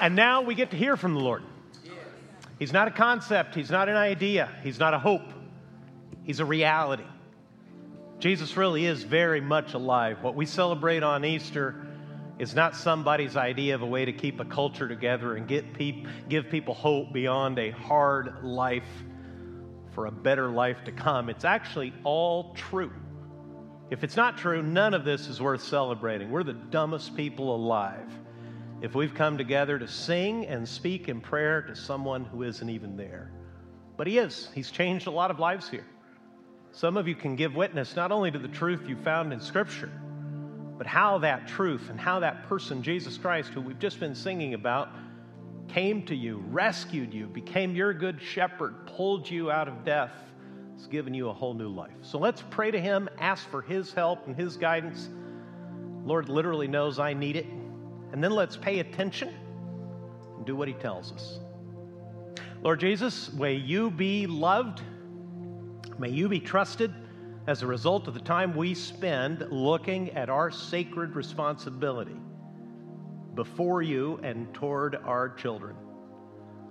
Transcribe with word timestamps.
And 0.00 0.14
now 0.14 0.42
we 0.42 0.54
get 0.54 0.70
to 0.70 0.76
hear 0.76 0.96
from 0.96 1.14
the 1.14 1.20
Lord. 1.20 1.42
He's 2.58 2.72
not 2.72 2.88
a 2.88 2.90
concept, 2.90 3.54
He's 3.54 3.70
not 3.70 3.88
an 3.88 3.96
idea, 3.96 4.48
He's 4.62 4.78
not 4.78 4.94
a 4.94 4.98
hope, 4.98 5.32
He's 6.24 6.40
a 6.40 6.44
reality. 6.44 7.04
Jesus 8.18 8.56
really 8.56 8.84
is 8.84 9.04
very 9.04 9.40
much 9.40 9.74
alive. 9.74 10.18
What 10.22 10.34
we 10.34 10.44
celebrate 10.44 11.04
on 11.04 11.24
Easter 11.24 11.86
is 12.38 12.54
not 12.54 12.74
somebody's 12.74 13.36
idea 13.36 13.76
of 13.76 13.82
a 13.82 13.86
way 13.86 14.04
to 14.04 14.12
keep 14.12 14.40
a 14.40 14.44
culture 14.44 14.88
together 14.88 15.36
and 15.36 15.46
get 15.46 15.72
peop- 15.72 16.06
give 16.28 16.50
people 16.50 16.74
hope 16.74 17.12
beyond 17.12 17.58
a 17.58 17.70
hard 17.70 18.42
life 18.42 18.88
for 19.92 20.06
a 20.06 20.12
better 20.12 20.48
life 20.48 20.82
to 20.84 20.92
come. 20.92 21.28
It's 21.28 21.44
actually 21.44 21.92
all 22.02 22.54
true. 22.54 22.92
If 23.90 24.04
it's 24.04 24.16
not 24.16 24.36
true, 24.36 24.62
none 24.62 24.94
of 24.94 25.04
this 25.04 25.28
is 25.28 25.40
worth 25.40 25.62
celebrating. 25.62 26.30
We're 26.30 26.44
the 26.44 26.52
dumbest 26.52 27.16
people 27.16 27.54
alive 27.54 28.08
if 28.80 28.94
we've 28.94 29.14
come 29.14 29.36
together 29.36 29.78
to 29.78 29.88
sing 29.88 30.46
and 30.46 30.68
speak 30.68 31.08
in 31.08 31.20
prayer 31.20 31.62
to 31.62 31.74
someone 31.74 32.24
who 32.24 32.44
isn't 32.44 32.68
even 32.68 32.96
there. 32.96 33.32
But 33.96 34.06
He 34.06 34.18
is. 34.18 34.48
He's 34.54 34.70
changed 34.70 35.06
a 35.06 35.10
lot 35.10 35.30
of 35.30 35.38
lives 35.38 35.68
here. 35.68 35.86
Some 36.70 36.96
of 36.96 37.08
you 37.08 37.14
can 37.14 37.34
give 37.34 37.56
witness 37.56 37.96
not 37.96 38.12
only 38.12 38.30
to 38.30 38.38
the 38.38 38.48
truth 38.48 38.88
you 38.88 38.96
found 38.96 39.32
in 39.32 39.40
Scripture, 39.40 39.90
but 40.76 40.86
how 40.86 41.18
that 41.18 41.48
truth 41.48 41.90
and 41.90 41.98
how 41.98 42.20
that 42.20 42.48
person, 42.48 42.82
Jesus 42.82 43.18
Christ, 43.18 43.50
who 43.50 43.60
we've 43.60 43.80
just 43.80 43.98
been 43.98 44.14
singing 44.14 44.54
about, 44.54 44.90
came 45.66 46.06
to 46.06 46.14
you, 46.14 46.42
rescued 46.50 47.12
you, 47.12 47.26
became 47.26 47.74
your 47.74 47.92
good 47.92 48.22
shepherd, 48.22 48.86
pulled 48.86 49.28
you 49.28 49.50
out 49.50 49.66
of 49.66 49.84
death, 49.84 50.12
has 50.76 50.86
given 50.86 51.12
you 51.12 51.28
a 51.28 51.32
whole 51.32 51.52
new 51.52 51.68
life. 51.68 51.96
So 52.02 52.18
let's 52.18 52.44
pray 52.50 52.70
to 52.70 52.80
Him, 52.80 53.08
ask 53.18 53.50
for 53.50 53.60
His 53.60 53.92
help 53.92 54.26
and 54.28 54.36
His 54.36 54.56
guidance. 54.56 55.08
Lord 56.04 56.28
literally 56.28 56.68
knows 56.68 57.00
I 57.00 57.12
need 57.12 57.34
it. 57.34 57.46
And 58.12 58.22
then 58.22 58.32
let's 58.32 58.56
pay 58.56 58.80
attention 58.80 59.34
and 60.36 60.46
do 60.46 60.56
what 60.56 60.68
He 60.68 60.74
tells 60.74 61.12
us. 61.12 61.40
Lord 62.62 62.80
Jesus, 62.80 63.32
may 63.32 63.54
you 63.54 63.90
be 63.90 64.26
loved, 64.26 64.82
may 65.98 66.10
you 66.10 66.28
be 66.28 66.40
trusted 66.40 66.92
as 67.46 67.62
a 67.62 67.66
result 67.66 68.08
of 68.08 68.14
the 68.14 68.20
time 68.20 68.54
we 68.54 68.74
spend 68.74 69.46
looking 69.50 70.10
at 70.10 70.28
our 70.28 70.50
sacred 70.50 71.14
responsibility 71.14 72.16
before 73.34 73.80
you 73.80 74.18
and 74.22 74.52
toward 74.52 74.96
our 74.96 75.28
children. 75.30 75.76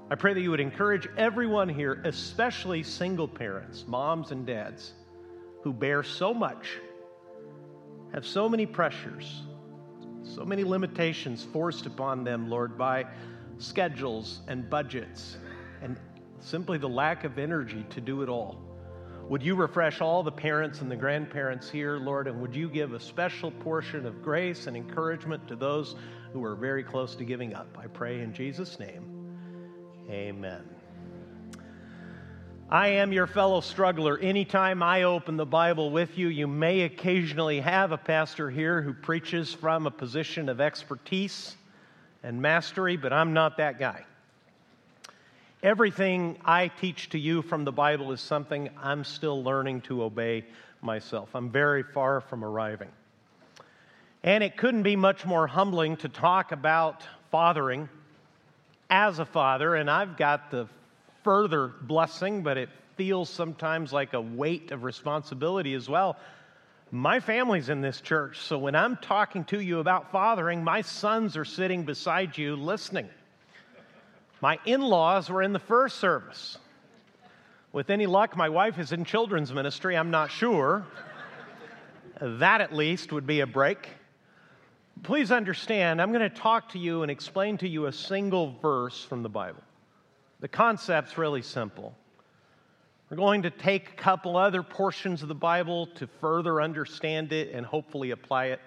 I 0.10 0.16
pray 0.16 0.34
that 0.34 0.42
you 0.42 0.52
would 0.52 0.60
encourage 0.60 1.08
everyone 1.18 1.68
here, 1.68 2.02
especially 2.06 2.84
single 2.84 3.28
parents, 3.28 3.86
moms 3.88 4.32
and 4.32 4.46
dads, 4.46 4.94
who 5.64 5.74
bear 5.74 6.04
so 6.04 6.34
much, 6.34 6.78
have 8.14 8.26
so 8.26 8.48
many 8.48 8.66
pressures, 8.66 9.42
so 10.36 10.46
many 10.46 10.64
limitations 10.64 11.44
forced 11.44 11.86
upon 11.86 12.24
them, 12.24 12.50
Lord, 12.50 12.78
by 12.78 13.06
schedules 13.58 14.42
and 14.48 14.70
budgets 14.70 15.38
and 15.82 15.98
simply 16.40 16.78
the 16.78 16.90
lack 16.90 17.24
of 17.24 17.38
energy 17.38 17.86
to 17.90 18.02
do 18.02 18.22
it 18.22 18.30
all. 18.30 18.62
Would 19.30 19.44
you 19.44 19.56
refresh 19.56 20.00
all 20.00 20.24
the 20.24 20.32
parents 20.32 20.82
and 20.82 20.90
the 20.90 20.96
grandparents 20.96 21.70
here, 21.70 21.98
Lord, 21.98 22.28
and 22.28 22.40
would 22.42 22.56
you 22.56 22.70
give 22.70 22.94
a 22.94 23.00
special 23.00 23.52
portion 23.52 24.06
of 24.06 24.24
grace 24.24 24.68
and 24.68 24.78
encouragement 24.78 25.48
to 25.50 25.56
those 25.56 25.96
who 26.32 26.44
are 26.46 26.56
very 26.56 26.84
close 26.84 27.16
to 27.16 27.26
giving 27.26 27.54
up? 27.54 27.78
I 27.78 27.88
pray 27.88 28.22
in 28.22 28.34
Jesus' 28.34 28.80
name. 28.80 29.04
Amen. 30.10 30.77
I 32.70 32.90
am 32.90 33.14
your 33.14 33.28
fellow 33.28 33.62
struggler. 33.62 34.20
Anytime 34.20 34.84
I 34.84 35.04
open 35.04 35.38
the 35.38 35.46
Bible 35.46 35.90
with 35.90 36.18
you, 36.18 36.28
you 36.28 36.48
may 36.48 36.82
occasionally 36.82 37.62
have 37.62 37.94
a 37.94 37.98
pastor 37.98 38.50
here 38.50 38.82
who 38.82 38.94
preaches 38.94 39.54
from 39.54 39.88
a 39.88 39.92
position 39.92 40.50
of 40.50 40.60
expertise 40.60 41.56
and 42.24 42.42
mastery, 42.42 42.98
but 42.98 43.14
I'm 43.14 43.32
not 43.32 43.56
that 43.56 43.80
guy. 43.80 44.04
Everything 45.64 46.38
I 46.44 46.68
teach 46.68 47.08
to 47.12 47.18
you 47.18 47.42
from 47.42 47.64
the 47.64 47.72
Bible 47.72 48.12
is 48.12 48.20
something 48.20 48.70
I'm 48.84 49.06
still 49.06 49.42
learning 49.42 49.82
to 49.82 50.04
obey 50.04 50.44
myself. 50.82 51.30
I'm 51.36 51.50
very 51.50 51.84
far 51.84 52.20
from 52.20 52.44
arriving. 52.44 52.90
And 54.24 54.44
it 54.44 54.58
couldn't 54.58 54.84
be 54.84 54.98
much 54.98 55.26
more 55.26 55.48
humbling 55.48 55.96
to 55.98 56.10
talk 56.10 56.52
about 56.52 57.02
fathering 57.32 57.88
as 58.90 59.20
a 59.20 59.26
father, 59.26 59.76
and 59.76 59.90
I've 59.90 60.18
got 60.18 60.52
the 60.52 60.68
further 61.28 61.68
blessing, 61.82 62.42
but 62.42 62.56
it 62.56 62.70
feels 62.96 63.30
sometimes 63.30 63.92
like 63.92 64.14
a 64.14 64.22
weight 64.22 64.72
of 64.72 64.86
responsibility 64.86 65.74
as 65.74 65.90
well. 65.90 66.16
My 66.90 67.20
family's 67.20 67.68
in 67.68 67.82
this 67.82 68.00
church, 68.00 68.40
so 68.40 68.58
when 68.58 68.76
I'm 68.76 68.96
talking 68.96 69.44
to 69.46 69.60
you 69.60 69.80
about 69.80 70.14
fathering, 70.14 70.64
my 70.64 70.80
sons 70.80 71.36
are 71.36 71.44
sitting 71.44 71.84
beside 71.84 72.38
you 72.38 72.56
listening. 72.56 73.10
My 74.40 74.58
in 74.64 74.80
laws 74.80 75.30
were 75.30 75.44
in 75.44 75.52
the 75.52 75.60
first 75.60 75.98
service. 75.98 76.60
With 77.74 77.90
any 77.90 78.06
luck, 78.06 78.38
my 78.38 78.48
wife 78.48 78.80
is 78.80 78.94
in 78.94 79.04
children's 79.04 79.52
ministry. 79.52 79.98
I'm 79.98 80.12
not 80.12 80.32
sure. 80.32 80.86
that 82.22 82.62
at 82.62 82.74
least 82.74 83.12
would 83.12 83.28
be 83.28 83.42
a 83.42 83.48
break. 83.48 83.90
Please 85.04 85.30
understand, 85.30 86.02
I'm 86.02 86.14
going 86.14 86.22
to 86.22 86.38
talk 86.38 86.70
to 86.70 86.80
you 86.80 87.02
and 87.02 87.12
explain 87.12 87.58
to 87.58 87.68
you 87.68 87.88
a 87.88 87.92
single 87.92 88.56
verse 88.62 89.04
from 89.04 89.24
the 89.24 89.30
Bible. 89.30 89.62
The 90.40 90.48
concept's 90.48 91.18
really 91.18 91.42
simple. 91.42 91.96
We're 93.10 93.18
going 93.18 93.44
to 93.44 93.50
take 93.50 93.90
a 93.90 93.96
couple 93.96 94.36
other 94.36 94.62
portions 94.62 95.22
of 95.24 95.30
the 95.30 95.36
Bible 95.36 95.88
to 95.96 96.08
further 96.20 96.62
understand 96.62 97.32
it 97.32 97.54
and 97.54 97.66
hopefully 97.66 98.12
apply 98.12 98.48
it. 98.48 98.60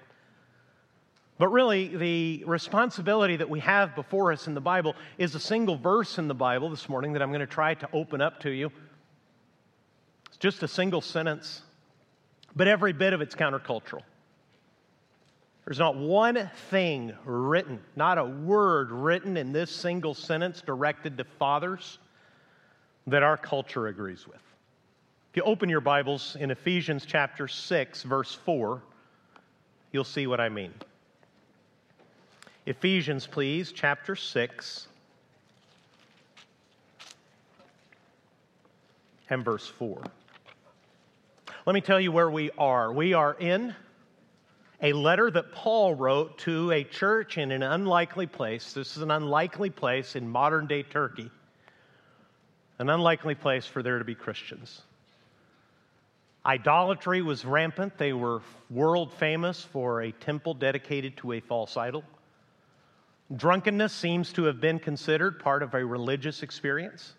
But 1.38 1.48
really, 1.48 1.88
the 1.97 2.44
responsibility 2.47 3.36
that 3.36 3.48
we 3.48 3.60
have 3.60 3.94
before 3.94 4.32
us 4.32 4.47
in 4.47 4.54
the 4.54 4.60
Bible 4.60 4.94
is 5.16 5.34
a 5.34 5.41
single 5.41 5.76
verse 5.76 6.19
in 6.19 6.28
the 6.28 6.34
Bible 6.34 6.69
this 6.70 6.88
morning 6.88 7.14
that 7.14 7.22
I'm 7.22 7.30
going 7.30 7.41
to 7.41 7.47
try 7.47 7.75
to 7.75 7.88
open 7.92 8.20
up 8.20 8.41
to 8.41 8.50
you. 8.50 8.70
It's 10.28 10.36
just 10.38 10.62
a 10.62 10.69
single 10.69 11.00
sentence, 11.00 11.62
but 12.54 12.69
every 12.69 12.92
bit 12.92 13.12
of 13.12 13.20
it's 13.20 13.34
countercultural. 13.34 14.03
There's 15.70 15.78
not 15.78 15.94
one 15.94 16.50
thing 16.69 17.12
written, 17.25 17.78
not 17.94 18.19
a 18.19 18.25
word 18.25 18.91
written 18.91 19.36
in 19.36 19.53
this 19.53 19.70
single 19.70 20.14
sentence 20.14 20.62
directed 20.62 21.16
to 21.19 21.22
fathers 21.22 22.00
that 23.06 23.22
our 23.22 23.36
culture 23.36 23.86
agrees 23.86 24.26
with. 24.26 24.42
If 25.30 25.36
you 25.36 25.44
open 25.44 25.69
your 25.69 25.80
Bibles 25.80 26.36
in 26.41 26.50
Ephesians 26.50 27.06
chapter 27.06 27.47
6, 27.47 28.03
verse 28.03 28.34
4, 28.34 28.82
you'll 29.92 30.03
see 30.03 30.26
what 30.26 30.41
I 30.41 30.48
mean. 30.48 30.75
Ephesians, 32.66 33.28
please, 33.28 33.70
chapter 33.70 34.16
6 34.16 34.88
and 39.28 39.44
verse 39.44 39.69
4. 39.69 40.03
Let 41.64 41.75
me 41.75 41.80
tell 41.80 42.00
you 42.00 42.10
where 42.10 42.28
we 42.28 42.50
are. 42.59 42.92
We 42.92 43.14
are 43.14 43.36
in 43.38 43.76
a 44.82 44.92
letter 44.92 45.30
that 45.30 45.52
Paul 45.52 45.94
wrote 45.94 46.38
to 46.38 46.70
a 46.70 46.84
church 46.84 47.36
in 47.36 47.52
an 47.52 47.62
unlikely 47.62 48.26
place. 48.26 48.72
This 48.72 48.96
is 48.96 49.02
an 49.02 49.10
unlikely 49.10 49.70
place 49.70 50.16
in 50.16 50.28
modern 50.28 50.66
day 50.66 50.82
Turkey, 50.82 51.30
an 52.78 52.88
unlikely 52.88 53.34
place 53.34 53.66
for 53.66 53.82
there 53.82 53.98
to 53.98 54.04
be 54.04 54.14
Christians. 54.14 54.82
Idolatry 56.46 57.20
was 57.20 57.44
rampant. 57.44 57.98
They 57.98 58.14
were 58.14 58.41
world 58.70 59.12
famous 59.12 59.62
for 59.62 60.00
a 60.00 60.12
temple 60.12 60.54
dedicated 60.54 61.18
to 61.18 61.32
a 61.32 61.41
false 61.41 61.76
idol. 61.76 62.02
Drunkenness 63.36 63.92
seems 63.92 64.32
to 64.32 64.44
have 64.44 64.60
been 64.60 64.78
considered 64.78 65.38
part 65.38 65.62
of 65.62 65.74
a 65.74 65.84
religious 65.84 66.42
experience. 66.42 67.12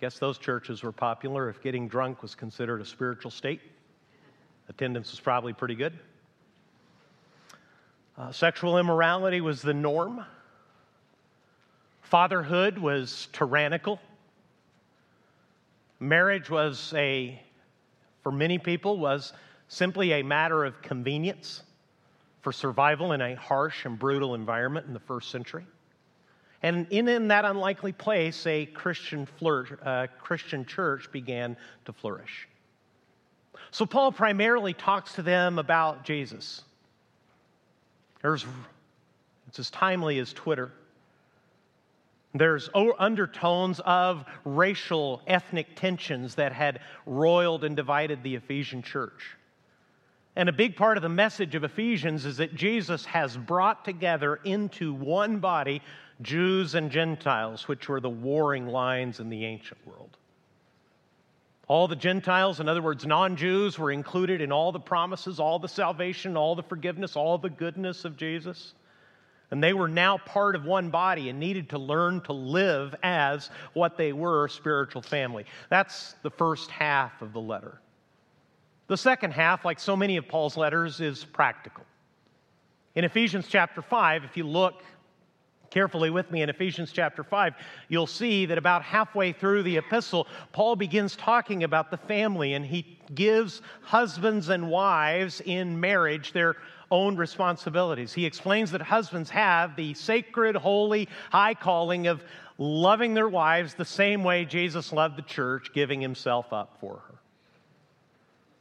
Guess 0.00 0.18
those 0.18 0.36
churches 0.36 0.82
were 0.82 0.92
popular 0.92 1.48
if 1.48 1.62
getting 1.62 1.88
drunk 1.88 2.20
was 2.20 2.34
considered 2.34 2.82
a 2.82 2.84
spiritual 2.84 3.30
state. 3.30 3.62
Attendance 4.68 5.10
was 5.10 5.20
probably 5.20 5.54
pretty 5.54 5.74
good. 5.74 5.98
Uh, 8.18 8.32
sexual 8.32 8.78
immorality 8.78 9.42
was 9.42 9.60
the 9.60 9.74
norm. 9.74 10.24
Fatherhood 12.00 12.78
was 12.78 13.28
tyrannical. 13.32 14.00
Marriage 16.00 16.48
was 16.48 16.94
a, 16.96 17.38
for 18.22 18.32
many 18.32 18.58
people, 18.58 18.98
was 18.98 19.34
simply 19.68 20.12
a 20.12 20.22
matter 20.22 20.64
of 20.64 20.80
convenience 20.80 21.62
for 22.40 22.52
survival 22.52 23.12
in 23.12 23.20
a 23.20 23.34
harsh 23.34 23.84
and 23.84 23.98
brutal 23.98 24.34
environment 24.34 24.86
in 24.86 24.94
the 24.94 25.00
first 25.00 25.30
century. 25.30 25.66
And 26.62 26.86
in, 26.90 27.08
in 27.08 27.28
that 27.28 27.44
unlikely 27.44 27.92
place, 27.92 28.46
a 28.46 28.64
Christian, 28.66 29.28
uh, 29.84 30.06
Christian 30.18 30.64
church 30.64 31.12
began 31.12 31.56
to 31.84 31.92
flourish. 31.92 32.48
So 33.72 33.84
Paul 33.84 34.10
primarily 34.10 34.72
talks 34.72 35.14
to 35.14 35.22
them 35.22 35.58
about 35.58 36.04
Jesus. 36.04 36.62
There's, 38.26 38.44
it's 39.46 39.60
as 39.60 39.70
timely 39.70 40.18
as 40.18 40.32
Twitter. 40.32 40.72
There's 42.34 42.68
undertones 42.74 43.80
of 43.84 44.24
racial, 44.44 45.22
ethnic 45.28 45.76
tensions 45.76 46.34
that 46.34 46.52
had 46.52 46.80
roiled 47.06 47.62
and 47.62 47.76
divided 47.76 48.24
the 48.24 48.34
Ephesian 48.34 48.82
church. 48.82 49.36
And 50.34 50.48
a 50.48 50.52
big 50.52 50.74
part 50.74 50.96
of 50.96 51.04
the 51.04 51.08
message 51.08 51.54
of 51.54 51.62
Ephesians 51.62 52.26
is 52.26 52.38
that 52.38 52.56
Jesus 52.56 53.04
has 53.04 53.36
brought 53.36 53.84
together 53.84 54.40
into 54.42 54.92
one 54.92 55.38
body 55.38 55.80
Jews 56.20 56.74
and 56.74 56.90
Gentiles, 56.90 57.68
which 57.68 57.88
were 57.88 58.00
the 58.00 58.10
warring 58.10 58.66
lines 58.66 59.20
in 59.20 59.28
the 59.28 59.44
ancient 59.44 59.78
world. 59.86 60.16
All 61.68 61.88
the 61.88 61.96
Gentiles, 61.96 62.60
in 62.60 62.68
other 62.68 62.82
words, 62.82 63.04
non 63.04 63.36
Jews, 63.36 63.78
were 63.78 63.90
included 63.90 64.40
in 64.40 64.52
all 64.52 64.70
the 64.70 64.80
promises, 64.80 65.40
all 65.40 65.58
the 65.58 65.68
salvation, 65.68 66.36
all 66.36 66.54
the 66.54 66.62
forgiveness, 66.62 67.16
all 67.16 67.38
the 67.38 67.50
goodness 67.50 68.04
of 68.04 68.16
Jesus. 68.16 68.74
And 69.50 69.62
they 69.62 69.72
were 69.72 69.88
now 69.88 70.18
part 70.18 70.56
of 70.56 70.64
one 70.64 70.90
body 70.90 71.28
and 71.28 71.38
needed 71.38 71.70
to 71.70 71.78
learn 71.78 72.20
to 72.22 72.32
live 72.32 72.94
as 73.02 73.50
what 73.74 73.96
they 73.96 74.12
were 74.12 74.48
spiritual 74.48 75.02
family. 75.02 75.44
That's 75.68 76.14
the 76.22 76.30
first 76.30 76.70
half 76.70 77.22
of 77.22 77.32
the 77.32 77.40
letter. 77.40 77.80
The 78.88 78.96
second 78.96 79.32
half, 79.32 79.64
like 79.64 79.80
so 79.80 79.96
many 79.96 80.16
of 80.16 80.28
Paul's 80.28 80.56
letters, 80.56 81.00
is 81.00 81.24
practical. 81.24 81.84
In 82.94 83.04
Ephesians 83.04 83.46
chapter 83.48 83.82
5, 83.82 84.24
if 84.24 84.36
you 84.36 84.44
look 84.44 84.82
carefully 85.76 86.08
with 86.08 86.30
me 86.30 86.40
in 86.40 86.48
Ephesians 86.48 86.90
chapter 86.90 87.22
5, 87.22 87.52
you'll 87.88 88.06
see 88.06 88.46
that 88.46 88.56
about 88.56 88.82
halfway 88.82 89.30
through 89.30 89.62
the 89.62 89.76
epistle, 89.76 90.26
Paul 90.52 90.74
begins 90.74 91.14
talking 91.16 91.64
about 91.64 91.90
the 91.90 91.98
family 91.98 92.54
and 92.54 92.64
he 92.64 92.98
gives 93.14 93.60
husbands 93.82 94.48
and 94.48 94.70
wives 94.70 95.42
in 95.44 95.78
marriage 95.78 96.32
their 96.32 96.56
own 96.90 97.14
responsibilities. 97.14 98.14
He 98.14 98.24
explains 98.24 98.70
that 98.70 98.80
husbands 98.80 99.28
have 99.28 99.76
the 99.76 99.92
sacred, 99.92 100.56
holy, 100.56 101.10
high 101.30 101.52
calling 101.52 102.06
of 102.06 102.24
loving 102.56 103.12
their 103.12 103.28
wives 103.28 103.74
the 103.74 103.84
same 103.84 104.24
way 104.24 104.46
Jesus 104.46 104.94
loved 104.94 105.18
the 105.18 105.22
church, 105.22 105.74
giving 105.74 106.00
himself 106.00 106.54
up 106.54 106.78
for 106.80 107.02
her. 107.06 107.14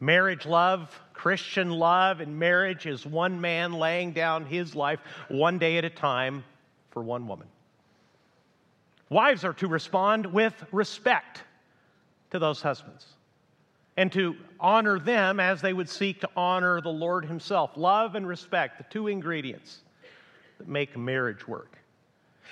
Marriage 0.02 0.46
love, 0.46 0.94
Christian 1.14 1.70
love, 1.70 2.20
and 2.20 2.38
marriage 2.38 2.86
is 2.86 3.06
one 3.06 3.40
man 3.40 3.72
laying 3.72 4.12
down 4.12 4.46
his 4.46 4.76
life 4.76 5.00
one 5.30 5.58
day 5.58 5.78
at 5.78 5.86
a 5.86 5.90
time 5.90 6.44
for 6.96 7.04
one 7.04 7.28
woman. 7.28 7.48
Wives 9.10 9.44
are 9.44 9.54
to 9.56 9.68
respond 9.68 10.26
with 10.26 10.54
respect 10.72 11.44
to 12.32 12.40
those 12.40 12.62
husbands 12.62 13.06
and 13.98 14.10
to 14.14 14.38
honor 14.62 14.98
them 14.98 15.42
as 15.42 15.62
they 15.62 15.74
would 15.74 15.90
seek 15.90 16.22
to 16.22 16.30
honor 16.38 16.80
the 16.80 16.90
Lord 16.90 17.26
Himself. 17.26 17.72
Love 17.76 18.16
and 18.16 18.26
respect, 18.26 18.78
the 18.78 18.86
two 18.86 19.08
ingredients 19.10 19.82
that 20.58 20.70
make 20.70 20.98
marriage 20.98 21.46
work. 21.46 21.78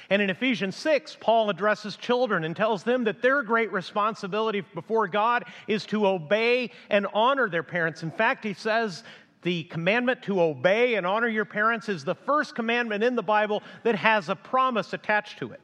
And 0.09 0.21
in 0.21 0.29
Ephesians 0.29 0.75
6, 0.75 1.17
Paul 1.21 1.49
addresses 1.49 1.95
children 1.95 2.43
and 2.43 2.53
tells 2.53 2.83
them 2.83 3.05
that 3.05 3.21
their 3.21 3.43
great 3.43 3.71
responsibility 3.71 4.59
before 4.59 5.07
God 5.07 5.45
is 5.69 5.85
to 5.85 6.05
obey 6.05 6.71
and 6.89 7.07
honor 7.13 7.47
their 7.47 7.63
parents. 7.63 8.03
In 8.03 8.11
fact, 8.11 8.43
he 8.43 8.53
says 8.53 9.03
the 9.43 9.63
commandment 9.65 10.23
to 10.23 10.41
obey 10.41 10.95
and 10.95 11.05
honor 11.05 11.27
your 11.27 11.45
parents 11.45 11.89
is 11.89 12.03
the 12.03 12.15
first 12.15 12.55
commandment 12.55 13.03
in 13.03 13.15
the 13.15 13.23
Bible 13.23 13.61
that 13.83 13.95
has 13.95 14.29
a 14.29 14.35
promise 14.35 14.93
attached 14.93 15.39
to 15.39 15.51
it. 15.51 15.61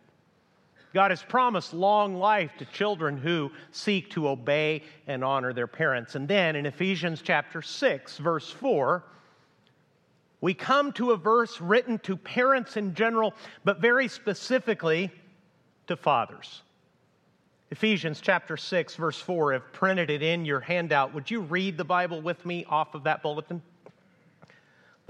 God 0.93 1.11
has 1.11 1.21
promised 1.21 1.73
long 1.73 2.15
life 2.15 2.51
to 2.57 2.65
children 2.65 3.17
who 3.17 3.51
seek 3.71 4.09
to 4.11 4.27
obey 4.27 4.83
and 5.07 5.23
honor 5.23 5.53
their 5.53 5.67
parents. 5.67 6.15
And 6.15 6.27
then 6.27 6.55
in 6.55 6.65
Ephesians 6.65 7.21
chapter 7.21 7.61
6, 7.61 8.17
verse 8.17 8.49
4, 8.49 9.03
we 10.41 10.53
come 10.53 10.91
to 10.93 11.11
a 11.11 11.17
verse 11.17 11.61
written 11.61 11.99
to 11.99 12.15
parents 12.15 12.77
in 12.77 12.95
general, 12.95 13.33
but 13.63 13.79
very 13.79 14.07
specifically 14.07 15.11
to 15.87 15.95
fathers. 15.95 16.63
Ephesians 17.71 18.19
chapter 18.19 18.57
6, 18.57 18.95
verse 18.95 19.19
4. 19.19 19.53
I've 19.53 19.73
printed 19.73 20.09
it 20.09 20.23
in 20.23 20.43
your 20.43 20.59
handout. 20.59 21.13
Would 21.13 21.29
you 21.29 21.41
read 21.41 21.77
the 21.77 21.83
Bible 21.83 22.19
with 22.19 22.43
me 22.45 22.65
off 22.67 22.95
of 22.95 23.03
that 23.03 23.21
bulletin? 23.21 23.61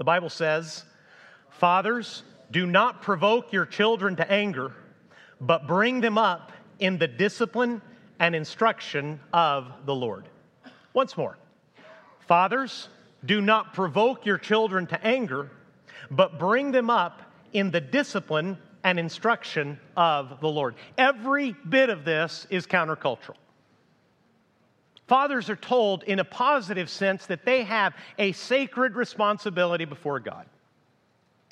The 0.00 0.04
Bible 0.04 0.30
says, 0.30 0.84
Fathers, 1.50 2.22
do 2.50 2.64
not 2.64 3.02
provoke 3.02 3.52
your 3.52 3.66
children 3.66 4.16
to 4.16 4.32
anger, 4.32 4.72
but 5.42 5.66
bring 5.66 6.00
them 6.00 6.16
up 6.16 6.52
in 6.78 6.96
the 6.96 7.06
discipline 7.06 7.82
and 8.18 8.34
instruction 8.34 9.20
of 9.34 9.70
the 9.84 9.94
Lord. 9.94 10.24
Once 10.94 11.18
more. 11.18 11.36
Fathers, 12.26 12.88
do 13.26 13.42
not 13.42 13.74
provoke 13.74 14.24
your 14.24 14.38
children 14.38 14.86
to 14.86 15.06
anger, 15.06 15.50
but 16.10 16.38
bring 16.38 16.72
them 16.72 16.88
up 16.88 17.20
in 17.52 17.70
the 17.70 17.82
discipline 17.82 18.56
and 18.82 18.98
instruction 18.98 19.78
of 19.98 20.40
the 20.40 20.48
Lord. 20.48 20.76
Every 20.96 21.54
bit 21.68 21.90
of 21.90 22.06
this 22.06 22.46
is 22.48 22.66
countercultural. 22.66 23.36
Fathers 25.10 25.50
are 25.50 25.56
told 25.56 26.04
in 26.04 26.20
a 26.20 26.24
positive 26.24 26.88
sense 26.88 27.26
that 27.26 27.44
they 27.44 27.64
have 27.64 27.94
a 28.16 28.30
sacred 28.30 28.94
responsibility 28.94 29.84
before 29.84 30.20
God. 30.20 30.46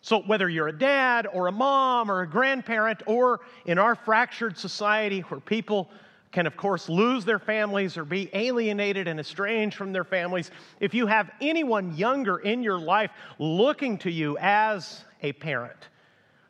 So, 0.00 0.20
whether 0.20 0.48
you're 0.48 0.68
a 0.68 0.78
dad 0.78 1.26
or 1.26 1.48
a 1.48 1.52
mom 1.52 2.08
or 2.08 2.20
a 2.20 2.28
grandparent, 2.28 3.02
or 3.04 3.40
in 3.66 3.76
our 3.76 3.96
fractured 3.96 4.56
society 4.56 5.22
where 5.22 5.40
people 5.40 5.90
can, 6.30 6.46
of 6.46 6.56
course, 6.56 6.88
lose 6.88 7.24
their 7.24 7.40
families 7.40 7.96
or 7.96 8.04
be 8.04 8.30
alienated 8.32 9.08
and 9.08 9.18
estranged 9.18 9.76
from 9.76 9.92
their 9.92 10.04
families. 10.04 10.52
If 10.78 10.94
you 10.94 11.08
have 11.08 11.28
anyone 11.40 11.96
younger 11.96 12.38
in 12.38 12.62
your 12.62 12.78
life 12.78 13.10
looking 13.40 13.98
to 13.98 14.10
you 14.12 14.38
as 14.38 15.04
a 15.24 15.32
parent, 15.32 15.88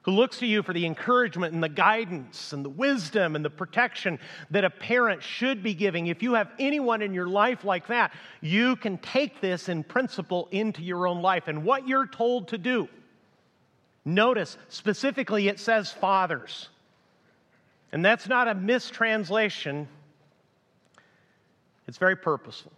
who 0.08 0.14
looks 0.14 0.38
to 0.38 0.46
you 0.46 0.62
for 0.62 0.72
the 0.72 0.86
encouragement 0.86 1.52
and 1.52 1.62
the 1.62 1.68
guidance 1.68 2.54
and 2.54 2.64
the 2.64 2.70
wisdom 2.70 3.36
and 3.36 3.44
the 3.44 3.50
protection 3.50 4.18
that 4.50 4.64
a 4.64 4.70
parent 4.70 5.22
should 5.22 5.62
be 5.62 5.74
giving. 5.74 6.06
If 6.06 6.22
you 6.22 6.32
have 6.32 6.50
anyone 6.58 7.02
in 7.02 7.12
your 7.12 7.26
life 7.26 7.62
like 7.62 7.88
that, 7.88 8.14
you 8.40 8.76
can 8.76 8.96
take 8.96 9.42
this 9.42 9.68
in 9.68 9.84
principle 9.84 10.48
into 10.50 10.80
your 10.80 11.06
own 11.06 11.20
life. 11.20 11.46
And 11.46 11.62
what 11.62 11.86
you're 11.86 12.06
told 12.06 12.48
to 12.48 12.56
do, 12.56 12.88
notice 14.06 14.56
specifically 14.70 15.46
it 15.46 15.60
says 15.60 15.92
fathers. 15.92 16.70
And 17.92 18.02
that's 18.02 18.26
not 18.26 18.48
a 18.48 18.54
mistranslation, 18.54 19.86
it's 21.86 21.98
very 21.98 22.16
purposeful. 22.16 22.72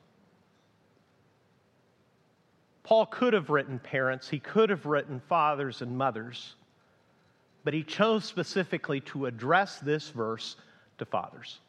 Paul 2.82 3.06
could 3.06 3.34
have 3.34 3.50
written 3.50 3.78
parents, 3.78 4.28
he 4.28 4.40
could 4.40 4.70
have 4.70 4.84
written 4.84 5.22
fathers 5.28 5.80
and 5.80 5.96
mothers, 5.96 6.56
but 7.64 7.74
he 7.74 7.82
chose 7.82 8.24
specifically 8.24 9.00
to 9.00 9.26
address 9.26 9.78
this 9.78 10.10
verse 10.10 10.56
to 10.98 11.04
fathers. 11.04 11.60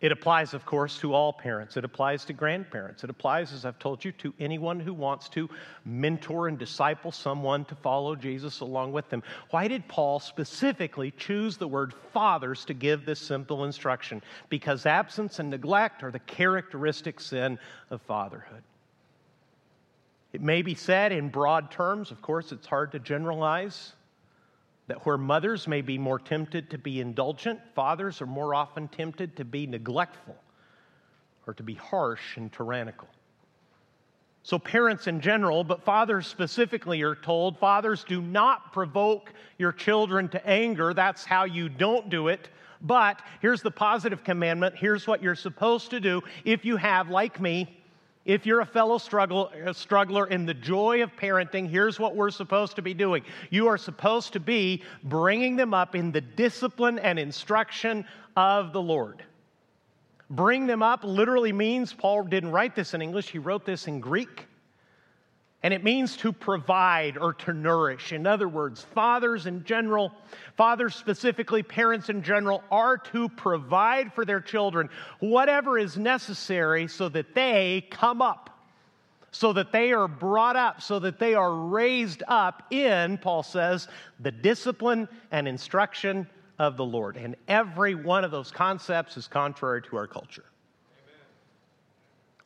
It 0.00 0.12
applies, 0.12 0.52
of 0.52 0.66
course, 0.66 0.98
to 0.98 1.14
all 1.14 1.32
parents. 1.32 1.78
It 1.78 1.84
applies 1.84 2.26
to 2.26 2.34
grandparents. 2.34 3.04
It 3.04 3.08
applies, 3.08 3.54
as 3.54 3.64
I've 3.64 3.78
told 3.78 4.04
you, 4.04 4.12
to 4.12 4.34
anyone 4.38 4.78
who 4.78 4.92
wants 4.92 5.30
to 5.30 5.48
mentor 5.86 6.48
and 6.48 6.58
disciple 6.58 7.10
someone 7.10 7.64
to 7.66 7.74
follow 7.74 8.14
Jesus 8.14 8.60
along 8.60 8.92
with 8.92 9.08
them. 9.08 9.22
Why 9.48 9.66
did 9.66 9.88
Paul 9.88 10.20
specifically 10.20 11.10
choose 11.12 11.56
the 11.56 11.68
word 11.68 11.94
fathers 12.12 12.66
to 12.66 12.74
give 12.74 13.06
this 13.06 13.18
simple 13.18 13.64
instruction? 13.64 14.20
Because 14.50 14.84
absence 14.84 15.38
and 15.38 15.48
neglect 15.48 16.02
are 16.02 16.10
the 16.10 16.18
characteristic 16.18 17.18
sin 17.18 17.58
of 17.88 18.02
fatherhood. 18.02 18.62
It 20.34 20.42
may 20.42 20.60
be 20.60 20.74
said 20.74 21.12
in 21.12 21.30
broad 21.30 21.70
terms, 21.70 22.10
of 22.10 22.20
course, 22.20 22.52
it's 22.52 22.66
hard 22.66 22.92
to 22.92 22.98
generalize 22.98 23.94
that 24.86 25.04
where 25.06 25.16
mothers 25.16 25.66
may 25.66 25.80
be 25.80 25.96
more 25.96 26.18
tempted 26.18 26.70
to 26.70 26.78
be 26.78 27.00
indulgent, 27.00 27.60
fathers 27.74 28.20
are 28.20 28.26
more 28.26 28.54
often 28.54 28.88
tempted 28.88 29.36
to 29.36 29.44
be 29.44 29.66
neglectful 29.66 30.36
or 31.46 31.54
to 31.54 31.62
be 31.62 31.74
harsh 31.74 32.36
and 32.36 32.52
tyrannical. 32.52 33.08
So, 34.42 34.58
parents 34.58 35.06
in 35.06 35.22
general, 35.22 35.64
but 35.64 35.82
fathers 35.82 36.26
specifically, 36.26 37.00
are 37.00 37.14
told 37.14 37.58
fathers 37.58 38.04
do 38.04 38.20
not 38.20 38.74
provoke 38.74 39.32
your 39.56 39.72
children 39.72 40.28
to 40.28 40.46
anger. 40.46 40.92
That's 40.92 41.24
how 41.24 41.44
you 41.44 41.70
don't 41.70 42.10
do 42.10 42.28
it. 42.28 42.50
But 42.82 43.22
here's 43.40 43.62
the 43.62 43.70
positive 43.70 44.22
commandment. 44.22 44.74
Here's 44.76 45.06
what 45.06 45.22
you're 45.22 45.34
supposed 45.34 45.88
to 45.90 46.00
do 46.00 46.22
if 46.44 46.62
you 46.66 46.76
have, 46.76 47.08
like 47.08 47.40
me, 47.40 47.83
if 48.24 48.46
you're 48.46 48.60
a 48.60 48.66
fellow 48.66 48.98
struggle, 48.98 49.50
a 49.64 49.74
struggler 49.74 50.26
in 50.26 50.46
the 50.46 50.54
joy 50.54 51.02
of 51.02 51.14
parenting, 51.16 51.68
here's 51.68 52.00
what 52.00 52.16
we're 52.16 52.30
supposed 52.30 52.76
to 52.76 52.82
be 52.82 52.94
doing. 52.94 53.22
You 53.50 53.66
are 53.68 53.76
supposed 53.76 54.32
to 54.32 54.40
be 54.40 54.82
bringing 55.02 55.56
them 55.56 55.74
up 55.74 55.94
in 55.94 56.10
the 56.10 56.22
discipline 56.22 56.98
and 56.98 57.18
instruction 57.18 58.06
of 58.36 58.72
the 58.72 58.80
Lord. 58.80 59.22
Bring 60.30 60.66
them 60.66 60.82
up 60.82 61.04
literally 61.04 61.52
means, 61.52 61.92
Paul 61.92 62.24
didn't 62.24 62.50
write 62.50 62.74
this 62.74 62.94
in 62.94 63.02
English, 63.02 63.28
he 63.28 63.38
wrote 63.38 63.66
this 63.66 63.86
in 63.86 64.00
Greek. 64.00 64.46
And 65.64 65.72
it 65.72 65.82
means 65.82 66.18
to 66.18 66.30
provide 66.30 67.16
or 67.16 67.32
to 67.32 67.54
nourish. 67.54 68.12
In 68.12 68.26
other 68.26 68.46
words, 68.46 68.82
fathers 68.94 69.46
in 69.46 69.64
general, 69.64 70.12
fathers 70.58 70.94
specifically, 70.94 71.62
parents 71.62 72.10
in 72.10 72.22
general, 72.22 72.62
are 72.70 72.98
to 72.98 73.30
provide 73.30 74.12
for 74.12 74.26
their 74.26 74.42
children 74.42 74.90
whatever 75.20 75.78
is 75.78 75.96
necessary 75.96 76.86
so 76.86 77.08
that 77.08 77.34
they 77.34 77.86
come 77.90 78.20
up, 78.20 78.50
so 79.30 79.54
that 79.54 79.72
they 79.72 79.92
are 79.92 80.06
brought 80.06 80.54
up, 80.54 80.82
so 80.82 80.98
that 80.98 81.18
they 81.18 81.32
are 81.32 81.54
raised 81.54 82.22
up 82.28 82.70
in, 82.70 83.16
Paul 83.16 83.42
says, 83.42 83.88
the 84.20 84.32
discipline 84.32 85.08
and 85.30 85.48
instruction 85.48 86.28
of 86.58 86.76
the 86.76 86.84
Lord. 86.84 87.16
And 87.16 87.36
every 87.48 87.94
one 87.94 88.22
of 88.22 88.30
those 88.30 88.50
concepts 88.50 89.16
is 89.16 89.28
contrary 89.28 89.80
to 89.84 89.96
our 89.96 90.06
culture. 90.06 90.44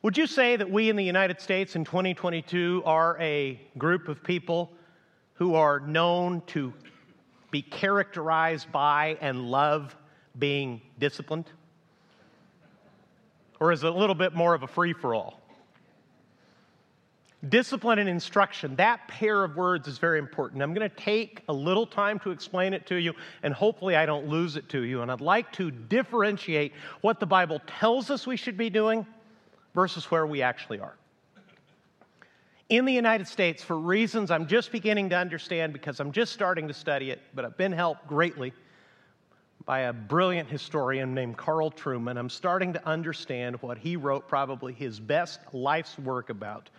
Would 0.01 0.17
you 0.17 0.27
say 0.27 0.55
that 0.55 0.71
we 0.71 0.89
in 0.89 0.95
the 0.95 1.03
United 1.03 1.41
States 1.41 1.75
in 1.75 1.83
2022 1.83 2.83
are 2.85 3.17
a 3.19 3.59
group 3.77 4.07
of 4.07 4.23
people 4.23 4.71
who 5.33 5.55
are 5.55 5.81
known 5.81 6.41
to 6.47 6.73
be 7.51 7.61
characterized 7.61 8.71
by 8.71 9.17
and 9.19 9.51
love 9.51 9.93
being 10.37 10.79
disciplined? 10.99 11.51
Or 13.59 13.73
is 13.73 13.83
it 13.83 13.87
a 13.87 13.93
little 13.93 14.15
bit 14.15 14.33
more 14.33 14.53
of 14.53 14.63
a 14.63 14.67
free 14.67 14.93
for 14.93 15.13
all? 15.13 15.41
Discipline 17.49 17.99
and 17.99 18.07
instruction, 18.07 18.77
that 18.77 19.05
pair 19.09 19.43
of 19.43 19.57
words 19.57 19.89
is 19.89 19.97
very 19.97 20.19
important. 20.19 20.61
I'm 20.61 20.73
going 20.73 20.89
to 20.89 20.95
take 20.95 21.43
a 21.49 21.53
little 21.53 21.85
time 21.85 22.19
to 22.19 22.31
explain 22.31 22.73
it 22.73 22.87
to 22.87 22.95
you, 22.95 23.13
and 23.43 23.53
hopefully 23.53 23.97
I 23.97 24.05
don't 24.05 24.29
lose 24.29 24.55
it 24.55 24.69
to 24.69 24.83
you. 24.83 25.01
And 25.01 25.11
I'd 25.11 25.19
like 25.19 25.51
to 25.53 25.71
differentiate 25.71 26.71
what 27.01 27.19
the 27.19 27.25
Bible 27.25 27.61
tells 27.67 28.09
us 28.09 28.25
we 28.25 28.37
should 28.37 28.55
be 28.55 28.69
doing 28.69 29.05
versus 29.73 30.05
where 30.11 30.25
we 30.25 30.41
actually 30.41 30.79
are. 30.79 30.95
In 32.69 32.85
the 32.85 32.93
United 32.93 33.27
States, 33.27 33.63
for 33.63 33.79
reasons 33.79 34.29
I'm 34.29 34.45
just 34.45 34.71
beginning 34.71 35.09
to 35.09 35.17
understand 35.17 35.73
because 35.73 35.99
I'm 35.99 36.11
just 36.11 36.33
starting 36.33 36.67
to 36.67 36.73
study 36.73 37.09
it, 37.11 37.19
but 37.33 37.43
I've 37.43 37.57
been 37.57 37.71
helped 37.71 38.07
greatly 38.07 38.53
by 39.69 39.81
a 39.81 39.93
brilliant 39.93 40.49
historian 40.49 41.13
named 41.13 41.37
Carl 41.37 41.69
Trueman, 41.69 42.17
I'm 42.17 42.29
starting 42.29 42.73
to 42.73 42.87
understand 42.87 43.55
what 43.61 43.77
he 43.77 43.97
wrote, 43.97 44.27
probably 44.27 44.73
his 44.73 44.99
best 44.99 45.39
life's 45.53 45.97
work 45.99 46.31
about. 46.31 46.71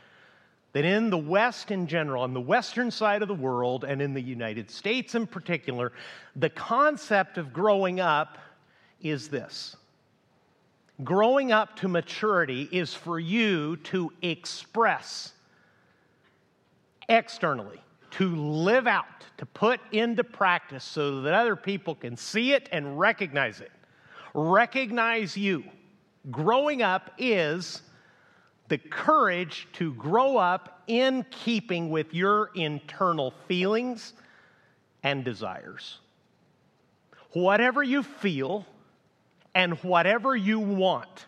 That 0.73 0.85
in 0.85 1.11
the 1.11 1.19
West 1.19 1.71
in 1.71 1.87
general, 1.87 2.23
on 2.23 2.35
the 2.35 2.41
Western 2.41 2.91
side 2.91 3.23
of 3.23 3.29
the 3.29 3.35
world, 3.35 3.85
and 3.85 4.01
in 4.01 4.15
the 4.15 4.21
United 4.21 4.71
States 4.71 5.15
in 5.15 5.27
particular, 5.27 5.93
the 6.37 6.51
concept 6.51 7.39
of 7.39 7.53
growing 7.53 8.01
up 8.01 8.39
is 9.01 9.29
this 9.29 9.77
growing 11.05 11.53
up 11.53 11.77
to 11.77 11.89
maturity 11.89 12.69
is 12.73 12.95
for 12.95 13.19
you 13.19 13.77
to 13.79 14.13
express 14.23 15.33
externally, 17.09 17.81
to 18.13 18.35
live 18.37 18.87
out, 18.87 19.07
to 19.39 19.47
put 19.47 19.81
into 19.93 20.25
practice 20.25 20.85
so 20.85 21.23
that 21.23 21.35
other 21.35 21.57
people 21.57 21.95
can 21.95 22.17
see 22.17 22.53
it 22.53 22.69
and 22.73 22.99
recognize 22.99 23.61
it. 23.61 23.73
Recognize 24.35 25.37
you. 25.37 25.65
Growing 26.31 26.83
up 26.83 27.13
is 27.19 27.83
the 28.69 28.79
courage 28.79 29.67
to 29.73 29.93
grow 29.95 30.37
up 30.37 30.83
in 30.87 31.25
keeping 31.31 31.91
with 31.91 32.15
your 32.15 32.51
internal 32.55 33.33
feelings 33.49 34.13
and 35.03 35.25
desires. 35.25 35.99
Whatever 37.33 37.83
you 37.83 38.03
feel, 38.03 38.67
and 39.55 39.75
whatever 39.83 40.35
you 40.37 40.59
want. 40.61 41.27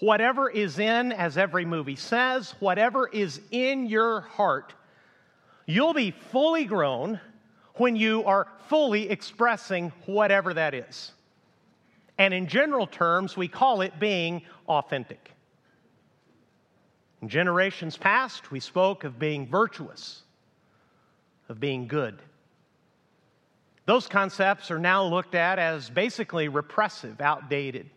Whatever 0.00 0.50
is 0.50 0.78
in, 0.78 1.12
as 1.12 1.38
every 1.38 1.64
movie 1.64 1.96
says, 1.96 2.54
whatever 2.60 3.08
is 3.08 3.40
in 3.50 3.86
your 3.86 4.20
heart, 4.20 4.74
you'll 5.64 5.94
be 5.94 6.10
fully 6.10 6.66
grown 6.66 7.18
when 7.74 7.96
you 7.96 8.24
are 8.24 8.46
fully 8.68 9.08
expressing 9.08 9.92
whatever 10.04 10.52
that 10.54 10.74
is. 10.74 11.12
And 12.18 12.32
in 12.34 12.46
general 12.46 12.86
terms, 12.86 13.36
we 13.36 13.48
call 13.48 13.80
it 13.80 13.98
being 13.98 14.42
authentic. 14.68 15.30
In 17.22 17.28
generations 17.28 17.96
past, 17.96 18.50
we 18.50 18.60
spoke 18.60 19.04
of 19.04 19.18
being 19.18 19.46
virtuous, 19.46 20.22
of 21.48 21.58
being 21.58 21.88
good. 21.88 22.20
Those 23.86 24.08
concepts 24.08 24.70
are 24.72 24.80
now 24.80 25.04
looked 25.04 25.36
at 25.36 25.60
as 25.60 25.88
basically 25.88 26.48
repressive, 26.48 27.20
outdated, 27.20 27.88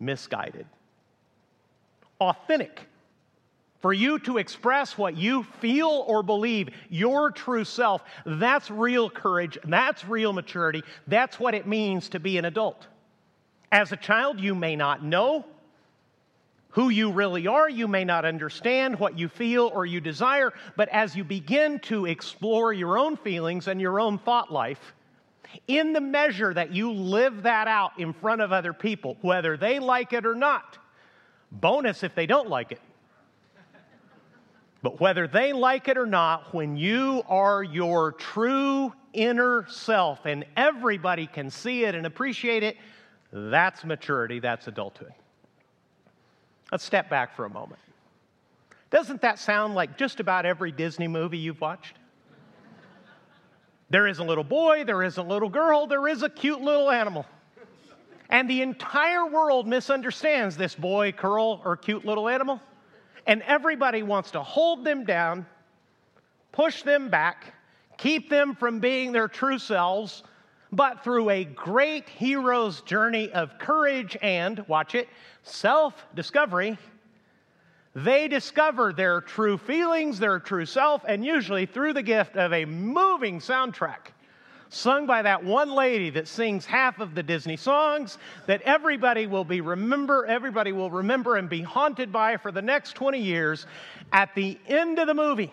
misguided. 0.00 0.66
Authentic. 2.18 2.88
For 3.80 3.92
you 3.92 4.20
to 4.20 4.38
express 4.38 4.96
what 4.96 5.16
you 5.16 5.42
feel 5.60 6.04
or 6.06 6.22
believe, 6.22 6.70
your 6.88 7.30
true 7.30 7.64
self, 7.64 8.02
that's 8.24 8.70
real 8.70 9.10
courage, 9.10 9.58
that's 9.64 10.04
real 10.06 10.32
maturity, 10.32 10.82
that's 11.08 11.38
what 11.38 11.54
it 11.54 11.66
means 11.66 12.08
to 12.10 12.20
be 12.20 12.38
an 12.38 12.44
adult. 12.44 12.86
As 13.70 13.92
a 13.92 13.96
child, 13.96 14.40
you 14.40 14.54
may 14.54 14.76
not 14.76 15.04
know 15.04 15.44
who 16.70 16.88
you 16.88 17.10
really 17.10 17.46
are, 17.46 17.68
you 17.68 17.86
may 17.86 18.04
not 18.04 18.24
understand 18.24 18.98
what 18.98 19.18
you 19.18 19.28
feel 19.28 19.70
or 19.74 19.84
you 19.84 20.00
desire, 20.00 20.52
but 20.74 20.88
as 20.88 21.14
you 21.14 21.22
begin 21.22 21.78
to 21.80 22.06
explore 22.06 22.72
your 22.72 22.96
own 22.96 23.16
feelings 23.16 23.68
and 23.68 23.78
your 23.78 24.00
own 24.00 24.16
thought 24.16 24.50
life, 24.50 24.94
in 25.66 25.92
the 25.92 26.00
measure 26.00 26.52
that 26.54 26.72
you 26.72 26.92
live 26.92 27.42
that 27.42 27.68
out 27.68 27.98
in 27.98 28.12
front 28.12 28.40
of 28.40 28.52
other 28.52 28.72
people, 28.72 29.16
whether 29.20 29.56
they 29.56 29.78
like 29.78 30.12
it 30.12 30.26
or 30.26 30.34
not. 30.34 30.78
Bonus 31.50 32.02
if 32.02 32.14
they 32.14 32.26
don't 32.26 32.48
like 32.48 32.72
it. 32.72 32.80
But 34.82 35.00
whether 35.00 35.28
they 35.28 35.52
like 35.52 35.86
it 35.88 35.96
or 35.96 36.06
not, 36.06 36.52
when 36.52 36.76
you 36.76 37.22
are 37.28 37.62
your 37.62 38.12
true 38.12 38.92
inner 39.12 39.66
self 39.68 40.26
and 40.26 40.44
everybody 40.56 41.26
can 41.26 41.50
see 41.50 41.84
it 41.84 41.94
and 41.94 42.04
appreciate 42.04 42.62
it, 42.62 42.76
that's 43.32 43.84
maturity, 43.84 44.40
that's 44.40 44.66
adulthood. 44.66 45.12
Let's 46.72 46.84
step 46.84 47.08
back 47.08 47.36
for 47.36 47.44
a 47.44 47.50
moment. 47.50 47.80
Doesn't 48.90 49.20
that 49.22 49.38
sound 49.38 49.74
like 49.74 49.96
just 49.96 50.20
about 50.20 50.46
every 50.46 50.72
Disney 50.72 51.08
movie 51.08 51.38
you've 51.38 51.60
watched? 51.60 51.96
There 53.92 54.06
is 54.06 54.20
a 54.20 54.24
little 54.24 54.42
boy, 54.42 54.84
there 54.84 55.02
is 55.02 55.18
a 55.18 55.22
little 55.22 55.50
girl, 55.50 55.86
there 55.86 56.08
is 56.08 56.22
a 56.22 56.30
cute 56.30 56.62
little 56.62 56.90
animal. 56.90 57.26
And 58.30 58.48
the 58.48 58.62
entire 58.62 59.26
world 59.26 59.68
misunderstands 59.68 60.56
this 60.56 60.74
boy, 60.74 61.12
girl, 61.12 61.60
or 61.62 61.76
cute 61.76 62.06
little 62.06 62.26
animal. 62.26 62.58
And 63.26 63.42
everybody 63.42 64.02
wants 64.02 64.30
to 64.30 64.42
hold 64.42 64.82
them 64.82 65.04
down, 65.04 65.44
push 66.52 66.82
them 66.82 67.10
back, 67.10 67.52
keep 67.98 68.30
them 68.30 68.54
from 68.54 68.80
being 68.80 69.12
their 69.12 69.28
true 69.28 69.58
selves. 69.58 70.22
But 70.72 71.04
through 71.04 71.28
a 71.28 71.44
great 71.44 72.08
hero's 72.08 72.80
journey 72.80 73.30
of 73.32 73.58
courage 73.58 74.16
and, 74.22 74.66
watch 74.68 74.94
it, 74.94 75.06
self 75.42 76.06
discovery, 76.14 76.78
they 77.94 78.28
discover 78.28 78.92
their 78.92 79.20
true 79.20 79.58
feelings, 79.58 80.18
their 80.18 80.38
true 80.38 80.66
self, 80.66 81.02
and 81.06 81.24
usually 81.24 81.66
through 81.66 81.92
the 81.92 82.02
gift 82.02 82.36
of 82.36 82.52
a 82.52 82.64
moving 82.64 83.38
soundtrack 83.38 84.12
sung 84.70 85.06
by 85.06 85.20
that 85.20 85.44
one 85.44 85.70
lady 85.70 86.08
that 86.08 86.26
sings 86.26 86.64
half 86.64 86.98
of 86.98 87.14
the 87.14 87.22
Disney 87.22 87.58
songs 87.58 88.16
that 88.46 88.62
everybody 88.62 89.26
will 89.26 89.44
be 89.44 89.60
remember 89.60 90.24
everybody 90.24 90.72
will 90.72 90.90
remember 90.90 91.36
and 91.36 91.50
be 91.50 91.60
haunted 91.60 92.10
by 92.10 92.38
for 92.38 92.50
the 92.50 92.62
next 92.62 92.94
20 92.94 93.18
years 93.18 93.66
at 94.12 94.34
the 94.34 94.58
end 94.66 94.98
of 94.98 95.06
the 95.06 95.12
movie 95.12 95.52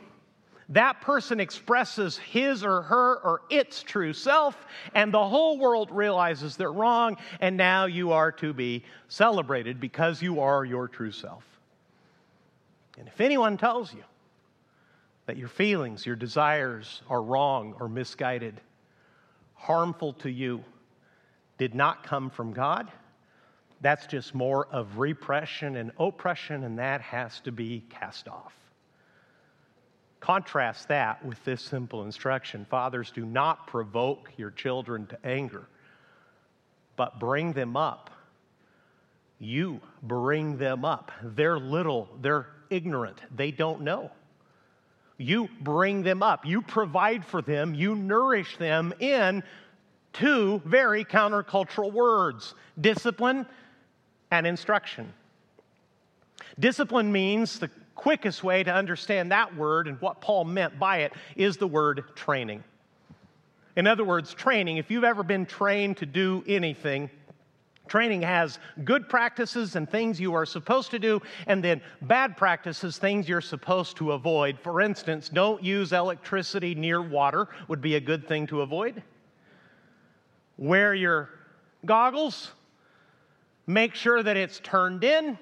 that 0.69 1.01
person 1.01 1.39
expresses 1.39 2.17
his 2.17 2.63
or 2.63 2.84
her 2.84 3.17
or 3.24 3.41
its 3.50 3.81
true 3.81 4.13
self, 4.13 4.67
and 4.93 5.12
the 5.12 5.27
whole 5.27 5.58
world 5.58 5.89
realizes 5.91 6.55
they're 6.55 6.72
wrong, 6.72 7.17
and 7.41 7.58
now 7.58 7.86
you 7.86 8.12
are 8.12 8.31
to 8.34 8.53
be 8.53 8.84
celebrated 9.08 9.79
because 9.79 10.22
you 10.22 10.39
are 10.39 10.63
your 10.63 10.88
true 10.88 11.12
self. 11.12 11.43
And 12.99 13.07
if 13.07 13.21
anyone 13.21 13.57
tells 13.57 13.93
you 13.93 14.03
that 15.25 15.37
your 15.37 15.47
feelings, 15.47 16.05
your 16.05 16.17
desires 16.17 17.01
are 17.09 17.21
wrong 17.21 17.75
or 17.79 17.87
misguided, 17.87 18.59
harmful 19.55 20.13
to 20.13 20.29
you, 20.29 20.63
did 21.57 21.73
not 21.73 22.03
come 22.03 22.29
from 22.29 22.51
God, 22.51 22.91
that's 23.81 24.05
just 24.07 24.35
more 24.35 24.67
of 24.67 24.97
repression 24.97 25.77
and 25.77 25.91
oppression, 25.97 26.63
and 26.65 26.79
that 26.79 26.99
has 27.01 27.39
to 27.41 27.51
be 27.51 27.83
cast 27.89 28.27
off. 28.27 28.53
Contrast 30.19 30.89
that 30.89 31.23
with 31.25 31.41
this 31.45 31.61
simple 31.61 32.03
instruction 32.03 32.65
Fathers, 32.69 33.11
do 33.11 33.25
not 33.25 33.67
provoke 33.67 34.31
your 34.35 34.51
children 34.51 35.07
to 35.07 35.25
anger, 35.25 35.65
but 36.97 37.19
bring 37.19 37.53
them 37.53 37.77
up. 37.77 38.09
You 39.39 39.79
bring 40.03 40.57
them 40.57 40.83
up. 40.83 41.13
They're 41.23 41.57
little, 41.57 42.09
they're 42.21 42.47
ignorant, 42.69 43.17
they 43.35 43.51
don't 43.51 43.81
know. 43.81 44.11
You 45.17 45.49
bring 45.61 46.03
them 46.03 46.23
up, 46.23 46.45
you 46.45 46.61
provide 46.61 47.25
for 47.25 47.41
them, 47.41 47.73
you 47.73 47.95
nourish 47.95 48.57
them 48.57 48.93
in 48.99 49.43
two 50.13 50.61
very 50.65 51.03
countercultural 51.03 51.91
words 51.91 52.55
discipline 52.79 53.45
and 54.31 54.47
instruction. 54.47 55.13
Discipline 56.57 57.11
means 57.11 57.59
the 57.59 57.69
quickest 57.95 58.43
way 58.43 58.63
to 58.63 58.73
understand 58.73 59.31
that 59.31 59.55
word 59.55 59.88
and 59.88 59.99
what 60.01 60.21
Paul 60.21 60.45
meant 60.45 60.79
by 60.79 60.99
it 60.99 61.13
is 61.35 61.57
the 61.57 61.67
word 61.67 62.03
training. 62.15 62.63
In 63.75 63.88
other 63.88 64.03
words, 64.03 64.33
training, 64.33 64.77
if 64.77 64.89
you've 64.89 65.03
ever 65.03 65.23
been 65.23 65.45
trained 65.45 65.97
to 65.97 66.05
do 66.05 66.43
anything, 66.47 67.09
Training 67.89 68.22
has 68.22 68.60
good 68.84 69.10
practices 69.10 69.75
and 69.75 69.89
things 69.89 70.19
you 70.19 70.34
are 70.36 70.46
supposed 70.46 70.91
to 70.91 71.00
do, 71.00 71.22
and 71.48 71.63
then 71.63 71.81
bad 72.03 72.38
practices, 72.38 72.98
things 72.98 73.27
you're 73.27 73.41
supposed 73.41 73.98
to 73.98 74.12
avoid. 74.12 74.60
For 74.60 74.79
instance, 74.79 75.27
don't 75.27 75.63
use 75.63 75.91
electricity 75.91 76.75
near 76.75 77.01
water, 77.01 77.50
would 77.67 77.81
be 77.81 77.96
a 77.96 78.00
good 78.00 78.27
thing 78.27 78.46
to 78.48 78.62
avoid. 78.62 79.01
Wear 80.58 80.93
your 80.93 81.29
goggles, 81.86 82.51
make 83.65 83.96
sure 83.96 84.22
that 84.22 84.38
it's 84.38 84.60
turned 84.60 85.03
in, 85.03 85.38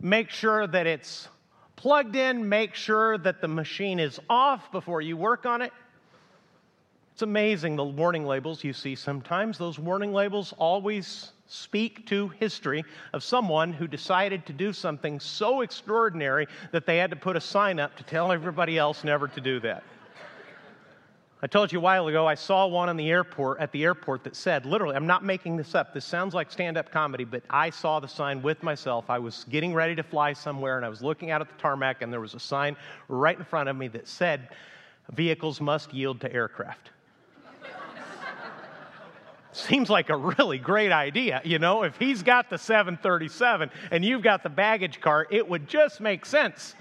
make 0.00 0.30
sure 0.30 0.66
that 0.66 0.86
it's 0.86 1.28
plugged 1.76 2.16
in, 2.16 2.48
make 2.48 2.74
sure 2.74 3.18
that 3.18 3.40
the 3.40 3.48
machine 3.48 4.00
is 4.00 4.18
off 4.28 4.72
before 4.72 5.00
you 5.00 5.16
work 5.16 5.46
on 5.46 5.62
it. 5.62 5.72
It's 7.12 7.22
amazing 7.22 7.76
the 7.76 7.84
warning 7.84 8.26
labels 8.26 8.64
you 8.64 8.72
see 8.72 8.96
sometimes. 8.96 9.58
Those 9.58 9.78
warning 9.78 10.12
labels 10.12 10.52
always 10.58 11.30
speak 11.46 12.06
to 12.06 12.28
history 12.40 12.84
of 13.12 13.22
someone 13.22 13.72
who 13.72 13.86
decided 13.86 14.46
to 14.46 14.52
do 14.52 14.72
something 14.72 15.20
so 15.20 15.60
extraordinary 15.60 16.46
that 16.72 16.86
they 16.86 16.96
had 16.96 17.10
to 17.10 17.16
put 17.16 17.36
a 17.36 17.40
sign 17.40 17.78
up 17.78 17.94
to 17.96 18.02
tell 18.04 18.32
everybody 18.32 18.78
else 18.78 19.04
never 19.04 19.28
to 19.28 19.40
do 19.40 19.60
that. 19.60 19.82
I 21.42 21.46
told 21.46 21.70
you 21.70 21.78
a 21.78 21.82
while 21.82 22.08
ago 22.08 22.26
I 22.26 22.36
saw 22.36 22.66
one 22.66 22.88
in 22.88 22.96
the 22.96 23.10
airport 23.10 23.60
at 23.60 23.70
the 23.70 23.84
airport 23.84 24.24
that 24.24 24.34
said, 24.34 24.64
literally, 24.64 24.96
I'm 24.96 25.06
not 25.06 25.22
making 25.22 25.58
this 25.58 25.74
up. 25.74 25.92
This 25.92 26.06
sounds 26.06 26.32
like 26.32 26.50
stand-up 26.50 26.90
comedy, 26.90 27.24
but 27.24 27.42
I 27.50 27.68
saw 27.68 28.00
the 28.00 28.08
sign 28.08 28.40
with 28.40 28.62
myself. 28.62 29.10
I 29.10 29.18
was 29.18 29.44
getting 29.50 29.74
ready 29.74 29.94
to 29.94 30.02
fly 30.02 30.32
somewhere 30.32 30.78
and 30.78 30.86
I 30.86 30.88
was 30.88 31.02
looking 31.02 31.30
out 31.30 31.42
at 31.42 31.48
the 31.48 31.60
tarmac 31.60 32.00
and 32.00 32.10
there 32.10 32.20
was 32.20 32.32
a 32.32 32.40
sign 32.40 32.76
right 33.08 33.36
in 33.36 33.44
front 33.44 33.68
of 33.68 33.76
me 33.76 33.88
that 33.88 34.08
said, 34.08 34.48
vehicles 35.12 35.60
must 35.60 35.92
yield 35.92 36.18
to 36.22 36.32
aircraft. 36.32 36.92
Seems 39.54 39.88
like 39.88 40.10
a 40.10 40.16
really 40.16 40.58
great 40.58 40.90
idea, 40.90 41.40
you 41.44 41.60
know? 41.60 41.84
If 41.84 41.96
he's 41.96 42.24
got 42.24 42.50
the 42.50 42.58
737 42.58 43.70
and 43.92 44.04
you've 44.04 44.22
got 44.22 44.42
the 44.42 44.48
baggage 44.48 45.00
car, 45.00 45.28
it 45.30 45.48
would 45.48 45.68
just 45.68 46.00
make 46.00 46.26
sense 46.26 46.74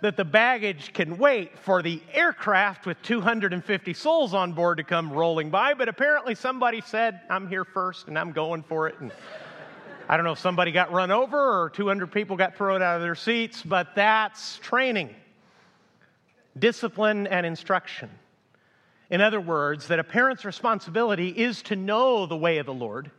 that 0.00 0.16
the 0.16 0.24
baggage 0.24 0.94
can 0.94 1.18
wait 1.18 1.58
for 1.58 1.82
the 1.82 2.00
aircraft 2.14 2.86
with 2.86 3.00
250 3.02 3.92
souls 3.92 4.32
on 4.32 4.54
board 4.54 4.78
to 4.78 4.84
come 4.84 5.12
rolling 5.12 5.50
by. 5.50 5.74
But 5.74 5.90
apparently, 5.90 6.34
somebody 6.34 6.80
said, 6.80 7.20
I'm 7.28 7.46
here 7.46 7.64
first 7.64 8.08
and 8.08 8.18
I'm 8.18 8.32
going 8.32 8.62
for 8.62 8.88
it. 8.88 8.98
And 8.98 9.12
I 10.08 10.16
don't 10.16 10.24
know 10.24 10.32
if 10.32 10.38
somebody 10.38 10.72
got 10.72 10.92
run 10.92 11.10
over 11.10 11.62
or 11.62 11.68
200 11.68 12.10
people 12.10 12.38
got 12.38 12.56
thrown 12.56 12.80
out 12.80 12.96
of 12.96 13.02
their 13.02 13.14
seats, 13.14 13.62
but 13.62 13.94
that's 13.94 14.56
training, 14.60 15.14
discipline, 16.58 17.26
and 17.26 17.44
instruction. 17.44 18.08
In 19.12 19.20
other 19.20 19.42
words, 19.42 19.88
that 19.88 19.98
a 19.98 20.04
parent's 20.04 20.42
responsibility 20.42 21.28
is 21.28 21.60
to 21.64 21.76
know 21.76 22.24
the 22.24 22.36
way 22.36 22.56
of 22.56 22.64
the 22.64 22.72
Lord, 22.72 23.10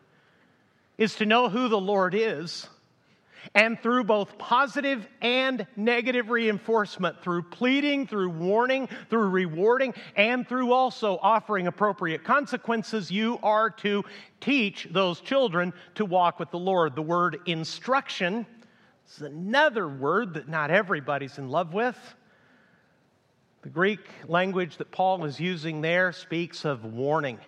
is 0.98 1.16
to 1.18 1.26
know 1.28 1.50
who 1.50 1.70
the 1.70 1.80
Lord 1.80 2.16
is 2.16 2.68
and 3.54 3.80
through 3.80 4.06
both 4.06 4.40
positive 4.40 5.08
and 5.22 5.68
negative 5.76 6.32
reinforcement, 6.32 7.22
through 7.22 7.44
pleading, 7.44 8.08
through 8.08 8.30
warning, 8.30 8.90
through 9.12 9.30
rewarding, 9.30 9.94
and 10.16 10.48
through 10.48 10.74
also 10.74 11.20
offering 11.22 11.68
appropriate 11.68 12.24
consequences, 12.24 13.12
you 13.12 13.38
are 13.44 13.70
to 13.70 14.04
teach 14.42 14.88
those 14.90 15.20
children 15.20 15.74
to 15.94 16.06
walk 16.06 16.40
with 16.40 16.50
the 16.50 16.58
Lord. 16.58 16.96
The 16.96 17.04
word 17.04 17.38
instruction 17.46 18.48
is 19.08 19.22
another 19.22 19.88
word 19.88 20.34
that 20.34 20.50
not 20.50 20.72
everybody's 20.72 21.38
in 21.38 21.50
love 21.50 21.72
with. 21.72 21.98
The 23.64 23.70
Greek 23.70 24.06
language 24.28 24.76
that 24.78 24.92
Paul 24.92 25.24
is 25.24 25.40
using 25.40 25.80
there 25.80 26.12
speaks 26.12 26.66
of 26.66 26.84
warning. 26.84 27.40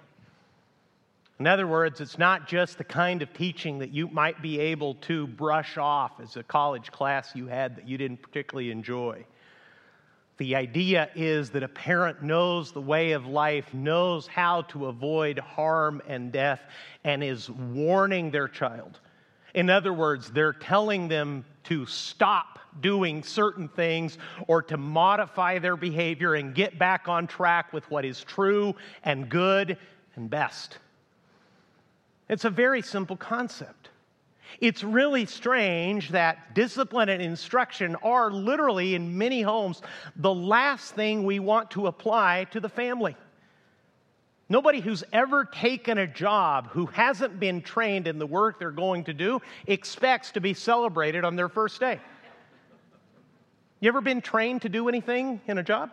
In 1.40 1.46
other 1.46 1.68
words, 1.68 2.00
it's 2.00 2.18
not 2.18 2.48
just 2.48 2.78
the 2.78 2.86
kind 2.86 3.22
of 3.22 3.34
teaching 3.34 3.80
that 3.80 3.90
you 3.92 4.08
might 4.08 4.42
be 4.42 4.58
able 4.62 4.96
to 4.96 5.28
brush 5.28 5.78
off 5.78 6.22
as 6.22 6.38
a 6.38 6.44
college 6.44 6.90
class 6.90 7.36
you 7.36 7.48
had 7.48 7.76
that 7.76 7.90
you 7.90 7.98
didn't 7.98 8.22
particularly 8.22 8.72
enjoy. 8.72 9.26
The 10.38 10.56
idea 10.56 11.10
is 11.16 11.50
that 11.50 11.64
a 11.64 11.68
parent 11.68 12.24
knows 12.24 12.72
the 12.72 12.80
way 12.80 13.12
of 13.12 13.26
life, 13.26 13.74
knows 13.74 14.26
how 14.26 14.62
to 14.70 14.86
avoid 14.86 15.38
harm 15.38 16.02
and 16.08 16.32
death, 16.32 16.62
and 17.04 17.22
is 17.22 17.50
warning 17.50 18.32
their 18.32 18.48
child. 18.48 19.02
In 19.56 19.70
other 19.70 19.94
words, 19.94 20.30
they're 20.32 20.54
telling 20.54 21.08
them 21.08 21.46
to 21.64 21.86
stop 21.86 22.60
doing 22.82 23.24
certain 23.24 23.70
things 23.70 24.18
or 24.48 24.62
to 24.64 24.76
modify 24.76 25.60
their 25.60 25.78
behavior 25.78 26.36
and 26.36 26.54
get 26.54 26.78
back 26.78 27.08
on 27.08 27.26
track 27.26 27.72
with 27.72 27.90
what 27.90 28.04
is 28.04 28.22
true 28.22 28.76
and 29.04 29.30
good 29.30 29.78
and 30.18 30.30
best. 30.30 30.78
It's 32.28 32.44
a 32.44 32.50
very 32.50 32.82
simple 32.82 33.16
concept. 33.16 33.90
It's 34.60 34.84
really 34.84 35.26
strange 35.26 36.10
that 36.10 36.54
discipline 36.54 37.08
and 37.08 37.22
instruction 37.22 37.96
are 38.04 38.30
literally, 38.30 38.94
in 38.94 39.18
many 39.18 39.42
homes, 39.42 39.82
the 40.18 40.34
last 40.34 40.96
thing 40.96 41.24
we 41.24 41.40
want 41.40 41.72
to 41.72 41.88
apply 41.88 42.48
to 42.52 42.60
the 42.60 42.70
family. 42.70 43.16
Nobody 44.48 44.80
who's 44.80 45.04
ever 45.12 45.46
taken 45.46 45.98
a 45.98 46.06
job 46.06 46.70
who 46.70 46.86
hasn't 46.86 47.40
been 47.40 47.62
trained 47.62 48.08
in 48.08 48.20
the 48.20 48.28
work 48.28 48.60
they're 48.60 48.72
going 48.72 49.06
to 49.06 49.14
do 49.14 49.42
expects 49.66 50.32
to 50.32 50.42
be 50.42 50.54
celebrated 50.54 51.26
on 51.26 51.36
their 51.36 51.50
first 51.50 51.80
day. 51.80 52.00
You 53.80 53.90
ever 53.90 54.02
been 54.02 54.22
trained 54.22 54.62
to 54.62 54.70
do 54.70 54.88
anything 54.88 55.42
in 55.48 55.58
a 55.58 55.64
job? 55.64 55.92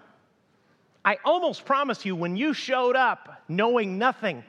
I 1.04 1.18
almost 1.24 1.64
promise 1.64 2.04
you, 2.04 2.14
when 2.14 2.36
you 2.36 2.54
showed 2.54 2.94
up 2.94 3.42
knowing 3.48 3.98
nothing, 3.98 4.44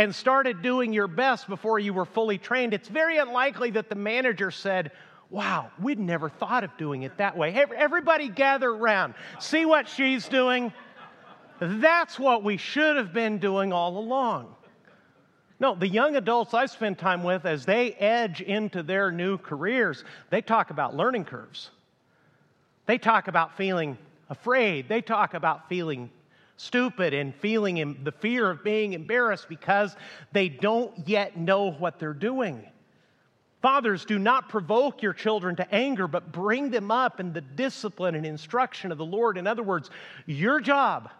and 0.00 0.14
started 0.14 0.62
doing 0.62 0.94
your 0.94 1.06
best 1.06 1.46
before 1.46 1.78
you 1.78 1.92
were 1.92 2.06
fully 2.06 2.38
trained, 2.38 2.72
it's 2.72 2.88
very 2.88 3.18
unlikely 3.18 3.70
that 3.70 3.90
the 3.90 3.94
manager 3.94 4.50
said, 4.50 4.92
Wow, 5.28 5.70
we'd 5.80 5.98
never 5.98 6.30
thought 6.30 6.64
of 6.64 6.74
doing 6.78 7.02
it 7.02 7.18
that 7.18 7.36
way. 7.36 7.54
Everybody 7.54 8.28
gather 8.30 8.70
around. 8.70 9.12
See 9.38 9.66
what 9.66 9.88
she's 9.88 10.26
doing? 10.26 10.72
That's 11.60 12.18
what 12.18 12.42
we 12.42 12.56
should 12.56 12.96
have 12.96 13.12
been 13.12 13.38
doing 13.38 13.72
all 13.72 13.98
along. 13.98 14.54
No, 15.60 15.74
the 15.74 15.86
young 15.86 16.16
adults 16.16 16.54
I 16.54 16.64
spend 16.64 16.98
time 16.98 17.22
with, 17.22 17.44
as 17.44 17.66
they 17.66 17.92
edge 17.92 18.40
into 18.40 18.82
their 18.82 19.12
new 19.12 19.36
careers, 19.36 20.04
they 20.30 20.40
talk 20.40 20.70
about 20.70 20.96
learning 20.96 21.26
curves. 21.26 21.70
They 22.86 22.96
talk 22.96 23.28
about 23.28 23.58
feeling 23.58 23.98
afraid. 24.30 24.88
They 24.88 25.02
talk 25.02 25.34
about 25.34 25.68
feeling 25.68 26.10
stupid 26.56 27.12
and 27.12 27.34
feeling 27.34 28.00
the 28.04 28.12
fear 28.12 28.48
of 28.48 28.64
being 28.64 28.94
embarrassed 28.94 29.50
because 29.50 29.94
they 30.32 30.48
don't 30.48 30.92
yet 31.06 31.36
know 31.36 31.72
what 31.72 31.98
they're 31.98 32.14
doing. 32.14 32.66
Fathers, 33.60 34.06
do 34.06 34.18
not 34.18 34.48
provoke 34.48 35.02
your 35.02 35.12
children 35.12 35.56
to 35.56 35.74
anger, 35.74 36.08
but 36.08 36.32
bring 36.32 36.70
them 36.70 36.90
up 36.90 37.20
in 37.20 37.34
the 37.34 37.42
discipline 37.42 38.14
and 38.14 38.24
instruction 38.24 38.90
of 38.90 38.96
the 38.96 39.04
Lord. 39.04 39.36
In 39.36 39.46
other 39.46 39.62
words, 39.62 39.90
your 40.24 40.60
job, 40.60 41.10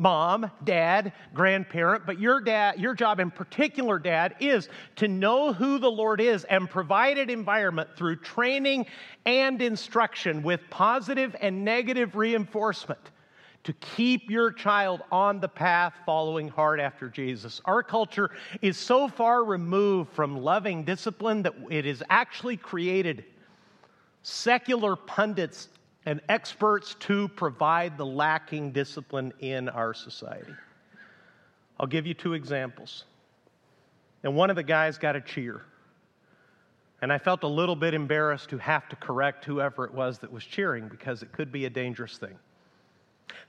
mom, 0.00 0.50
dad, 0.64 1.12
grandparent, 1.34 2.06
but 2.06 2.18
your 2.18 2.40
dad, 2.40 2.80
your 2.80 2.94
job 2.94 3.20
in 3.20 3.30
particular, 3.30 3.98
dad, 3.98 4.34
is 4.40 4.70
to 4.96 5.06
know 5.06 5.52
who 5.52 5.78
the 5.78 5.90
Lord 5.90 6.22
is 6.22 6.44
and 6.44 6.70
provide 6.70 7.18
an 7.18 7.28
environment 7.28 7.90
through 7.96 8.16
training 8.16 8.86
and 9.26 9.60
instruction 9.60 10.42
with 10.42 10.62
positive 10.70 11.36
and 11.42 11.66
negative 11.66 12.16
reinforcement 12.16 13.10
to 13.62 13.74
keep 13.74 14.30
your 14.30 14.50
child 14.50 15.02
on 15.12 15.38
the 15.38 15.48
path 15.48 15.92
following 16.06 16.48
hard 16.48 16.80
after 16.80 17.10
Jesus. 17.10 17.60
Our 17.66 17.82
culture 17.82 18.30
is 18.62 18.78
so 18.78 19.06
far 19.06 19.44
removed 19.44 20.12
from 20.14 20.40
loving 20.40 20.82
discipline 20.82 21.42
that 21.42 21.54
it 21.68 21.84
has 21.84 22.02
actually 22.08 22.56
created 22.56 23.26
secular 24.22 24.96
pundits 24.96 25.68
and 26.06 26.20
experts 26.28 26.96
to 27.00 27.28
provide 27.28 27.98
the 27.98 28.06
lacking 28.06 28.72
discipline 28.72 29.32
in 29.40 29.68
our 29.68 29.92
society. 29.92 30.54
I'll 31.78 31.86
give 31.86 32.06
you 32.06 32.14
two 32.14 32.34
examples. 32.34 33.04
And 34.22 34.34
one 34.34 34.50
of 34.50 34.56
the 34.56 34.62
guys 34.62 34.98
got 34.98 35.16
a 35.16 35.20
cheer. 35.20 35.62
And 37.02 37.12
I 37.12 37.18
felt 37.18 37.42
a 37.42 37.48
little 37.48 37.76
bit 37.76 37.94
embarrassed 37.94 38.50
to 38.50 38.58
have 38.58 38.88
to 38.90 38.96
correct 38.96 39.44
whoever 39.44 39.84
it 39.84 39.94
was 39.94 40.18
that 40.18 40.30
was 40.30 40.44
cheering 40.44 40.88
because 40.88 41.22
it 41.22 41.32
could 41.32 41.50
be 41.50 41.64
a 41.64 41.70
dangerous 41.70 42.18
thing. 42.18 42.38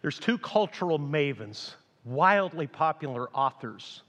There's 0.02 0.20
two 0.20 0.38
cultural 0.38 1.00
mavens, 1.00 1.74
wildly 2.06 2.68
popular 2.68 3.30
authors, 3.34 4.04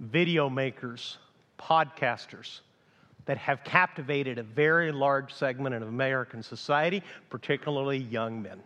video 0.00 0.50
makers, 0.50 1.18
podcasters 1.58 2.60
that 3.26 3.38
have 3.38 3.64
captivated 3.64 4.38
a 4.38 4.42
very 4.42 4.92
large 4.92 5.32
segment 5.32 5.74
of 5.74 5.82
American 5.82 6.42
society, 6.42 7.02
particularly 7.30 7.98
young 7.98 8.42
men. 8.42 8.60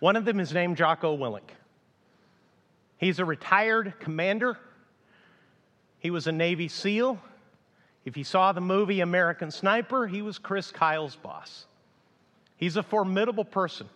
One 0.00 0.16
of 0.16 0.24
them 0.24 0.40
is 0.40 0.52
named 0.52 0.76
Jocko 0.76 1.16
Willink. 1.16 1.50
He's 2.96 3.18
a 3.18 3.24
retired 3.24 3.94
commander. 4.00 4.58
He 6.00 6.10
was 6.10 6.26
a 6.26 6.32
Navy 6.32 6.68
SEAL. 6.68 7.18
If 8.04 8.16
you 8.16 8.24
saw 8.24 8.52
the 8.52 8.60
movie 8.60 9.00
American 9.00 9.50
Sniper, 9.50 10.06
he 10.06 10.22
was 10.22 10.38
Chris 10.38 10.70
Kyle's 10.70 11.16
boss. 11.16 11.66
He's 12.56 12.76
a 12.76 12.82
formidable 12.82 13.44
person 13.44 13.88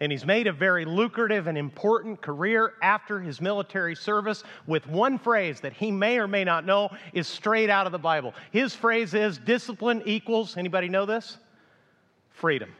and 0.00 0.10
he's 0.10 0.26
made 0.26 0.46
a 0.46 0.52
very 0.52 0.84
lucrative 0.84 1.46
and 1.46 1.56
important 1.56 2.20
career 2.20 2.74
after 2.82 3.20
his 3.20 3.40
military 3.40 3.94
service 3.94 4.42
with 4.66 4.86
one 4.86 5.18
phrase 5.18 5.60
that 5.60 5.72
he 5.72 5.90
may 5.90 6.18
or 6.18 6.26
may 6.26 6.44
not 6.44 6.66
know 6.66 6.90
is 7.12 7.26
straight 7.26 7.70
out 7.70 7.86
of 7.86 7.92
the 7.92 7.98
Bible. 7.98 8.34
His 8.50 8.74
phrase 8.74 9.14
is 9.14 9.38
discipline 9.38 10.02
equals, 10.04 10.56
anybody 10.56 10.88
know 10.88 11.06
this? 11.06 11.38
Freedom. 12.30 12.70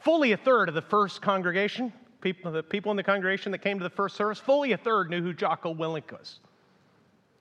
Fully 0.00 0.32
a 0.32 0.36
third 0.36 0.68
of 0.68 0.74
the 0.74 0.82
first 0.82 1.22
congregation, 1.22 1.92
people, 2.20 2.52
the 2.52 2.62
people 2.62 2.90
in 2.90 2.96
the 2.96 3.02
congregation 3.02 3.50
that 3.52 3.58
came 3.58 3.78
to 3.78 3.82
the 3.82 3.90
first 3.90 4.16
service, 4.16 4.38
fully 4.38 4.72
a 4.72 4.76
third 4.76 5.10
knew 5.10 5.22
who 5.22 5.32
Jocko 5.32 5.74
Willink 5.74 6.12
was. 6.12 6.40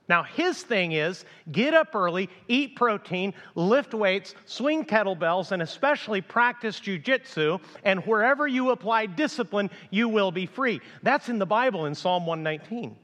Now, 0.07 0.23
his 0.23 0.61
thing 0.61 0.91
is 0.91 1.25
get 1.51 1.73
up 1.73 1.95
early, 1.95 2.29
eat 2.47 2.75
protein, 2.75 3.33
lift 3.55 3.93
weights, 3.93 4.35
swing 4.45 4.85
kettlebells, 4.85 5.51
and 5.51 5.61
especially 5.61 6.21
practice 6.21 6.79
jujitsu. 6.79 7.59
And 7.83 8.05
wherever 8.05 8.47
you 8.47 8.69
apply 8.69 9.07
discipline, 9.07 9.71
you 9.89 10.07
will 10.07 10.31
be 10.31 10.45
free. 10.45 10.81
That's 11.01 11.29
in 11.29 11.39
the 11.39 11.45
Bible 11.45 11.85
in 11.85 11.95
Psalm 11.95 12.25
119. 12.25 12.95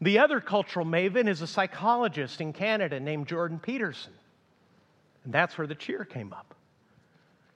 The 0.00 0.20
other 0.20 0.40
cultural 0.40 0.86
maven 0.86 1.28
is 1.28 1.42
a 1.42 1.46
psychologist 1.46 2.40
in 2.40 2.52
Canada 2.52 3.00
named 3.00 3.26
Jordan 3.26 3.58
Peterson. 3.58 4.12
And 5.24 5.32
that's 5.32 5.58
where 5.58 5.66
the 5.66 5.74
cheer 5.74 6.04
came 6.04 6.32
up. 6.32 6.54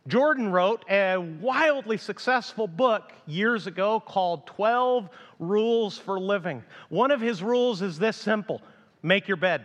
Jordan 0.08 0.50
wrote 0.50 0.84
a 0.90 1.16
wildly 1.16 1.96
successful 1.96 2.66
book 2.66 3.12
years 3.26 3.68
ago 3.68 4.00
called 4.00 4.46
12 4.46 5.08
Rules 5.38 5.96
for 5.96 6.18
Living. 6.18 6.64
One 6.88 7.12
of 7.12 7.20
his 7.20 7.42
rules 7.42 7.82
is 7.82 7.98
this 7.98 8.16
simple 8.16 8.62
make 9.02 9.28
your 9.28 9.36
bed. 9.36 9.64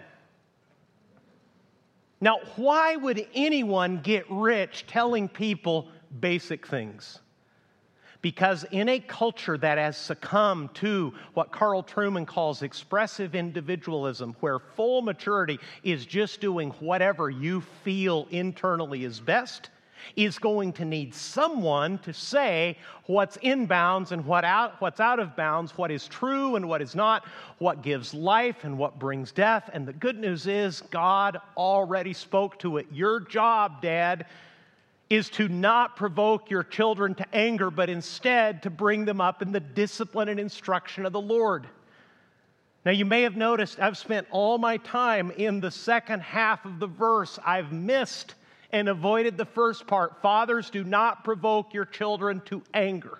Now, 2.19 2.39
why 2.55 2.95
would 2.95 3.27
anyone 3.35 4.01
get 4.01 4.25
rich 4.29 4.85
telling 4.87 5.27
people 5.27 5.89
basic 6.19 6.65
things? 6.65 7.19
Because 8.21 8.65
in 8.71 8.89
a 8.89 8.99
culture 8.99 9.57
that 9.59 9.77
has 9.77 9.95
succumbed 9.95 10.73
to 10.75 11.13
what 11.35 11.51
Carl 11.51 11.83
Trueman 11.83 12.25
calls 12.25 12.63
expressive 12.63 13.35
individualism, 13.35 14.35
where 14.39 14.57
full 14.57 15.03
maturity 15.03 15.59
is 15.83 16.05
just 16.05 16.41
doing 16.41 16.71
whatever 16.79 17.29
you 17.29 17.61
feel 17.83 18.27
internally 18.31 19.03
is 19.03 19.19
best, 19.19 19.69
is 20.15 20.39
going 20.39 20.73
to 20.73 20.85
need 20.85 21.13
someone 21.13 21.97
to 21.99 22.13
say 22.13 22.77
what's 23.05 23.37
in 23.37 23.65
bounds 23.65 24.11
and 24.11 24.25
what 24.25 24.43
out, 24.43 24.79
what's 24.81 24.99
out 24.99 25.19
of 25.19 25.35
bounds, 25.35 25.77
what 25.77 25.91
is 25.91 26.07
true 26.07 26.55
and 26.55 26.67
what 26.67 26.81
is 26.81 26.95
not, 26.95 27.25
what 27.59 27.81
gives 27.81 28.13
life 28.13 28.63
and 28.63 28.77
what 28.77 28.99
brings 28.99 29.31
death. 29.31 29.69
And 29.73 29.87
the 29.87 29.93
good 29.93 30.17
news 30.17 30.47
is, 30.47 30.81
God 30.91 31.39
already 31.55 32.13
spoke 32.13 32.59
to 32.59 32.77
it. 32.77 32.87
Your 32.91 33.19
job, 33.19 33.81
Dad, 33.81 34.25
is 35.09 35.29
to 35.29 35.47
not 35.47 35.95
provoke 35.95 36.49
your 36.49 36.63
children 36.63 37.15
to 37.15 37.35
anger, 37.35 37.71
but 37.71 37.89
instead 37.89 38.61
to 38.63 38.69
bring 38.69 39.05
them 39.05 39.21
up 39.21 39.41
in 39.41 39.51
the 39.51 39.59
discipline 39.59 40.29
and 40.29 40.39
instruction 40.39 41.05
of 41.05 41.13
the 41.13 41.21
Lord. 41.21 41.67
Now, 42.85 42.91
you 42.91 43.05
may 43.05 43.23
have 43.23 43.35
noticed 43.35 43.79
I've 43.79 43.97
spent 43.97 44.27
all 44.31 44.57
my 44.57 44.77
time 44.77 45.31
in 45.31 45.59
the 45.59 45.71
second 45.71 46.21
half 46.21 46.65
of 46.65 46.79
the 46.79 46.87
verse. 46.87 47.37
I've 47.45 47.71
missed 47.71 48.35
and 48.71 48.89
avoided 48.89 49.37
the 49.37 49.45
first 49.45 49.87
part. 49.87 50.21
Fathers, 50.21 50.69
do 50.69 50.83
not 50.83 51.23
provoke 51.23 51.73
your 51.73 51.85
children 51.85 52.41
to 52.45 52.61
anger. 52.73 53.19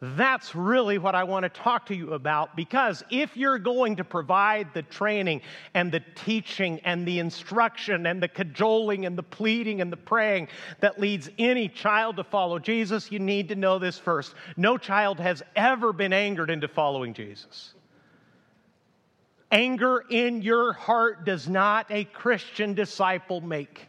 That's 0.00 0.54
really 0.54 0.98
what 0.98 1.14
I 1.14 1.24
want 1.24 1.44
to 1.44 1.48
talk 1.48 1.86
to 1.86 1.94
you 1.94 2.12
about 2.12 2.54
because 2.54 3.02
if 3.10 3.34
you're 3.34 3.58
going 3.58 3.96
to 3.96 4.04
provide 4.04 4.74
the 4.74 4.82
training 4.82 5.40
and 5.72 5.90
the 5.90 6.02
teaching 6.14 6.80
and 6.84 7.08
the 7.08 7.18
instruction 7.18 8.04
and 8.04 8.22
the 8.22 8.28
cajoling 8.28 9.06
and 9.06 9.16
the 9.16 9.22
pleading 9.22 9.80
and 9.80 9.90
the 9.90 9.96
praying 9.96 10.48
that 10.80 11.00
leads 11.00 11.30
any 11.38 11.68
child 11.68 12.16
to 12.16 12.24
follow 12.24 12.58
Jesus, 12.58 13.10
you 13.10 13.18
need 13.18 13.48
to 13.48 13.54
know 13.54 13.78
this 13.78 13.98
first. 13.98 14.34
No 14.58 14.76
child 14.76 15.18
has 15.18 15.42
ever 15.54 15.94
been 15.94 16.12
angered 16.12 16.50
into 16.50 16.68
following 16.68 17.14
Jesus. 17.14 17.72
Anger 19.50 20.04
in 20.10 20.42
your 20.42 20.74
heart 20.74 21.24
does 21.24 21.48
not 21.48 21.86
a 21.90 22.04
Christian 22.04 22.74
disciple 22.74 23.40
make. 23.40 23.88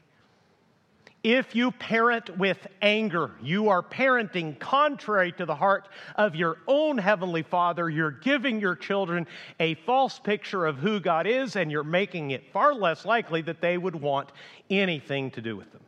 If 1.28 1.56
you 1.58 1.72
parent 1.72 2.38
with 2.38 2.68
anger, 2.82 3.32
you 3.44 3.68
are 3.68 3.84
parenting 3.84 4.58
contrary 4.60 5.34
to 5.34 5.46
the 5.46 5.56
heart 5.56 5.90
of 6.16 6.38
your 6.38 6.56
own 6.70 6.98
Heavenly 6.98 7.44
Father. 7.44 7.90
You're 7.90 8.12
giving 8.12 8.62
your 8.62 8.78
children 8.78 9.28
a 9.60 9.74
false 9.74 10.20
picture 10.20 10.66
of 10.66 10.78
who 10.78 11.02
God 11.02 11.28
is, 11.28 11.58
and 11.58 11.70
you're 11.70 11.84
making 11.84 12.32
it 12.32 12.54
far 12.54 12.74
less 12.74 13.04
likely 13.04 13.42
that 13.42 13.60
they 13.60 13.78
would 13.78 13.94
want 13.94 14.30
anything 14.70 15.30
to 15.32 15.42
do 15.42 15.58
with 15.58 15.70
them. 15.74 15.82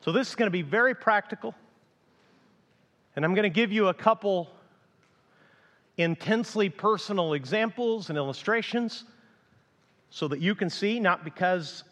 So, 0.00 0.10
this 0.10 0.28
is 0.28 0.34
going 0.34 0.48
to 0.48 0.50
be 0.50 0.62
very 0.62 0.96
practical, 0.96 1.54
and 3.14 3.24
I'm 3.24 3.32
going 3.32 3.44
to 3.44 3.48
give 3.48 3.70
you 3.70 3.86
a 3.86 3.94
couple 3.94 4.50
intensely 5.98 6.68
personal 6.68 7.34
examples 7.34 8.08
and 8.08 8.18
illustrations 8.18 9.04
so 10.10 10.26
that 10.26 10.40
you 10.40 10.56
can 10.56 10.68
see, 10.68 10.98
not 10.98 11.22
because 11.22 11.84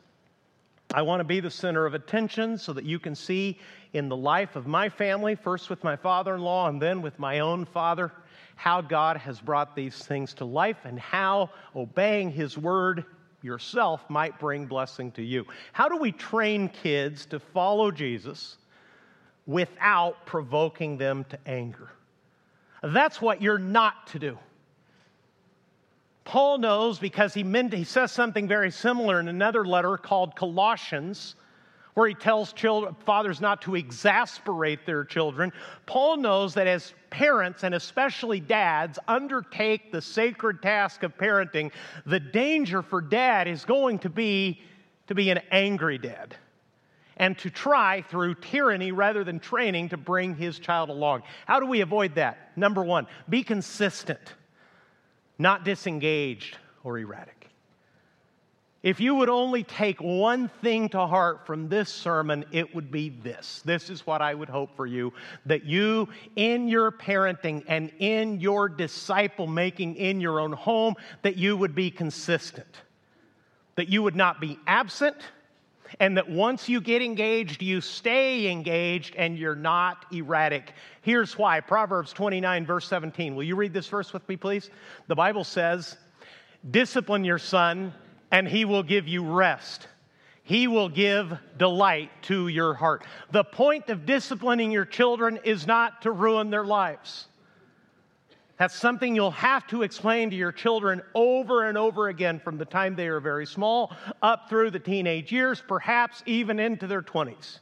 I 0.94 1.02
want 1.02 1.18
to 1.18 1.24
be 1.24 1.40
the 1.40 1.50
center 1.50 1.86
of 1.86 1.94
attention 1.94 2.56
so 2.56 2.72
that 2.72 2.84
you 2.84 3.00
can 3.00 3.16
see 3.16 3.58
in 3.94 4.08
the 4.08 4.16
life 4.16 4.54
of 4.54 4.68
my 4.68 4.88
family, 4.88 5.34
first 5.34 5.68
with 5.68 5.82
my 5.82 5.96
father 5.96 6.36
in 6.36 6.40
law 6.40 6.68
and 6.68 6.80
then 6.80 7.02
with 7.02 7.18
my 7.18 7.40
own 7.40 7.64
father, 7.64 8.12
how 8.54 8.80
God 8.80 9.16
has 9.16 9.40
brought 9.40 9.74
these 9.74 9.98
things 9.98 10.34
to 10.34 10.44
life 10.44 10.76
and 10.84 10.96
how 10.96 11.50
obeying 11.74 12.30
His 12.30 12.56
word 12.56 13.04
yourself 13.42 14.08
might 14.08 14.38
bring 14.38 14.66
blessing 14.66 15.10
to 15.12 15.22
you. 15.22 15.44
How 15.72 15.88
do 15.88 15.96
we 15.96 16.12
train 16.12 16.68
kids 16.68 17.26
to 17.26 17.40
follow 17.40 17.90
Jesus 17.90 18.56
without 19.46 20.24
provoking 20.26 20.96
them 20.96 21.24
to 21.30 21.38
anger? 21.44 21.90
That's 22.84 23.20
what 23.20 23.42
you're 23.42 23.58
not 23.58 24.06
to 24.08 24.20
do. 24.20 24.38
Paul 26.24 26.58
knows 26.58 26.98
because 26.98 27.34
he, 27.34 27.44
meant, 27.44 27.72
he 27.72 27.84
says 27.84 28.10
something 28.10 28.48
very 28.48 28.70
similar 28.70 29.20
in 29.20 29.28
another 29.28 29.64
letter 29.64 29.96
called 29.96 30.34
Colossians, 30.34 31.36
where 31.92 32.08
he 32.08 32.14
tells 32.14 32.52
children, 32.52 32.96
fathers 33.04 33.40
not 33.40 33.62
to 33.62 33.76
exasperate 33.76 34.84
their 34.84 35.04
children. 35.04 35.52
Paul 35.86 36.16
knows 36.16 36.54
that 36.54 36.66
as 36.66 36.94
parents, 37.10 37.62
and 37.62 37.74
especially 37.74 38.40
dads, 38.40 38.98
undertake 39.06 39.92
the 39.92 40.02
sacred 40.02 40.60
task 40.60 41.02
of 41.02 41.16
parenting, 41.16 41.70
the 42.06 42.18
danger 42.18 42.82
for 42.82 43.00
dad 43.00 43.46
is 43.46 43.64
going 43.64 44.00
to 44.00 44.08
be 44.08 44.60
to 45.06 45.14
be 45.14 45.28
an 45.28 45.38
angry 45.50 45.98
dad 45.98 46.34
and 47.18 47.36
to 47.38 47.50
try 47.50 48.02
through 48.02 48.34
tyranny 48.36 48.90
rather 48.90 49.22
than 49.22 49.38
training 49.38 49.90
to 49.90 49.96
bring 49.98 50.34
his 50.34 50.58
child 50.58 50.88
along. 50.88 51.22
How 51.46 51.60
do 51.60 51.66
we 51.66 51.82
avoid 51.82 52.14
that? 52.14 52.56
Number 52.56 52.82
one, 52.82 53.06
be 53.28 53.42
consistent 53.42 54.34
not 55.38 55.64
disengaged 55.64 56.56
or 56.82 56.98
erratic. 56.98 57.50
If 58.84 59.00
you 59.00 59.14
would 59.14 59.30
only 59.30 59.64
take 59.64 59.98
one 60.02 60.48
thing 60.60 60.90
to 60.90 61.06
heart 61.06 61.46
from 61.46 61.70
this 61.70 61.88
sermon, 61.88 62.44
it 62.52 62.74
would 62.74 62.90
be 62.90 63.08
this. 63.08 63.62
This 63.64 63.88
is 63.88 64.06
what 64.06 64.20
I 64.20 64.34
would 64.34 64.50
hope 64.50 64.76
for 64.76 64.84
you 64.86 65.14
that 65.46 65.64
you, 65.64 66.10
in 66.36 66.68
your 66.68 66.92
parenting 66.92 67.64
and 67.66 67.90
in 67.98 68.40
your 68.42 68.68
disciple 68.68 69.46
making 69.46 69.96
in 69.96 70.20
your 70.20 70.38
own 70.38 70.52
home, 70.52 70.96
that 71.22 71.38
you 71.38 71.56
would 71.56 71.74
be 71.74 71.90
consistent, 71.90 72.82
that 73.76 73.88
you 73.88 74.02
would 74.02 74.16
not 74.16 74.38
be 74.38 74.58
absent, 74.66 75.16
and 76.00 76.16
that 76.16 76.28
once 76.28 76.68
you 76.68 76.80
get 76.80 77.02
engaged, 77.02 77.62
you 77.62 77.80
stay 77.80 78.50
engaged 78.50 79.14
and 79.16 79.38
you're 79.38 79.54
not 79.54 80.06
erratic. 80.12 80.72
Here's 81.02 81.38
why 81.38 81.60
Proverbs 81.60 82.12
29, 82.12 82.66
verse 82.66 82.86
17. 82.88 83.34
Will 83.34 83.44
you 83.44 83.56
read 83.56 83.72
this 83.72 83.88
verse 83.88 84.12
with 84.12 84.28
me, 84.28 84.36
please? 84.36 84.70
The 85.06 85.14
Bible 85.14 85.44
says, 85.44 85.96
Discipline 86.70 87.24
your 87.24 87.38
son, 87.38 87.92
and 88.30 88.48
he 88.48 88.64
will 88.64 88.82
give 88.82 89.06
you 89.06 89.24
rest. 89.24 89.88
He 90.42 90.66
will 90.66 90.88
give 90.88 91.38
delight 91.58 92.10
to 92.22 92.48
your 92.48 92.74
heart. 92.74 93.04
The 93.32 93.44
point 93.44 93.88
of 93.88 94.06
disciplining 94.06 94.70
your 94.70 94.84
children 94.84 95.38
is 95.44 95.66
not 95.66 96.02
to 96.02 96.10
ruin 96.10 96.50
their 96.50 96.64
lives. 96.64 97.28
That's 98.56 98.74
something 98.74 99.16
you'll 99.16 99.32
have 99.32 99.66
to 99.68 99.82
explain 99.82 100.30
to 100.30 100.36
your 100.36 100.52
children 100.52 101.02
over 101.14 101.64
and 101.64 101.76
over 101.76 102.08
again 102.08 102.38
from 102.38 102.56
the 102.56 102.64
time 102.64 102.94
they 102.94 103.08
are 103.08 103.20
very 103.20 103.46
small 103.46 103.92
up 104.22 104.48
through 104.48 104.70
the 104.70 104.78
teenage 104.78 105.32
years, 105.32 105.62
perhaps 105.66 106.22
even 106.24 106.60
into 106.60 106.86
their 106.86 107.02
20s. 107.02 107.58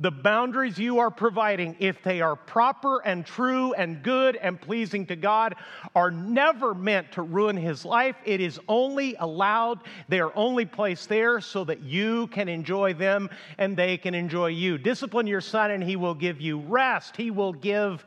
The 0.00 0.10
boundaries 0.10 0.76
you 0.76 0.98
are 0.98 1.10
providing, 1.10 1.76
if 1.78 2.02
they 2.02 2.20
are 2.20 2.34
proper 2.34 2.98
and 3.06 3.24
true 3.24 3.72
and 3.74 4.02
good 4.02 4.34
and 4.34 4.60
pleasing 4.60 5.06
to 5.06 5.16
God, 5.16 5.54
are 5.94 6.10
never 6.10 6.74
meant 6.74 7.12
to 7.12 7.22
ruin 7.22 7.56
his 7.56 7.84
life. 7.84 8.16
It 8.24 8.40
is 8.40 8.58
only 8.66 9.14
allowed, 9.20 9.78
they 10.08 10.18
are 10.18 10.32
only 10.36 10.66
placed 10.66 11.08
there 11.08 11.40
so 11.40 11.62
that 11.64 11.80
you 11.80 12.26
can 12.26 12.48
enjoy 12.48 12.94
them 12.94 13.30
and 13.56 13.76
they 13.76 13.96
can 13.96 14.14
enjoy 14.14 14.48
you. 14.48 14.78
Discipline 14.78 15.28
your 15.28 15.40
son, 15.40 15.70
and 15.70 15.82
he 15.82 15.94
will 15.94 16.14
give 16.14 16.40
you 16.40 16.58
rest, 16.58 17.16
he 17.16 17.30
will 17.30 17.52
give 17.52 18.04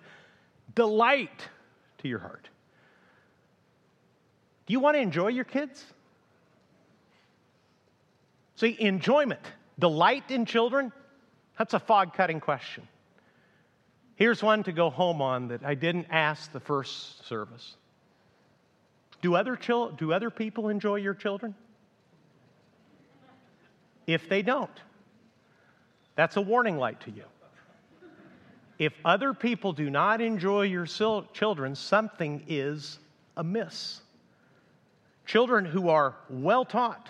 delight 0.76 1.48
to 2.00 2.08
your 2.08 2.20
heart. 2.20 2.50
Do 4.66 4.74
you 4.74 4.80
want 4.80 4.96
to 4.96 5.02
enjoy 5.02 5.30
your 5.30 5.46
kids? 5.46 5.84
See, 8.56 8.76
enjoyment, 8.80 9.42
delight 9.80 10.30
in 10.32 10.46
children, 10.46 10.92
that's 11.58 11.74
a 11.74 11.80
fog 11.80 12.14
cutting 12.14 12.40
question. 12.40 12.88
Here's 14.16 14.42
one 14.42 14.64
to 14.64 14.72
go 14.72 14.90
home 14.90 15.22
on 15.22 15.50
that 15.50 15.64
I 15.64 15.76
didn't 15.76 16.08
ask 16.10 16.52
the 16.52 16.60
first 16.60 17.26
service. 17.28 17.76
Do 19.22 19.36
other, 19.36 19.56
chil- 19.56 19.92
do 19.92 20.12
other 20.12 20.30
people 20.30 20.70
enjoy 20.70 20.96
your 20.96 21.14
children? 21.14 21.56
If 24.06 24.28
they 24.28 24.42
don't, 24.42 24.72
that's 26.16 26.36
a 26.36 26.42
warning 26.42 26.78
light 26.78 27.02
to 27.02 27.12
you. 27.12 27.26
If 28.80 28.94
other 29.04 29.34
people 29.34 29.74
do 29.74 29.90
not 29.90 30.22
enjoy 30.22 30.64
your 30.64 30.86
children, 30.86 31.76
something 31.76 32.44
is 32.48 33.00
amiss. 33.36 34.02
children 35.26 35.66
who 35.66 35.90
are 35.90 36.16
well 36.30 36.64
taught, 36.64 37.10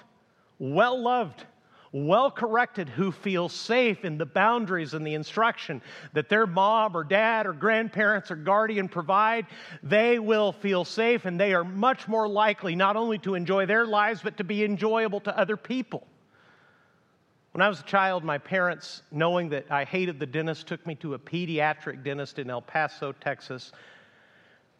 well 0.59 0.99
loved, 0.99 1.45
well 1.91 2.31
corrected, 2.31 2.89
who 2.89 3.11
feel 3.11 3.47
safe 3.47 4.03
in 4.05 4.17
the 4.17 4.25
boundaries 4.25 4.93
and 4.93 5.05
the 5.05 5.13
instruction 5.13 5.81
that 6.13 6.29
their 6.29 6.47
mom 6.47 6.95
or 6.95 7.03
dad 7.03 7.45
or 7.45 7.53
grandparents 7.53 8.31
or 8.31 8.35
guardian 8.35 8.89
provide, 8.89 9.45
they 9.83 10.19
will 10.19 10.51
feel 10.51 10.83
safe 10.83 11.25
and 11.25 11.39
they 11.39 11.53
are 11.53 11.63
much 11.63 12.07
more 12.07 12.27
likely 12.27 12.75
not 12.75 12.95
only 12.95 13.17
to 13.19 13.35
enjoy 13.35 13.65
their 13.65 13.85
lives, 13.85 14.21
but 14.23 14.37
to 14.37 14.43
be 14.43 14.63
enjoyable 14.63 15.19
to 15.21 15.37
other 15.37 15.57
people. 15.57 16.07
When 17.57 17.65
I 17.65 17.69
was 17.69 17.79
a 17.79 17.85
child, 17.85 18.23
my 18.23 18.37
parents, 18.37 19.01
knowing 19.11 19.49
that 19.49 19.65
I 19.71 19.83
hated 19.83 20.19
the 20.19 20.27
dentist, 20.27 20.67
took 20.67 20.85
me 20.85 20.93
to 20.97 21.15
a 21.15 21.17
pediatric 21.17 22.03
dentist 22.03 22.37
in 22.37 22.51
El 22.51 22.61
Paso, 22.61 23.13
Texas, 23.13 23.71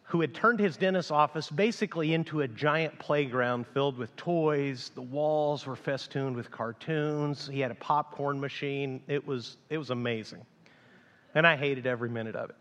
who 0.04 0.20
had 0.20 0.32
turned 0.32 0.60
his 0.60 0.76
dentist's 0.76 1.10
office 1.10 1.50
basically 1.50 2.14
into 2.14 2.42
a 2.42 2.46
giant 2.46 2.96
playground 3.00 3.66
filled 3.66 3.98
with 3.98 4.14
toys. 4.14 4.92
The 4.94 5.02
walls 5.02 5.66
were 5.66 5.74
festooned 5.74 6.36
with 6.36 6.52
cartoons. 6.52 7.48
He 7.48 7.58
had 7.58 7.72
a 7.72 7.74
popcorn 7.74 8.38
machine. 8.38 9.02
It 9.08 9.26
was, 9.26 9.56
it 9.70 9.78
was 9.78 9.90
amazing. 9.90 10.46
And 11.34 11.48
I 11.48 11.56
hated 11.56 11.84
every 11.84 12.10
minute 12.10 12.36
of 12.36 12.50
it. 12.50 12.56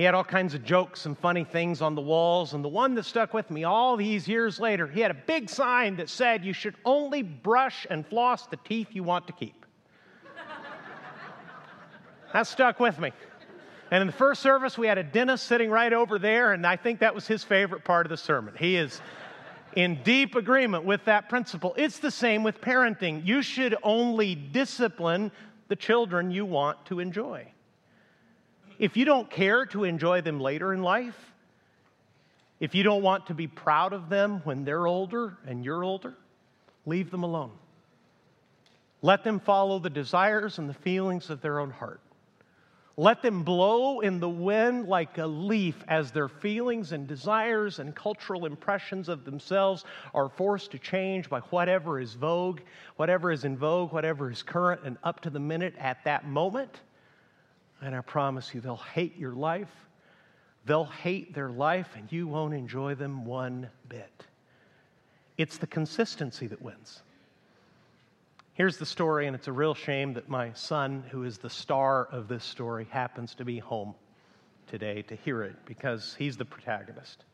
He 0.00 0.04
had 0.04 0.14
all 0.14 0.24
kinds 0.24 0.54
of 0.54 0.64
jokes 0.64 1.04
and 1.04 1.18
funny 1.18 1.44
things 1.44 1.82
on 1.82 1.94
the 1.94 2.00
walls, 2.00 2.54
and 2.54 2.64
the 2.64 2.70
one 2.70 2.94
that 2.94 3.04
stuck 3.04 3.34
with 3.34 3.50
me 3.50 3.64
all 3.64 3.98
these 3.98 4.26
years 4.26 4.58
later, 4.58 4.86
he 4.86 5.00
had 5.00 5.10
a 5.10 5.22
big 5.26 5.50
sign 5.50 5.96
that 5.96 6.08
said, 6.08 6.42
You 6.42 6.54
should 6.54 6.74
only 6.86 7.20
brush 7.20 7.86
and 7.90 8.06
floss 8.06 8.46
the 8.46 8.56
teeth 8.56 8.86
you 8.92 9.02
want 9.02 9.26
to 9.26 9.34
keep. 9.34 9.66
that 12.32 12.46
stuck 12.46 12.80
with 12.80 12.98
me. 12.98 13.12
And 13.90 14.00
in 14.00 14.06
the 14.06 14.12
first 14.14 14.40
service, 14.40 14.78
we 14.78 14.86
had 14.86 14.96
a 14.96 15.02
dentist 15.02 15.46
sitting 15.46 15.68
right 15.68 15.92
over 15.92 16.18
there, 16.18 16.54
and 16.54 16.66
I 16.66 16.76
think 16.76 17.00
that 17.00 17.14
was 17.14 17.26
his 17.26 17.44
favorite 17.44 17.84
part 17.84 18.06
of 18.06 18.10
the 18.10 18.16
sermon. 18.16 18.54
He 18.58 18.76
is 18.76 19.02
in 19.76 20.02
deep 20.02 20.34
agreement 20.34 20.84
with 20.84 21.04
that 21.04 21.28
principle. 21.28 21.74
It's 21.76 21.98
the 21.98 22.10
same 22.10 22.42
with 22.42 22.62
parenting. 22.62 23.26
You 23.26 23.42
should 23.42 23.76
only 23.82 24.34
discipline 24.34 25.30
the 25.68 25.76
children 25.76 26.30
you 26.30 26.46
want 26.46 26.86
to 26.86 27.00
enjoy. 27.00 27.52
If 28.80 28.96
you 28.96 29.04
don't 29.04 29.28
care 29.28 29.66
to 29.66 29.84
enjoy 29.84 30.22
them 30.22 30.40
later 30.40 30.72
in 30.72 30.82
life, 30.82 31.34
if 32.60 32.74
you 32.74 32.82
don't 32.82 33.02
want 33.02 33.26
to 33.26 33.34
be 33.34 33.46
proud 33.46 33.92
of 33.92 34.08
them 34.08 34.40
when 34.44 34.64
they're 34.64 34.86
older 34.86 35.36
and 35.46 35.62
you're 35.62 35.84
older, 35.84 36.14
leave 36.86 37.10
them 37.10 37.22
alone. 37.22 37.52
Let 39.02 39.22
them 39.22 39.38
follow 39.38 39.80
the 39.80 39.90
desires 39.90 40.58
and 40.58 40.66
the 40.66 40.72
feelings 40.72 41.28
of 41.28 41.42
their 41.42 41.60
own 41.60 41.70
heart. 41.70 42.00
Let 42.96 43.20
them 43.20 43.42
blow 43.42 44.00
in 44.00 44.18
the 44.18 44.30
wind 44.30 44.88
like 44.88 45.18
a 45.18 45.26
leaf 45.26 45.84
as 45.86 46.10
their 46.10 46.28
feelings 46.28 46.92
and 46.92 47.06
desires 47.06 47.80
and 47.80 47.94
cultural 47.94 48.46
impressions 48.46 49.10
of 49.10 49.26
themselves 49.26 49.84
are 50.14 50.30
forced 50.30 50.70
to 50.70 50.78
change 50.78 51.28
by 51.28 51.40
whatever 51.40 52.00
is 52.00 52.14
vogue, 52.14 52.60
whatever 52.96 53.30
is 53.30 53.44
in 53.44 53.58
vogue, 53.58 53.92
whatever 53.92 54.30
is 54.30 54.42
current 54.42 54.80
and 54.86 54.96
up 55.04 55.20
to 55.20 55.28
the 55.28 55.38
minute 55.38 55.74
at 55.78 56.02
that 56.04 56.26
moment. 56.26 56.80
And 57.82 57.94
I 57.94 58.00
promise 58.00 58.54
you, 58.54 58.60
they'll 58.60 58.76
hate 58.76 59.16
your 59.16 59.32
life. 59.32 59.70
They'll 60.66 60.84
hate 60.84 61.34
their 61.34 61.48
life, 61.48 61.88
and 61.96 62.10
you 62.12 62.26
won't 62.26 62.54
enjoy 62.54 62.94
them 62.94 63.24
one 63.24 63.70
bit. 63.88 64.26
It's 65.38 65.56
the 65.56 65.66
consistency 65.66 66.46
that 66.48 66.60
wins. 66.60 67.00
Here's 68.52 68.76
the 68.76 68.84
story, 68.84 69.26
and 69.26 69.34
it's 69.34 69.48
a 69.48 69.52
real 69.52 69.74
shame 69.74 70.12
that 70.14 70.28
my 70.28 70.52
son, 70.52 71.02
who 71.10 71.24
is 71.24 71.38
the 71.38 71.48
star 71.48 72.06
of 72.12 72.28
this 72.28 72.44
story, 72.44 72.86
happens 72.90 73.34
to 73.36 73.44
be 73.44 73.58
home 73.58 73.94
today 74.66 75.00
to 75.02 75.16
hear 75.16 75.42
it 75.42 75.56
because 75.64 76.14
he's 76.18 76.36
the 76.36 76.44
protagonist. 76.44 77.24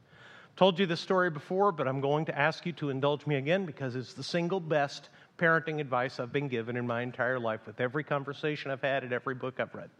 Told 0.57 0.79
you 0.79 0.87
this 0.87 1.01
story 1.01 1.29
before, 1.31 1.73
but 1.73 1.89
I'm 1.89 2.01
going 2.01 2.25
to 2.27 2.39
ask 2.39 2.65
you 2.65 2.73
to 2.75 2.91
indulge 2.91 3.27
me 3.27 3.35
again 3.35 3.67
because 3.67 3.97
it's 3.97 4.15
the 4.15 4.23
single 4.23 4.61
best 4.61 5.09
parenting 5.37 5.81
advice 5.81 6.21
I've 6.21 6.33
been 6.33 6.49
given 6.49 6.77
in 6.77 6.87
my 6.87 7.03
entire 7.03 7.39
life 7.41 7.67
with 7.67 7.81
every 7.81 8.05
conversation 8.05 8.71
I've 8.71 8.81
had 8.81 9.03
and 9.03 9.13
every 9.13 9.35
book 9.35 9.59
I've 9.59 9.75
read. 9.75 9.91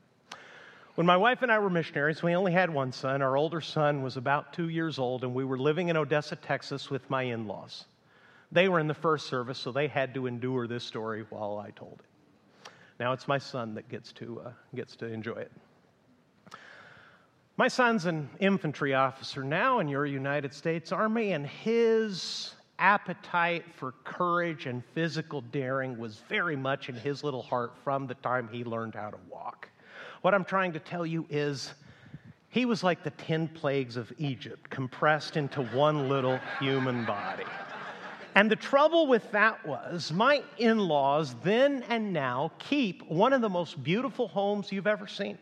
When 0.97 1.07
my 1.07 1.19
wife 1.19 1.43
and 1.43 1.53
I 1.53 1.59
were 1.59 1.69
missionaries, 1.69 2.23
we 2.23 2.35
only 2.35 2.53
had 2.53 2.71
one 2.71 2.91
son. 2.91 3.21
Our 3.21 3.37
older 3.37 3.61
son 3.61 4.03
was 4.03 4.17
about 4.17 4.55
two 4.55 4.71
years 4.71 4.99
old, 4.99 5.25
and 5.25 5.35
we 5.35 5.45
were 5.45 5.59
living 5.59 5.91
in 5.91 5.97
Odessa, 5.99 6.37
Texas 6.37 6.89
with 6.89 7.11
my 7.11 7.25
in 7.25 7.47
laws. 7.47 7.85
They 8.51 8.71
were 8.71 8.81
in 8.81 8.87
the 8.87 8.95
first 8.95 9.27
service, 9.27 9.59
so 9.59 9.73
they 9.73 9.89
had 9.89 10.15
to 10.15 10.27
endure 10.27 10.67
this 10.67 10.85
story 10.85 11.27
while 11.29 11.59
I 11.59 11.71
told 11.73 12.01
it. 12.01 12.71
Now 12.99 13.13
it's 13.13 13.29
my 13.29 13.37
son 13.37 13.75
that 13.75 13.91
gets 13.91 14.11
to, 14.13 14.41
uh, 14.47 14.53
gets 14.75 14.97
to 14.97 15.07
enjoy 15.07 15.35
it. 15.35 15.53
My 17.59 17.69
son's 17.69 18.07
an 18.07 18.31
infantry 18.41 18.95
officer 18.95 19.45
now 19.45 19.81
in 19.81 19.89
your 19.89 20.07
United 20.07 20.55
States 20.55 20.93
Army, 20.93 21.33
and 21.33 21.47
his 21.47 22.55
appetite 22.79 23.67
for 23.75 23.93
courage 24.05 24.65
and 24.65 24.83
physical 24.95 25.43
daring 25.43 25.99
was 25.99 26.21
very 26.27 26.57
much 26.57 26.89
in 26.89 26.95
his 26.95 27.23
little 27.23 27.43
heart 27.43 27.75
from 27.85 28.07
the 28.07 28.15
time 28.15 28.49
he 28.51 28.65
learned 28.65 28.95
how 28.95 29.11
to 29.11 29.19
walk. 29.29 29.69
What 30.27 30.35
I'm 30.35 30.45
trying 30.45 30.73
to 30.73 30.81
tell 30.81 31.07
you 31.07 31.25
is 31.31 31.73
he 32.49 32.65
was 32.65 32.83
like 32.83 33.05
the 33.05 33.11
10 33.13 33.47
plagues 33.47 33.97
of 33.97 34.13
Egypt 34.19 34.69
compressed 34.71 35.37
into 35.37 35.63
one 35.67 36.09
little 36.09 36.41
human 36.59 37.05
body. 37.05 37.45
And 38.35 38.51
the 38.51 38.57
trouble 38.57 39.07
with 39.07 39.31
that 39.31 39.65
was 39.65 40.11
my 40.11 40.43
in 40.59 40.81
laws 40.81 41.37
then 41.45 41.85
and 41.89 42.13
now 42.13 42.51
keep 42.59 43.09
one 43.09 43.33
of 43.33 43.41
the 43.41 43.49
most 43.49 43.81
beautiful 43.85 44.27
homes 44.27 44.73
you've 44.73 44.89
ever 44.89 45.07
seen. 45.07 45.39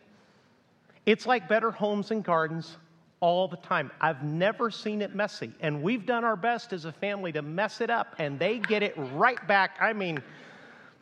It's 1.07 1.25
like 1.25 1.49
better 1.49 1.71
homes 1.71 2.11
and 2.11 2.23
gardens 2.23 2.77
all 3.21 3.47
the 3.47 3.57
time. 3.57 3.89
I've 3.99 4.23
never 4.23 4.69
seen 4.69 5.01
it 5.01 5.15
messy. 5.15 5.51
And 5.61 5.81
we've 5.81 6.05
done 6.05 6.23
our 6.23 6.35
best 6.35 6.73
as 6.73 6.85
a 6.85 6.91
family 6.91 7.31
to 7.31 7.41
mess 7.41 7.81
it 7.81 7.89
up, 7.89 8.13
and 8.19 8.37
they 8.37 8.59
get 8.59 8.83
it 8.83 8.93
right 9.13 9.47
back. 9.47 9.77
I 9.81 9.93
mean, 9.93 10.21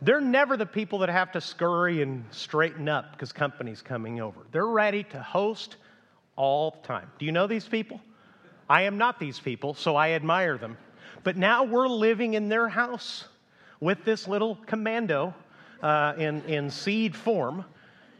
they're 0.04 0.22
never 0.22 0.58
the 0.58 0.66
people 0.66 1.00
that 1.00 1.10
have 1.10 1.32
to 1.32 1.42
scurry 1.42 2.02
and 2.02 2.26
straighten 2.32 2.90
up 2.90 3.12
because 3.12 3.32
company's 3.32 3.82
coming 3.82 4.20
over. 4.20 4.42
They're 4.52 4.68
ready 4.68 5.04
to 5.06 5.22
host 5.22 5.78
all 6.36 6.72
the 6.72 6.88
time. 6.88 7.10
Do 7.20 7.26
you 7.26 7.32
know 7.32 7.48
these 7.48 7.66
people? 7.66 8.02
I 8.70 8.84
am 8.84 8.98
not 8.98 9.20
these 9.20 9.40
people, 9.40 9.74
so 9.74 9.96
I 9.96 10.12
admire 10.12 10.58
them. 10.58 10.78
But 11.24 11.38
now 11.38 11.64
we're 11.64 11.88
living 11.88 12.34
in 12.34 12.50
their 12.50 12.68
house 12.68 13.26
with 13.80 14.04
this 14.04 14.28
little 14.28 14.58
commando 14.66 15.34
uh, 15.82 16.14
in, 16.18 16.42
in 16.44 16.70
seed 16.70 17.16
form. 17.16 17.66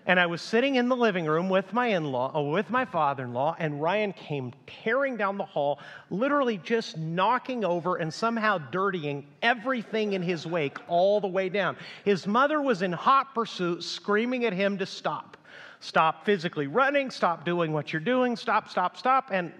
And 0.06 0.20
I 0.20 0.26
was 0.26 0.42
sitting 0.42 0.76
in 0.76 0.90
the 0.90 0.96
living 0.96 1.26
room 1.26 1.50
with 1.50 1.72
my 1.72 1.88
in 1.88 2.12
law, 2.12 2.36
uh, 2.36 2.42
with 2.42 2.70
my 2.70 2.84
father 2.84 3.24
in 3.24 3.34
law, 3.34 3.56
and 3.58 3.82
Ryan 3.82 4.12
came 4.12 4.54
tearing 4.68 5.16
down 5.16 5.38
the 5.38 5.46
hall, 5.46 5.80
literally 6.10 6.58
just 6.58 6.98
knocking 6.98 7.64
over 7.64 7.96
and 7.96 8.14
somehow 8.14 8.58
dirtying 8.58 9.26
everything 9.42 10.14
in 10.14 10.22
his 10.22 10.46
wake 10.46 10.78
all 10.90 11.22
the 11.22 11.28
way 11.28 11.48
down. 11.48 11.78
His 12.04 12.28
mother 12.28 12.62
was 12.62 12.82
in 12.82 12.92
hot 12.92 13.34
pursuit, 13.34 13.84
screaming 13.84 14.44
at 14.44 14.52
him 14.52 14.78
to 14.80 14.86
stop. 14.86 15.38
Stop 15.80 16.26
physically 16.26 16.68
running, 16.68 17.10
stop 17.10 17.46
doing 17.46 17.72
what 17.72 17.94
you're 17.94 18.02
doing, 18.02 18.36
stop, 18.36 18.70
stop, 18.70 18.98
stop. 18.98 19.30
And 19.32 19.52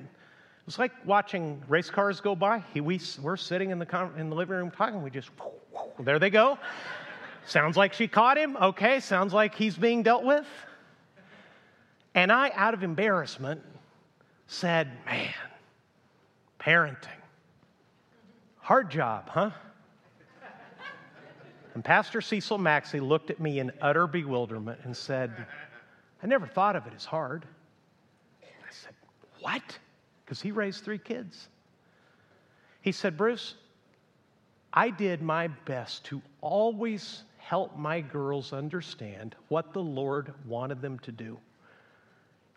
it's 0.68 0.80
like 0.80 0.92
watching 1.06 1.62
race 1.68 1.90
cars 1.90 2.22
go 2.22 2.36
by. 2.36 2.64
He, 2.74 2.82
we, 2.82 3.00
we're 3.22 3.38
sitting 3.38 3.72
in 3.72 3.80
the, 3.80 4.10
in 4.18 4.30
the 4.30 4.36
living 4.36 4.56
room 4.56 4.72
talking. 4.72 5.02
We 5.02 5.10
just, 5.10 5.30
there 6.00 6.20
they 6.20 6.30
go. 6.30 6.58
Sounds 7.46 7.78
like 7.78 7.94
she 7.94 8.08
caught 8.08 8.38
him. 8.38 8.56
Okay, 8.58 9.00
sounds 9.00 9.34
like 9.34 9.56
he's 9.56 9.78
being 9.78 10.04
dealt 10.04 10.24
with. 10.24 10.46
And 12.16 12.32
I, 12.32 12.52
out 12.54 12.74
of 12.74 12.84
embarrassment, 12.84 13.62
said, 14.48 14.92
Man, 15.06 15.34
parenting. 16.60 17.08
Hard 18.60 18.92
job, 18.92 19.30
huh? 19.30 19.52
And 21.74 21.84
Pastor 21.84 22.22
Cecil 22.22 22.60
Maxey 22.60 23.00
looked 23.00 23.32
at 23.32 23.40
me 23.40 23.60
in 23.60 23.72
utter 23.82 24.06
bewilderment 24.06 24.82
and 24.84 24.96
said, 24.96 25.48
I 26.22 26.28
never 26.28 26.46
thought 26.46 26.76
of 26.76 26.86
it 26.86 26.94
as 26.96 27.04
hard. 27.04 27.46
I 28.44 28.72
said, 28.72 28.94
What? 29.40 29.80
because 30.34 30.42
he 30.42 30.52
raised 30.52 30.84
three 30.84 30.98
kids. 30.98 31.48
He 32.82 32.92
said, 32.92 33.18
Bruce, 33.18 33.56
I 34.74 34.90
did 34.90 35.22
my 35.22 35.48
best 35.48 36.06
to 36.06 36.22
always 36.42 37.24
help 37.44 37.78
my 37.78 38.00
girls 38.00 38.54
understand 38.54 39.36
what 39.50 39.74
the 39.74 39.82
Lord 39.82 40.34
wanted 40.46 40.82
them 40.82 40.98
to 41.00 41.12
do 41.12 41.38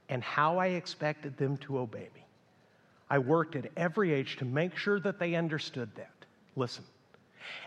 and 0.09 0.23
how 0.23 0.59
I 0.59 0.69
expected 0.69 1.37
them 1.37 1.57
to 1.59 1.79
obey 1.79 2.09
me. 2.15 2.25
I 3.11 3.19
worked 3.19 3.57
at 3.57 3.67
every 3.77 4.13
age 4.13 4.37
to 4.37 4.45
make 4.45 4.77
sure 4.77 5.01
that 5.01 5.19
they 5.19 5.35
understood 5.35 5.91
that. 5.97 6.13
Listen, 6.55 6.85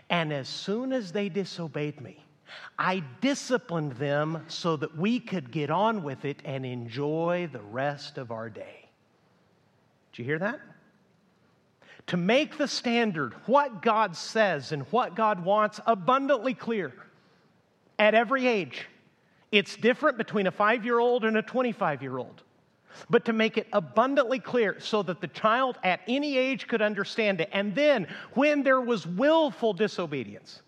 and 0.08 0.32
as 0.32 0.48
soon 0.48 0.92
as 0.94 1.12
they 1.12 1.28
disobeyed 1.28 2.00
me, 2.00 2.24
I 2.78 3.02
disciplined 3.20 3.92
them 3.92 4.44
so 4.48 4.76
that 4.76 4.96
we 4.96 5.20
could 5.20 5.52
get 5.52 5.70
on 5.70 6.02
with 6.02 6.24
it 6.24 6.40
and 6.46 6.64
enjoy 6.64 7.50
the 7.52 7.60
rest 7.60 8.16
of 8.16 8.30
our 8.30 8.48
day. 8.48 8.88
Do 10.14 10.22
you 10.22 10.26
hear 10.26 10.38
that? 10.38 10.60
To 12.08 12.16
make 12.16 12.56
the 12.56 12.66
standard, 12.66 13.34
what 13.44 13.82
God 13.82 14.16
says 14.16 14.72
and 14.72 14.82
what 14.84 15.14
God 15.14 15.44
wants, 15.44 15.80
abundantly 15.86 16.54
clear 16.54 16.92
at 18.00 18.14
every 18.14 18.48
age. 18.48 18.86
It's 19.52 19.76
different 19.76 20.16
between 20.16 20.46
a 20.48 20.50
five 20.50 20.84
year 20.84 20.98
old 20.98 21.24
and 21.24 21.36
a 21.36 21.42
25 21.42 22.02
year 22.02 22.18
old. 22.18 22.42
but 23.08 23.24
to 23.24 23.32
make 23.32 23.56
it 23.56 23.68
abundantly 23.72 24.40
clear 24.40 24.80
so 24.80 25.00
that 25.00 25.20
the 25.20 25.28
child 25.28 25.78
at 25.84 26.00
any 26.08 26.36
age 26.36 26.66
could 26.66 26.82
understand 26.82 27.40
it. 27.40 27.48
And 27.52 27.72
then, 27.72 28.08
when 28.34 28.64
there 28.64 28.80
was 28.80 29.06
willful 29.06 29.72
disobedience, 29.72 30.62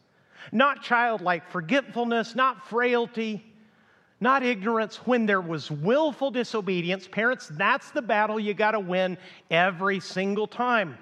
not 0.53 0.83
childlike 0.83 1.49
forgetfulness, 1.51 2.37
not 2.37 2.69
frailty, 2.69 3.45
not 4.21 4.45
ignorance, 4.45 4.97
when 5.05 5.27
there 5.27 5.41
was 5.41 5.69
willful 5.71 6.31
disobedience, 6.31 7.09
parents, 7.09 7.51
that's 7.53 7.91
the 7.91 8.03
battle 8.03 8.39
you 8.39 8.55
got 8.55 8.71
to 8.71 8.81
win 8.81 9.19
every 9.51 9.99
single 9.99 10.47
time. 10.47 10.97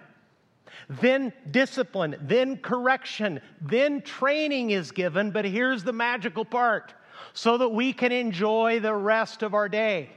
Then 0.89 1.33
discipline, 1.51 2.17
then 2.21 2.57
correction, 2.57 3.41
then 3.61 4.03
training 4.03 4.71
is 4.71 4.93
given, 4.93 5.31
but 5.31 5.45
here's 5.45 5.85
the 5.85 5.93
magical 5.93 6.45
part 6.45 6.95
so 7.33 7.59
that 7.59 7.69
we 7.69 7.93
can 7.93 8.13
enjoy 8.13 8.81
the 8.81 8.95
rest 8.95 9.43
of 9.43 9.55
our 9.55 9.69
day. 9.69 10.11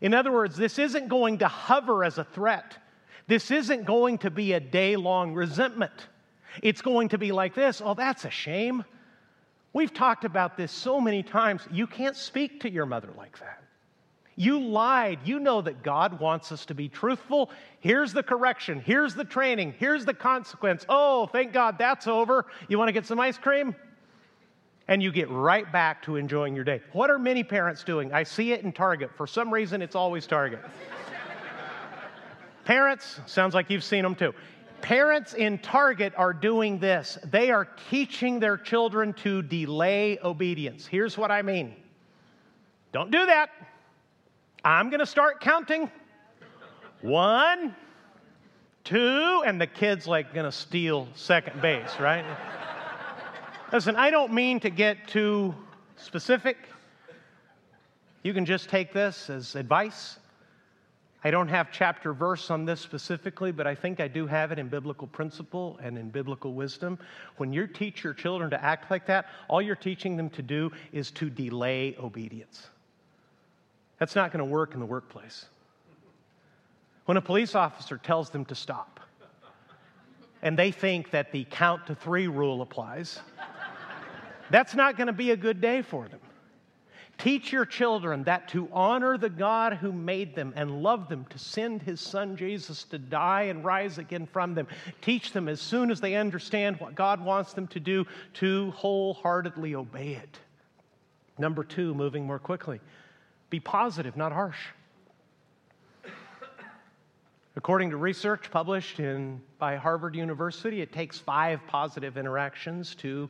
In 0.00 0.14
other 0.14 0.32
words, 0.32 0.56
this 0.56 0.78
isn't 0.78 1.08
going 1.08 1.38
to 1.38 1.48
hover 1.48 2.04
as 2.04 2.18
a 2.18 2.24
threat. 2.24 2.76
This 3.26 3.50
isn't 3.50 3.84
going 3.84 4.18
to 4.18 4.30
be 4.30 4.54
a 4.54 4.60
day 4.60 4.96
long 4.96 5.34
resentment. 5.34 6.08
It's 6.62 6.82
going 6.82 7.10
to 7.10 7.18
be 7.18 7.32
like 7.32 7.54
this 7.54 7.80
oh, 7.84 7.94
that's 7.94 8.24
a 8.24 8.30
shame. 8.30 8.84
We've 9.72 9.94
talked 9.94 10.24
about 10.24 10.56
this 10.56 10.72
so 10.72 11.00
many 11.00 11.22
times. 11.22 11.62
You 11.70 11.86
can't 11.86 12.16
speak 12.16 12.60
to 12.62 12.70
your 12.70 12.86
mother 12.86 13.10
like 13.16 13.38
that. 13.38 13.62
You 14.40 14.58
lied. 14.58 15.18
You 15.26 15.38
know 15.38 15.60
that 15.60 15.82
God 15.82 16.18
wants 16.18 16.50
us 16.50 16.64
to 16.64 16.74
be 16.74 16.88
truthful. 16.88 17.50
Here's 17.80 18.14
the 18.14 18.22
correction. 18.22 18.80
Here's 18.80 19.14
the 19.14 19.22
training. 19.22 19.74
Here's 19.76 20.06
the 20.06 20.14
consequence. 20.14 20.86
Oh, 20.88 21.26
thank 21.26 21.52
God 21.52 21.76
that's 21.76 22.06
over. 22.06 22.46
You 22.66 22.78
want 22.78 22.88
to 22.88 22.94
get 22.94 23.04
some 23.04 23.20
ice 23.20 23.36
cream? 23.36 23.76
and 24.88 25.00
you 25.02 25.12
get 25.12 25.30
right 25.30 25.70
back 25.70 26.02
to 26.02 26.16
enjoying 26.16 26.54
your 26.54 26.64
day. 26.64 26.80
What 26.92 27.10
are 27.10 27.18
many 27.18 27.44
parents 27.44 27.84
doing? 27.84 28.12
I 28.12 28.22
see 28.22 28.50
it 28.52 28.64
in 28.64 28.72
Target. 28.72 29.10
For 29.14 29.26
some 29.26 29.52
reason, 29.52 29.82
it's 29.82 29.94
always 29.94 30.26
Target. 30.26 30.58
parents, 32.64 33.20
sounds 33.26 33.54
like 33.54 33.68
you've 33.70 33.84
seen 33.84 34.02
them 34.02 34.16
too. 34.16 34.34
Parents 34.80 35.34
in 35.34 35.58
Target 35.58 36.14
are 36.16 36.32
doing 36.32 36.80
this. 36.80 37.18
They 37.24 37.50
are 37.50 37.68
teaching 37.90 38.40
their 38.40 38.56
children 38.56 39.12
to 39.22 39.42
delay 39.42 40.18
obedience. 40.24 40.86
Here's 40.86 41.16
what 41.16 41.30
I 41.30 41.42
mean 41.42 41.76
don't 42.90 43.12
do 43.12 43.26
that. 43.26 43.50
I'm 44.64 44.90
going 44.90 45.00
to 45.00 45.06
start 45.06 45.40
counting. 45.40 45.90
One, 47.00 47.74
two, 48.84 49.42
and 49.46 49.60
the 49.60 49.66
kid's 49.66 50.06
like 50.06 50.34
going 50.34 50.44
to 50.44 50.52
steal 50.52 51.08
second 51.14 51.62
base, 51.62 51.98
right? 51.98 52.24
Listen, 53.72 53.96
I 53.96 54.10
don't 54.10 54.32
mean 54.32 54.60
to 54.60 54.70
get 54.70 55.08
too 55.08 55.54
specific. 55.96 56.58
You 58.22 58.34
can 58.34 58.44
just 58.44 58.68
take 58.68 58.92
this 58.92 59.30
as 59.30 59.54
advice. 59.54 60.18
I 61.22 61.30
don't 61.30 61.48
have 61.48 61.70
chapter 61.70 62.12
verse 62.12 62.50
on 62.50 62.64
this 62.64 62.80
specifically, 62.80 63.52
but 63.52 63.66
I 63.66 63.74
think 63.74 64.00
I 64.00 64.08
do 64.08 64.26
have 64.26 64.52
it 64.52 64.58
in 64.58 64.68
biblical 64.68 65.06
principle 65.06 65.78
and 65.82 65.96
in 65.96 66.10
biblical 66.10 66.52
wisdom. 66.52 66.98
When 67.36 67.52
you 67.52 67.66
teach 67.66 68.02
your 68.02 68.14
children 68.14 68.50
to 68.50 68.62
act 68.62 68.90
like 68.90 69.06
that, 69.06 69.26
all 69.48 69.62
you're 69.62 69.76
teaching 69.76 70.16
them 70.16 70.30
to 70.30 70.42
do 70.42 70.70
is 70.92 71.10
to 71.12 71.30
delay 71.30 71.96
obedience. 71.98 72.68
That's 74.00 74.16
not 74.16 74.32
going 74.32 74.44
to 74.44 74.50
work 74.50 74.74
in 74.74 74.80
the 74.80 74.86
workplace. 74.86 75.44
When 77.04 77.16
a 77.16 77.20
police 77.20 77.54
officer 77.54 77.98
tells 77.98 78.30
them 78.30 78.44
to 78.46 78.54
stop, 78.54 78.98
and 80.42 80.58
they 80.58 80.72
think 80.72 81.10
that 81.10 81.32
the 81.32 81.46
count 81.50 81.86
to 81.86 81.94
three 81.94 82.26
rule 82.26 82.62
applies, 82.62 83.20
that's 84.50 84.74
not 84.74 84.96
going 84.96 85.06
to 85.08 85.12
be 85.12 85.30
a 85.30 85.36
good 85.36 85.60
day 85.60 85.82
for 85.82 86.08
them. 86.08 86.20
Teach 87.18 87.52
your 87.52 87.66
children 87.66 88.24
that 88.24 88.48
to 88.48 88.70
honor 88.72 89.18
the 89.18 89.28
God 89.28 89.74
who 89.74 89.92
made 89.92 90.34
them 90.34 90.54
and 90.56 90.82
love 90.82 91.10
them, 91.10 91.26
to 91.28 91.38
send 91.38 91.82
his 91.82 92.00
son 92.00 92.34
Jesus 92.34 92.84
to 92.84 92.98
die 92.98 93.42
and 93.42 93.62
rise 93.62 93.98
again 93.98 94.26
from 94.26 94.54
them. 94.54 94.66
Teach 95.02 95.32
them 95.32 95.46
as 95.46 95.60
soon 95.60 95.90
as 95.90 96.00
they 96.00 96.14
understand 96.14 96.80
what 96.80 96.94
God 96.94 97.22
wants 97.22 97.52
them 97.52 97.66
to 97.68 97.80
do 97.80 98.06
to 98.34 98.70
wholeheartedly 98.70 99.74
obey 99.74 100.14
it. 100.14 100.38
Number 101.36 101.62
two, 101.62 101.94
moving 101.94 102.26
more 102.26 102.38
quickly, 102.38 102.80
be 103.50 103.60
positive, 103.60 104.16
not 104.16 104.32
harsh. 104.32 104.58
According 107.56 107.90
to 107.90 107.96
research 107.96 108.50
published 108.50 109.00
in, 109.00 109.40
by 109.58 109.76
Harvard 109.76 110.14
University, 110.14 110.80
it 110.80 110.92
takes 110.92 111.18
five 111.18 111.60
positive 111.66 112.16
interactions 112.16 112.94
to 112.96 113.28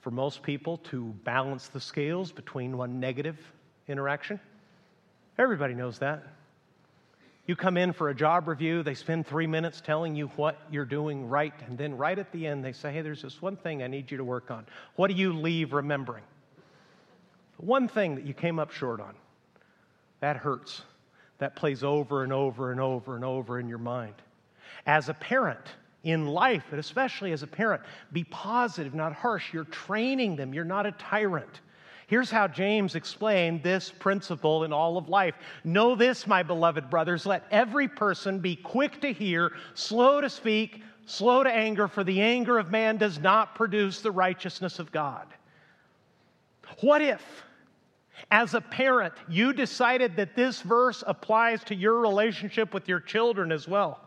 for 0.00 0.10
most 0.10 0.42
people 0.42 0.78
to 0.78 1.14
balance 1.22 1.68
the 1.68 1.80
scales 1.80 2.32
between 2.32 2.76
one 2.76 2.98
negative 2.98 3.38
interaction. 3.86 4.40
Everybody 5.38 5.74
knows 5.74 6.00
that. 6.00 6.24
You 7.46 7.54
come 7.54 7.76
in 7.76 7.92
for 7.92 8.08
a 8.08 8.14
job 8.14 8.48
review, 8.48 8.82
they 8.82 8.94
spend 8.94 9.26
three 9.26 9.46
minutes 9.46 9.80
telling 9.80 10.16
you 10.16 10.26
what 10.36 10.60
you're 10.70 10.84
doing 10.84 11.28
right, 11.28 11.54
and 11.66 11.78
then 11.78 11.96
right 11.96 12.18
at 12.18 12.32
the 12.32 12.46
end, 12.46 12.64
they 12.64 12.72
say, 12.72 12.92
Hey, 12.92 13.02
there's 13.02 13.22
this 13.22 13.40
one 13.40 13.56
thing 13.56 13.82
I 13.82 13.86
need 13.86 14.10
you 14.10 14.16
to 14.16 14.24
work 14.24 14.50
on. 14.50 14.66
What 14.96 15.08
do 15.08 15.14
you 15.14 15.32
leave 15.32 15.72
remembering? 15.72 16.24
one 17.62 17.86
thing 17.86 18.16
that 18.16 18.26
you 18.26 18.34
came 18.34 18.58
up 18.58 18.72
short 18.72 19.00
on. 19.00 19.14
That 20.22 20.36
hurts. 20.36 20.82
That 21.38 21.56
plays 21.56 21.84
over 21.84 22.22
and 22.22 22.32
over 22.32 22.70
and 22.70 22.80
over 22.80 23.16
and 23.16 23.24
over 23.24 23.58
in 23.58 23.68
your 23.68 23.78
mind. 23.78 24.14
As 24.86 25.08
a 25.08 25.14
parent, 25.14 25.74
in 26.04 26.26
life, 26.26 26.64
but 26.70 26.78
especially 26.78 27.32
as 27.32 27.42
a 27.42 27.46
parent. 27.46 27.82
Be 28.12 28.24
positive, 28.24 28.94
not 28.94 29.12
harsh. 29.12 29.52
You're 29.52 29.64
training 29.64 30.36
them, 30.36 30.54
you're 30.54 30.64
not 30.64 30.86
a 30.86 30.92
tyrant. 30.92 31.60
Here's 32.06 32.30
how 32.30 32.46
James 32.46 32.94
explained 32.94 33.62
this 33.62 33.90
principle 33.90 34.64
in 34.64 34.72
all 34.72 34.98
of 34.98 35.08
life. 35.08 35.34
Know 35.64 35.94
this, 35.94 36.26
my 36.26 36.42
beloved 36.42 36.90
brothers, 36.90 37.24
let 37.24 37.44
every 37.50 37.88
person 37.88 38.38
be 38.38 38.56
quick 38.56 39.00
to 39.00 39.12
hear, 39.12 39.52
slow 39.74 40.20
to 40.20 40.28
speak, 40.28 40.82
slow 41.06 41.42
to 41.42 41.50
anger, 41.50 41.88
for 41.88 42.04
the 42.04 42.20
anger 42.20 42.58
of 42.58 42.70
man 42.70 42.98
does 42.98 43.18
not 43.18 43.54
produce 43.54 44.00
the 44.00 44.10
righteousness 44.10 44.78
of 44.78 44.92
God. 44.92 45.26
What 46.80 47.00
if, 47.00 47.22
as 48.30 48.54
a 48.54 48.60
parent, 48.60 49.14
you 49.28 49.52
decided 49.52 50.16
that 50.16 50.36
this 50.36 50.60
verse 50.62 51.02
applies 51.06 51.64
to 51.64 51.74
your 51.74 52.00
relationship 52.00 52.72
with 52.72 52.88
your 52.88 53.00
children 53.00 53.52
as 53.52 53.66
well? 53.68 54.00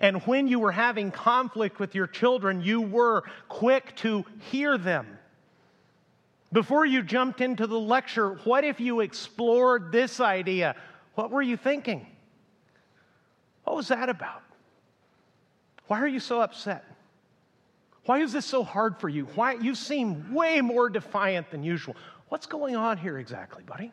And 0.00 0.22
when 0.22 0.48
you 0.48 0.58
were 0.58 0.72
having 0.72 1.10
conflict 1.10 1.78
with 1.78 1.94
your 1.94 2.06
children, 2.06 2.62
you 2.62 2.80
were 2.80 3.24
quick 3.48 3.96
to 3.96 4.24
hear 4.50 4.78
them. 4.78 5.18
Before 6.52 6.84
you 6.84 7.02
jumped 7.02 7.40
into 7.40 7.66
the 7.66 7.78
lecture, 7.78 8.34
what 8.44 8.64
if 8.64 8.78
you 8.78 9.00
explored 9.00 9.90
this 9.90 10.20
idea? 10.20 10.76
What 11.14 11.30
were 11.30 11.42
you 11.42 11.56
thinking? 11.56 12.06
What 13.64 13.76
was 13.76 13.88
that 13.88 14.08
about? 14.08 14.42
Why 15.86 16.00
are 16.00 16.08
you 16.08 16.20
so 16.20 16.40
upset? 16.40 16.84
Why 18.04 18.18
is 18.18 18.32
this 18.32 18.46
so 18.46 18.64
hard 18.64 18.98
for 18.98 19.08
you? 19.08 19.26
Why 19.34 19.54
you 19.54 19.74
seem 19.74 20.32
way 20.34 20.60
more 20.60 20.88
defiant 20.88 21.50
than 21.50 21.62
usual. 21.62 21.96
What's 22.32 22.46
going 22.46 22.76
on 22.76 22.96
here 22.96 23.18
exactly, 23.18 23.62
buddy? 23.62 23.92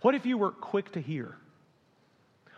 What 0.00 0.16
if 0.16 0.26
you 0.26 0.36
were 0.36 0.50
quick 0.50 0.90
to 0.94 1.00
hear? 1.00 1.36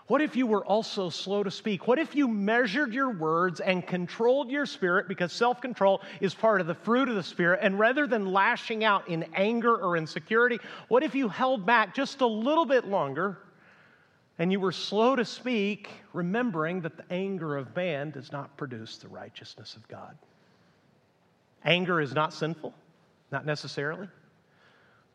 What 0.07 0.23
if 0.23 0.35
you 0.35 0.47
were 0.47 0.65
also 0.65 1.11
slow 1.11 1.43
to 1.43 1.51
speak? 1.51 1.87
What 1.87 1.99
if 1.99 2.15
you 2.15 2.27
measured 2.27 2.95
your 2.95 3.11
words 3.11 3.61
and 3.61 3.87
controlled 3.87 4.51
your 4.51 4.65
spirit 4.65 5.07
because 5.07 5.31
self 5.31 5.61
control 5.61 6.01
is 6.23 6.33
part 6.33 6.63
of 6.63 6.67
the 6.67 6.75
fruit 6.75 7.11
of 7.11 7.17
the 7.17 7.23
Spirit? 7.23 7.61
And 7.63 7.79
rather 7.79 8.07
than 8.07 8.33
lashing 8.33 8.83
out 8.83 9.07
in 9.11 9.27
anger 9.35 9.77
or 9.77 9.99
insecurity, 9.99 10.59
what 10.89 11.03
if 11.03 11.15
you 11.15 11.29
held 11.29 11.67
back 11.67 11.95
just 11.95 12.23
a 12.23 12.27
little 12.27 12.65
bit 12.65 12.87
longer 12.87 13.37
and 14.39 14.51
you 14.51 14.59
were 14.59 14.73
slow 14.73 15.15
to 15.17 15.25
speak, 15.27 15.91
remembering 16.15 16.81
that 16.81 16.97
the 16.97 17.05
anger 17.13 17.59
of 17.59 17.77
man 17.77 18.11
does 18.11 18.33
not 18.33 18.57
produce 18.57 18.97
the 18.97 19.09
righteousness 19.09 19.77
of 19.77 19.87
God? 19.87 20.17
Anger 21.67 22.01
is 22.01 22.15
not 22.15 22.33
sinful, 22.33 22.73
not 23.31 23.45
necessarily, 23.45 24.09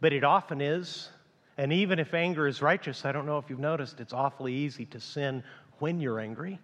but 0.03 0.11
it 0.11 0.25
often 0.25 0.59
is 0.59 1.09
and 1.57 1.71
even 1.71 1.97
if 1.97 2.13
anger 2.13 2.45
is 2.45 2.61
righteous, 2.61 3.05
I 3.05 3.13
don't 3.13 3.25
know 3.25 3.37
if 3.37 3.49
you've 3.49 3.57
noticed, 3.57 4.01
it's 4.01 4.11
awfully 4.11 4.53
easy 4.53 4.85
to 4.87 4.99
sin 4.99 5.43
when 5.79 6.01
you're 6.01 6.19
angry. 6.19 6.59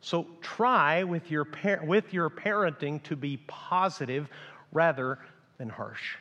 So 0.00 0.26
try 0.40 1.04
with 1.04 1.30
your, 1.30 1.44
par- 1.44 1.82
with 1.84 2.12
your 2.12 2.28
parenting 2.28 3.00
to 3.04 3.14
be 3.14 3.36
positive 3.46 4.28
rather 4.72 5.20
than 5.58 5.68
harsh. 5.68 6.16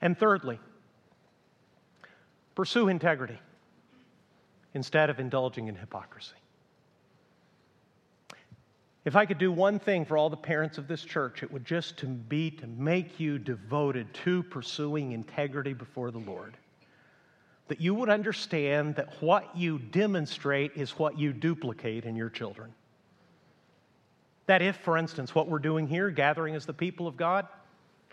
And 0.00 0.18
thirdly, 0.18 0.58
pursue 2.56 2.88
integrity 2.88 3.38
instead 4.74 5.08
of 5.08 5.20
indulging 5.20 5.68
in 5.68 5.76
hypocrisy. 5.76 6.34
If 9.06 9.14
I 9.14 9.24
could 9.24 9.38
do 9.38 9.52
one 9.52 9.78
thing 9.78 10.04
for 10.04 10.18
all 10.18 10.28
the 10.28 10.36
parents 10.36 10.78
of 10.78 10.88
this 10.88 11.02
church, 11.02 11.44
it 11.44 11.52
would 11.52 11.64
just 11.64 11.96
to 11.98 12.06
be 12.06 12.50
to 12.50 12.66
make 12.66 13.20
you 13.20 13.38
devoted 13.38 14.12
to 14.24 14.42
pursuing 14.42 15.12
integrity 15.12 15.74
before 15.74 16.10
the 16.10 16.18
Lord. 16.18 16.56
That 17.68 17.80
you 17.80 17.94
would 17.94 18.08
understand 18.10 18.96
that 18.96 19.22
what 19.22 19.56
you 19.56 19.78
demonstrate 19.78 20.72
is 20.74 20.98
what 20.98 21.16
you 21.16 21.32
duplicate 21.32 22.04
in 22.04 22.16
your 22.16 22.28
children. 22.28 22.74
That 24.46 24.60
if, 24.60 24.74
for 24.78 24.96
instance, 24.96 25.36
what 25.36 25.48
we're 25.48 25.60
doing 25.60 25.86
here, 25.86 26.10
gathering 26.10 26.56
as 26.56 26.66
the 26.66 26.72
people 26.72 27.06
of 27.06 27.16
God, 27.16 27.46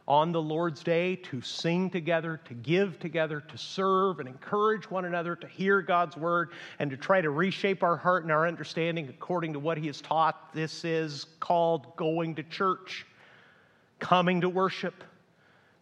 on 0.08 0.34
the 0.34 0.41
Lord's 0.41 0.84
day 0.84 1.16
to 1.16 1.41
sing 1.41 1.89
together, 1.89 2.41
to 2.45 2.54
give 2.54 2.99
together, 2.99 3.39
to 3.39 3.58
serve 3.58 4.20
and 4.20 4.28
encourage 4.28 4.89
one 4.91 5.06
another, 5.06 5.36
to 5.36 5.47
hear 5.47 5.82
God's 5.82 6.18
word, 6.18 6.49
and 6.80 6.91
to 6.91 6.97
try 6.97 7.22
to 7.22 7.30
reshape 7.30 7.84
our 7.84 7.95
heart 7.95 8.24
and 8.24 8.32
our 8.32 8.47
understanding 8.47 9.08
according 9.10 9.54
to 9.54 9.60
what 9.60 9.78
He 9.78 9.88
has 9.88 10.01
taught. 10.01 10.54
This 10.54 10.84
is 10.84 11.26
called 11.39 11.95
going 11.95 12.36
to 12.36 12.43
church, 12.43 13.06
coming 13.99 14.41
to 14.41 14.49
worship, 14.49 15.04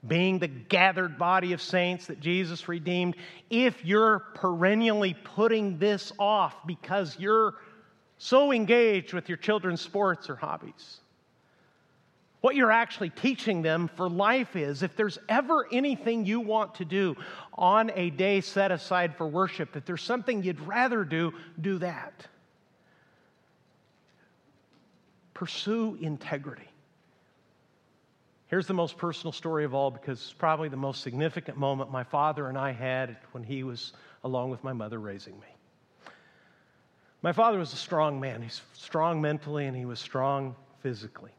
being 0.07 0.37
the 0.37 0.47
gathered 0.47 1.17
body 1.17 1.53
of 1.53 1.61
saints 1.61 2.07
that 2.07 2.19
Jesus 2.19 2.67
redeemed. 2.67 3.15
If 3.49 3.83
you're 3.83 4.19
perennially 4.35 5.15
putting 5.23 5.79
this 5.79 6.11
off 6.19 6.55
because 6.67 7.17
you're 7.19 7.55
so 8.19 8.51
engaged 8.51 9.13
with 9.13 9.29
your 9.29 9.37
children's 9.37 9.81
sports 9.81 10.29
or 10.29 10.35
hobbies, 10.35 10.99
what 12.41 12.55
you're 12.55 12.71
actually 12.71 13.11
teaching 13.11 13.61
them 13.61 13.87
for 13.95 14.09
life 14.09 14.55
is 14.55 14.81
if 14.81 14.95
there's 14.95 15.19
ever 15.29 15.67
anything 15.71 16.25
you 16.25 16.39
want 16.39 16.75
to 16.75 16.85
do 16.85 17.15
on 17.53 17.91
a 17.95 18.09
day 18.09 18.41
set 18.41 18.71
aside 18.71 19.15
for 19.15 19.27
worship, 19.27 19.75
if 19.75 19.85
there's 19.85 20.01
something 20.01 20.43
you'd 20.43 20.59
rather 20.61 21.03
do, 21.03 21.33
do 21.61 21.77
that. 21.77 22.27
Pursue 25.35 25.97
integrity. 26.01 26.67
Here's 28.47 28.67
the 28.67 28.73
most 28.73 28.97
personal 28.97 29.31
story 29.31 29.63
of 29.63 29.73
all 29.73 29.91
because 29.91 30.19
it's 30.19 30.33
probably 30.33 30.67
the 30.67 30.75
most 30.75 31.01
significant 31.01 31.57
moment 31.57 31.91
my 31.91 32.03
father 32.03 32.49
and 32.49 32.57
I 32.57 32.71
had 32.71 33.17
when 33.31 33.43
he 33.43 33.63
was 33.63 33.93
along 34.23 34.49
with 34.49 34.63
my 34.63 34.73
mother 34.73 34.99
raising 34.99 35.39
me. 35.39 35.47
My 37.21 37.31
father 37.31 37.59
was 37.59 37.71
a 37.71 37.77
strong 37.77 38.19
man. 38.19 38.41
He's 38.41 38.61
strong 38.73 39.21
mentally 39.21 39.67
and 39.67 39.77
he 39.77 39.85
was 39.85 39.99
strong 39.99 40.55
physically. 40.81 41.31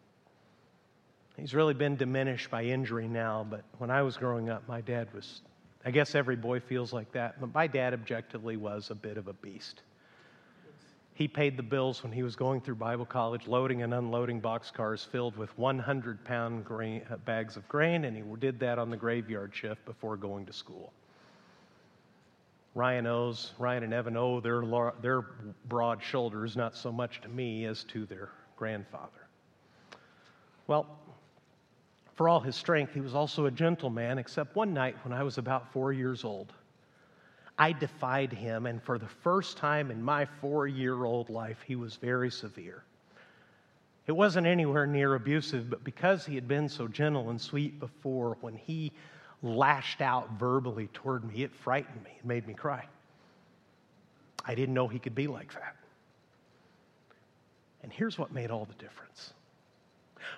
He's 1.36 1.54
really 1.54 1.74
been 1.74 1.96
diminished 1.96 2.50
by 2.50 2.64
injury 2.64 3.08
now, 3.08 3.46
but 3.48 3.64
when 3.78 3.90
I 3.90 4.02
was 4.02 4.16
growing 4.16 4.50
up, 4.50 4.68
my 4.68 4.80
dad 4.80 5.12
was, 5.14 5.40
I 5.84 5.90
guess 5.90 6.14
every 6.14 6.36
boy 6.36 6.60
feels 6.60 6.92
like 6.92 7.12
that, 7.12 7.40
but 7.40 7.54
my 7.54 7.66
dad 7.66 7.94
objectively 7.94 8.56
was 8.56 8.90
a 8.90 8.94
bit 8.94 9.16
of 9.16 9.28
a 9.28 9.32
beast. 9.32 9.82
He 11.14 11.28
paid 11.28 11.56
the 11.56 11.62
bills 11.62 12.02
when 12.02 12.12
he 12.12 12.22
was 12.22 12.36
going 12.36 12.60
through 12.60 12.76
Bible 12.76 13.04
college, 13.04 13.46
loading 13.46 13.82
and 13.82 13.92
unloading 13.92 14.40
boxcars 14.40 15.06
filled 15.06 15.36
with 15.36 15.56
100 15.58 16.24
pound 16.24 16.64
grain, 16.64 17.02
uh, 17.10 17.16
bags 17.16 17.56
of 17.56 17.68
grain, 17.68 18.04
and 18.04 18.16
he 18.16 18.22
did 18.38 18.58
that 18.60 18.78
on 18.78 18.90
the 18.90 18.96
graveyard 18.96 19.54
shift 19.54 19.84
before 19.84 20.16
going 20.16 20.46
to 20.46 20.52
school. 20.52 20.92
Ryan 22.74 23.06
owes, 23.06 23.52
Ryan 23.58 23.84
and 23.84 23.94
Evan 23.94 24.16
owe 24.16 24.40
their, 24.40 24.62
their 25.02 25.22
broad 25.66 26.02
shoulders 26.02 26.56
not 26.56 26.74
so 26.74 26.90
much 26.90 27.20
to 27.20 27.28
me 27.28 27.66
as 27.66 27.84
to 27.84 28.06
their 28.06 28.30
grandfather. 28.56 29.28
Well, 30.66 30.86
for 32.14 32.28
all 32.28 32.40
his 32.40 32.56
strength, 32.56 32.92
he 32.92 33.00
was 33.00 33.14
also 33.14 33.46
a 33.46 33.50
gentle 33.50 33.90
man, 33.90 34.18
except 34.18 34.54
one 34.54 34.74
night 34.74 34.96
when 35.04 35.12
I 35.12 35.22
was 35.22 35.38
about 35.38 35.72
four 35.72 35.92
years 35.92 36.24
old. 36.24 36.52
I 37.58 37.72
defied 37.72 38.32
him, 38.32 38.66
and 38.66 38.82
for 38.82 38.98
the 38.98 39.08
first 39.08 39.56
time 39.56 39.90
in 39.90 40.02
my 40.02 40.26
four 40.40 40.66
year 40.66 41.04
old 41.04 41.30
life, 41.30 41.58
he 41.66 41.76
was 41.76 41.96
very 41.96 42.30
severe. 42.30 42.82
It 44.06 44.12
wasn't 44.12 44.46
anywhere 44.46 44.86
near 44.86 45.14
abusive, 45.14 45.70
but 45.70 45.84
because 45.84 46.26
he 46.26 46.34
had 46.34 46.48
been 46.48 46.68
so 46.68 46.88
gentle 46.88 47.30
and 47.30 47.40
sweet 47.40 47.78
before, 47.78 48.36
when 48.40 48.56
he 48.56 48.92
lashed 49.42 50.00
out 50.00 50.30
verbally 50.38 50.88
toward 50.92 51.24
me, 51.24 51.42
it 51.42 51.54
frightened 51.54 52.02
me. 52.02 52.10
It 52.18 52.24
made 52.24 52.46
me 52.46 52.54
cry. 52.54 52.84
I 54.44 54.54
didn't 54.54 54.74
know 54.74 54.88
he 54.88 54.98
could 54.98 55.14
be 55.14 55.28
like 55.28 55.52
that. 55.54 55.76
And 57.82 57.92
here's 57.92 58.18
what 58.18 58.32
made 58.32 58.50
all 58.50 58.64
the 58.64 58.74
difference 58.74 59.32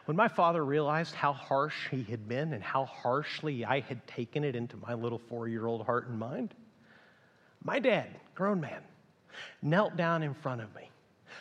when 0.04 0.16
my 0.16 0.28
father 0.28 0.64
realized 0.64 1.14
how 1.14 1.32
harsh 1.32 1.88
he 1.90 2.02
had 2.04 2.28
been 2.28 2.52
and 2.52 2.62
how 2.62 2.84
harshly 2.84 3.64
I 3.64 3.80
had 3.80 4.06
taken 4.06 4.44
it 4.44 4.56
into 4.56 4.76
my 4.76 4.94
little 4.94 5.18
four 5.18 5.48
year 5.48 5.66
old 5.66 5.84
heart 5.84 6.08
and 6.08 6.18
mind, 6.18 6.54
my 7.62 7.78
dad, 7.78 8.08
grown 8.34 8.60
man, 8.60 8.82
knelt 9.62 9.96
down 9.96 10.22
in 10.22 10.34
front 10.34 10.60
of 10.60 10.74
me. 10.74 10.90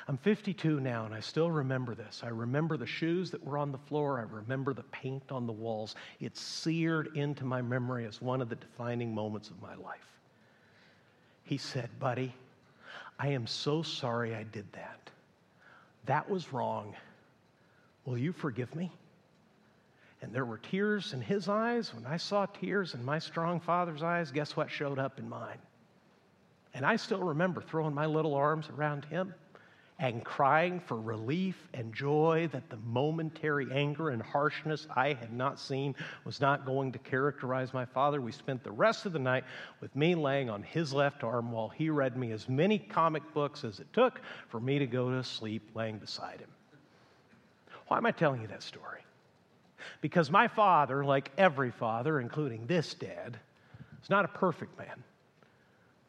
I'm 0.07 0.17
52 0.17 0.79
now, 0.79 1.05
and 1.05 1.13
I 1.13 1.19
still 1.19 1.51
remember 1.51 1.95
this. 1.95 2.21
I 2.23 2.29
remember 2.29 2.77
the 2.77 2.85
shoes 2.85 3.31
that 3.31 3.43
were 3.43 3.57
on 3.57 3.71
the 3.71 3.77
floor. 3.77 4.19
I 4.19 4.23
remember 4.23 4.73
the 4.73 4.83
paint 4.83 5.31
on 5.31 5.45
the 5.45 5.53
walls. 5.53 5.95
It's 6.19 6.41
seared 6.41 7.15
into 7.15 7.45
my 7.45 7.61
memory 7.61 8.05
as 8.05 8.21
one 8.21 8.41
of 8.41 8.49
the 8.49 8.55
defining 8.55 9.13
moments 9.13 9.49
of 9.49 9.61
my 9.61 9.75
life. 9.75 9.99
He 11.43 11.57
said, 11.57 11.89
Buddy, 11.99 12.33
I 13.19 13.29
am 13.29 13.47
so 13.47 13.81
sorry 13.81 14.35
I 14.35 14.43
did 14.43 14.71
that. 14.73 15.09
That 16.05 16.29
was 16.29 16.51
wrong 16.51 16.95
Will 18.05 18.17
you 18.17 18.33
forgive 18.33 18.75
me? 18.75 18.91
And 20.21 20.33
there 20.33 20.45
were 20.45 20.57
tears 20.57 21.13
in 21.13 21.21
his 21.21 21.49
eyes. 21.49 21.93
When 21.93 22.05
I 22.05 22.17
saw 22.17 22.45
tears 22.45 22.93
in 22.93 23.03
my 23.03 23.19
strong 23.19 23.59
father's 23.59 24.03
eyes, 24.03 24.31
guess 24.31 24.55
what 24.55 24.71
showed 24.71 24.99
up 24.99 25.19
in 25.19 25.27
mine? 25.27 25.59
And 26.73 26.85
I 26.85 26.95
still 26.95 27.21
remember 27.21 27.61
throwing 27.61 27.93
my 27.93 28.05
little 28.05 28.33
arms 28.33 28.69
around 28.69 29.05
him 29.05 29.33
and 29.99 30.23
crying 30.23 30.79
for 30.79 30.99
relief 30.99 31.55
and 31.73 31.93
joy 31.93 32.49
that 32.51 32.69
the 32.69 32.77
momentary 32.77 33.67
anger 33.71 34.09
and 34.09 34.21
harshness 34.21 34.87
I 34.95 35.13
had 35.13 35.31
not 35.31 35.59
seen 35.59 35.95
was 36.25 36.41
not 36.41 36.65
going 36.65 36.91
to 36.93 36.99
characterize 36.99 37.73
my 37.73 37.85
father. 37.85 38.19
We 38.19 38.31
spent 38.31 38.63
the 38.63 38.71
rest 38.71 39.05
of 39.05 39.13
the 39.13 39.19
night 39.19 39.43
with 39.81 39.95
me 39.95 40.15
laying 40.15 40.49
on 40.49 40.63
his 40.63 40.93
left 40.93 41.23
arm 41.23 41.51
while 41.51 41.69
he 41.69 41.89
read 41.89 42.17
me 42.17 42.31
as 42.31 42.49
many 42.49 42.79
comic 42.79 43.23
books 43.33 43.63
as 43.63 43.79
it 43.79 43.91
took 43.93 44.19
for 44.49 44.59
me 44.59 44.79
to 44.79 44.87
go 44.87 45.11
to 45.11 45.23
sleep 45.23 45.69
laying 45.75 45.99
beside 45.99 46.39
him. 46.39 46.49
Why 47.93 47.97
am 47.99 48.07
I 48.07 48.11
telling 48.11 48.41
you 48.41 48.47
that 48.47 48.63
story? 48.63 49.01
Because 50.01 50.31
my 50.31 50.47
father, 50.47 51.05
like 51.05 51.29
every 51.37 51.69
father, 51.69 52.19
including 52.19 52.65
this 52.65 52.95
dad, 52.95 53.37
is 54.01 54.09
not 54.09 54.25
a 54.25 54.29
perfect 54.29 54.79
man, 54.79 55.03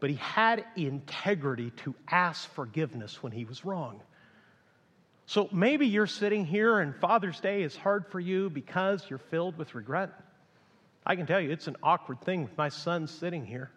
but 0.01 0.09
he 0.09 0.17
had 0.17 0.65
integrity 0.77 1.73
to 1.85 1.95
ask 2.09 2.51
forgiveness 2.55 3.23
when 3.23 3.33
he 3.33 3.45
was 3.45 3.67
wrong. 3.67 4.01
So 5.27 5.47
maybe 5.53 5.87
you're 5.87 6.07
sitting 6.07 6.47
here 6.47 6.79
and 6.79 6.97
Father's 6.97 7.39
Day 7.39 7.63
is 7.63 7.77
hard 7.77 8.07
for 8.07 8.19
you 8.19 8.49
because 8.49 9.05
you're 9.11 9.19
filled 9.19 9.59
with 9.59 9.75
regret. 9.75 10.09
I 11.05 11.17
can 11.17 11.27
tell 11.27 11.39
you 11.39 11.51
it's 11.51 11.67
an 11.67 11.77
awkward 11.83 12.23
thing 12.23 12.45
with 12.45 12.57
my 12.57 12.71
son 12.71 13.09
sitting 13.09 13.45
here. 13.45 13.71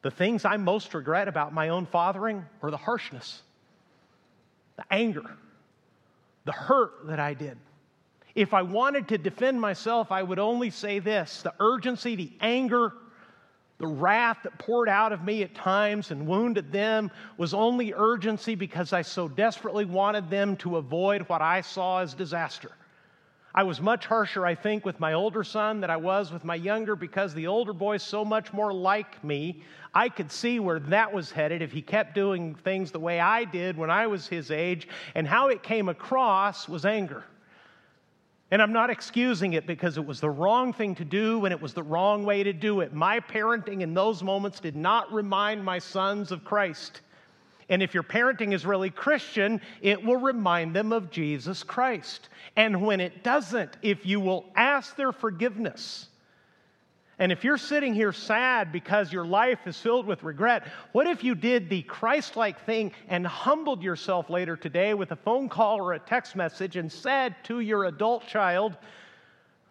The 0.00 0.10
things 0.10 0.46
I 0.46 0.56
most 0.56 0.94
regret 0.94 1.28
about 1.28 1.52
my 1.52 1.68
own 1.68 1.84
fathering 1.84 2.46
are 2.62 2.70
the 2.70 2.78
harshness, 2.78 3.42
the 4.78 4.84
anger, 4.90 5.36
the 6.48 6.52
hurt 6.52 7.06
that 7.08 7.20
I 7.20 7.34
did. 7.34 7.58
If 8.34 8.54
I 8.54 8.62
wanted 8.62 9.08
to 9.08 9.18
defend 9.18 9.60
myself, 9.60 10.10
I 10.10 10.22
would 10.22 10.38
only 10.38 10.70
say 10.70 10.98
this 10.98 11.42
the 11.42 11.52
urgency, 11.60 12.16
the 12.16 12.32
anger, 12.40 12.94
the 13.76 13.86
wrath 13.86 14.38
that 14.44 14.58
poured 14.58 14.88
out 14.88 15.12
of 15.12 15.22
me 15.22 15.42
at 15.42 15.54
times 15.54 16.10
and 16.10 16.26
wounded 16.26 16.72
them 16.72 17.10
was 17.36 17.52
only 17.52 17.92
urgency 17.92 18.54
because 18.54 18.94
I 18.94 19.02
so 19.02 19.28
desperately 19.28 19.84
wanted 19.84 20.30
them 20.30 20.56
to 20.58 20.78
avoid 20.78 21.28
what 21.28 21.42
I 21.42 21.60
saw 21.60 21.98
as 21.98 22.14
disaster. 22.14 22.70
I 23.58 23.64
was 23.64 23.80
much 23.80 24.06
harsher, 24.06 24.46
I 24.46 24.54
think, 24.54 24.84
with 24.84 25.00
my 25.00 25.14
older 25.14 25.42
son 25.42 25.80
than 25.80 25.90
I 25.90 25.96
was 25.96 26.30
with 26.30 26.44
my 26.44 26.54
younger 26.54 26.94
because 26.94 27.34
the 27.34 27.48
older 27.48 27.72
boy's 27.72 28.04
so 28.04 28.24
much 28.24 28.52
more 28.52 28.72
like 28.72 29.24
me. 29.24 29.64
I 29.92 30.10
could 30.10 30.30
see 30.30 30.60
where 30.60 30.78
that 30.78 31.12
was 31.12 31.32
headed 31.32 31.60
if 31.60 31.72
he 31.72 31.82
kept 31.82 32.14
doing 32.14 32.54
things 32.54 32.92
the 32.92 33.00
way 33.00 33.18
I 33.18 33.42
did 33.42 33.76
when 33.76 33.90
I 33.90 34.06
was 34.06 34.28
his 34.28 34.52
age, 34.52 34.86
and 35.16 35.26
how 35.26 35.48
it 35.48 35.64
came 35.64 35.88
across 35.88 36.68
was 36.68 36.86
anger. 36.86 37.24
And 38.52 38.62
I'm 38.62 38.72
not 38.72 38.90
excusing 38.90 39.54
it 39.54 39.66
because 39.66 39.98
it 39.98 40.06
was 40.06 40.20
the 40.20 40.30
wrong 40.30 40.72
thing 40.72 40.94
to 40.94 41.04
do 41.04 41.44
and 41.44 41.52
it 41.52 41.60
was 41.60 41.74
the 41.74 41.82
wrong 41.82 42.22
way 42.24 42.44
to 42.44 42.52
do 42.52 42.80
it. 42.82 42.94
My 42.94 43.18
parenting 43.18 43.80
in 43.80 43.92
those 43.92 44.22
moments 44.22 44.60
did 44.60 44.76
not 44.76 45.12
remind 45.12 45.64
my 45.64 45.80
sons 45.80 46.30
of 46.30 46.44
Christ. 46.44 47.00
And 47.68 47.82
if 47.82 47.92
your 47.92 48.02
parenting 48.02 48.52
is 48.54 48.64
really 48.64 48.90
Christian, 48.90 49.60
it 49.82 50.02
will 50.02 50.16
remind 50.16 50.74
them 50.74 50.92
of 50.92 51.10
Jesus 51.10 51.62
Christ. 51.62 52.28
And 52.56 52.82
when 52.82 53.00
it 53.00 53.22
doesn't, 53.22 53.76
if 53.82 54.06
you 54.06 54.20
will 54.20 54.46
ask 54.56 54.96
their 54.96 55.12
forgiveness, 55.12 56.08
and 57.20 57.32
if 57.32 57.42
you're 57.42 57.58
sitting 57.58 57.94
here 57.94 58.12
sad 58.12 58.70
because 58.70 59.12
your 59.12 59.26
life 59.26 59.66
is 59.66 59.76
filled 59.76 60.06
with 60.06 60.22
regret, 60.22 60.68
what 60.92 61.08
if 61.08 61.24
you 61.24 61.34
did 61.34 61.68
the 61.68 61.82
Christ 61.82 62.36
like 62.36 62.64
thing 62.64 62.92
and 63.08 63.26
humbled 63.26 63.82
yourself 63.82 64.30
later 64.30 64.56
today 64.56 64.94
with 64.94 65.10
a 65.10 65.16
phone 65.16 65.48
call 65.48 65.78
or 65.78 65.94
a 65.94 65.98
text 65.98 66.36
message 66.36 66.76
and 66.76 66.90
said 66.90 67.34
to 67.44 67.58
your 67.58 67.86
adult 67.86 68.26
child, 68.28 68.76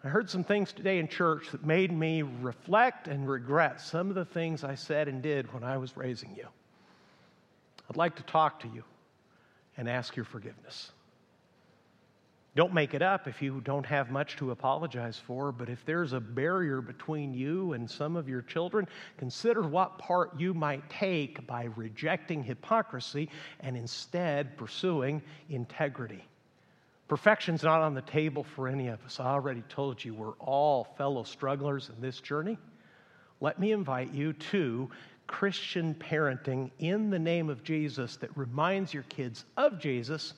I 0.04 0.08
heard 0.08 0.28
some 0.28 0.44
things 0.44 0.72
today 0.72 0.98
in 0.98 1.08
church 1.08 1.50
that 1.50 1.64
made 1.64 1.90
me 1.90 2.22
reflect 2.22 3.08
and 3.08 3.28
regret 3.28 3.80
some 3.80 4.10
of 4.10 4.14
the 4.14 4.26
things 4.26 4.62
I 4.62 4.74
said 4.74 5.08
and 5.08 5.22
did 5.22 5.52
when 5.52 5.64
I 5.64 5.78
was 5.78 5.96
raising 5.96 6.36
you. 6.36 6.46
I'd 7.88 7.96
like 7.96 8.16
to 8.16 8.22
talk 8.22 8.60
to 8.60 8.68
you 8.68 8.84
and 9.76 9.88
ask 9.88 10.16
your 10.16 10.24
forgiveness. 10.24 10.92
Don't 12.56 12.74
make 12.74 12.92
it 12.92 13.02
up 13.02 13.28
if 13.28 13.40
you 13.40 13.60
don't 13.60 13.86
have 13.86 14.10
much 14.10 14.36
to 14.36 14.50
apologize 14.50 15.16
for, 15.16 15.52
but 15.52 15.68
if 15.68 15.84
there's 15.84 16.12
a 16.12 16.18
barrier 16.18 16.80
between 16.80 17.32
you 17.32 17.74
and 17.74 17.88
some 17.88 18.16
of 18.16 18.28
your 18.28 18.42
children, 18.42 18.88
consider 19.16 19.62
what 19.62 19.98
part 19.98 20.38
you 20.40 20.52
might 20.54 20.88
take 20.90 21.46
by 21.46 21.68
rejecting 21.76 22.42
hypocrisy 22.42 23.30
and 23.60 23.76
instead 23.76 24.56
pursuing 24.56 25.22
integrity. 25.50 26.26
Perfection's 27.06 27.62
not 27.62 27.80
on 27.80 27.94
the 27.94 28.02
table 28.02 28.42
for 28.42 28.66
any 28.66 28.88
of 28.88 29.02
us. 29.04 29.20
I 29.20 29.26
already 29.26 29.62
told 29.68 30.04
you 30.04 30.12
we're 30.12 30.32
all 30.40 30.84
fellow 30.98 31.22
strugglers 31.22 31.90
in 31.94 32.00
this 32.02 32.20
journey. 32.20 32.58
Let 33.40 33.60
me 33.60 33.70
invite 33.70 34.12
you 34.12 34.32
to 34.32 34.90
Christian 35.28 35.94
parenting 35.94 36.70
in 36.80 37.10
the 37.10 37.18
name 37.18 37.48
of 37.48 37.62
Jesus 37.62 38.16
that 38.16 38.36
reminds 38.36 38.92
your 38.92 39.04
kids 39.04 39.44
of 39.56 39.78
Jesus 39.78 40.34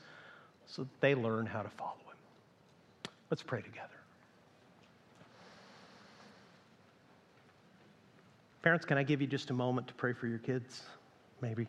so 0.66 0.82
that 0.82 1.00
they 1.00 1.14
learn 1.14 1.46
how 1.46 1.62
to 1.62 1.70
follow 1.70 1.92
him. 1.92 2.16
Let's 3.30 3.42
pray 3.42 3.62
together. 3.62 3.88
Parents, 8.62 8.84
can 8.84 8.98
I 8.98 9.02
give 9.04 9.22
you 9.22 9.26
just 9.26 9.48
a 9.48 9.54
moment 9.54 9.88
to 9.88 9.94
pray 9.94 10.12
for 10.12 10.26
your 10.26 10.38
kids? 10.38 10.82
Maybe 11.40 11.66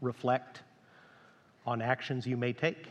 reflect 0.00 0.60
on 1.66 1.82
actions 1.82 2.26
you 2.26 2.36
may 2.36 2.52
take. 2.52 2.86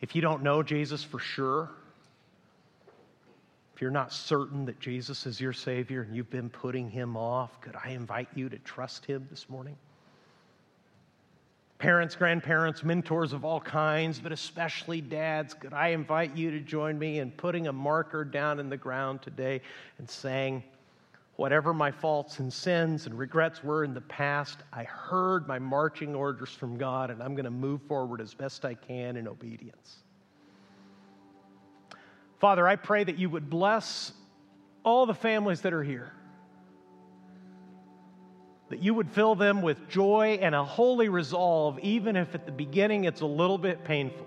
If 0.00 0.14
you 0.14 0.22
don't 0.22 0.42
know 0.42 0.62
Jesus 0.62 1.04
for 1.04 1.18
sure, 1.18 1.70
if 3.78 3.82
you're 3.82 3.92
not 3.92 4.12
certain 4.12 4.64
that 4.64 4.80
Jesus 4.80 5.24
is 5.24 5.40
your 5.40 5.52
Savior 5.52 6.02
and 6.02 6.12
you've 6.12 6.30
been 6.30 6.50
putting 6.50 6.90
him 6.90 7.16
off, 7.16 7.60
could 7.60 7.76
I 7.76 7.90
invite 7.90 8.26
you 8.34 8.48
to 8.48 8.58
trust 8.58 9.06
him 9.06 9.28
this 9.30 9.48
morning? 9.48 9.76
Parents, 11.78 12.16
grandparents, 12.16 12.82
mentors 12.82 13.32
of 13.32 13.44
all 13.44 13.60
kinds, 13.60 14.18
but 14.18 14.32
especially 14.32 15.00
dads, 15.00 15.54
could 15.54 15.72
I 15.72 15.90
invite 15.90 16.36
you 16.36 16.50
to 16.50 16.58
join 16.58 16.98
me 16.98 17.20
in 17.20 17.30
putting 17.30 17.68
a 17.68 17.72
marker 17.72 18.24
down 18.24 18.58
in 18.58 18.68
the 18.68 18.76
ground 18.76 19.22
today 19.22 19.60
and 19.98 20.10
saying, 20.10 20.64
Whatever 21.36 21.72
my 21.72 21.92
faults 21.92 22.40
and 22.40 22.52
sins 22.52 23.06
and 23.06 23.16
regrets 23.16 23.62
were 23.62 23.84
in 23.84 23.94
the 23.94 24.00
past, 24.00 24.58
I 24.72 24.82
heard 24.82 25.46
my 25.46 25.60
marching 25.60 26.16
orders 26.16 26.50
from 26.50 26.78
God, 26.78 27.12
and 27.12 27.22
I'm 27.22 27.36
going 27.36 27.44
to 27.44 27.50
move 27.52 27.82
forward 27.82 28.20
as 28.20 28.34
best 28.34 28.64
I 28.64 28.74
can 28.74 29.16
in 29.16 29.28
obedience. 29.28 29.98
Father, 32.40 32.66
I 32.66 32.76
pray 32.76 33.04
that 33.04 33.18
you 33.18 33.28
would 33.30 33.50
bless 33.50 34.12
all 34.84 35.06
the 35.06 35.14
families 35.14 35.62
that 35.62 35.72
are 35.72 35.82
here, 35.82 36.12
that 38.70 38.80
you 38.80 38.94
would 38.94 39.10
fill 39.10 39.34
them 39.34 39.60
with 39.60 39.88
joy 39.88 40.38
and 40.40 40.54
a 40.54 40.64
holy 40.64 41.08
resolve, 41.08 41.78
even 41.80 42.16
if 42.16 42.34
at 42.34 42.46
the 42.46 42.52
beginning 42.52 43.04
it's 43.04 43.22
a 43.22 43.26
little 43.26 43.58
bit 43.58 43.84
painful 43.84 44.26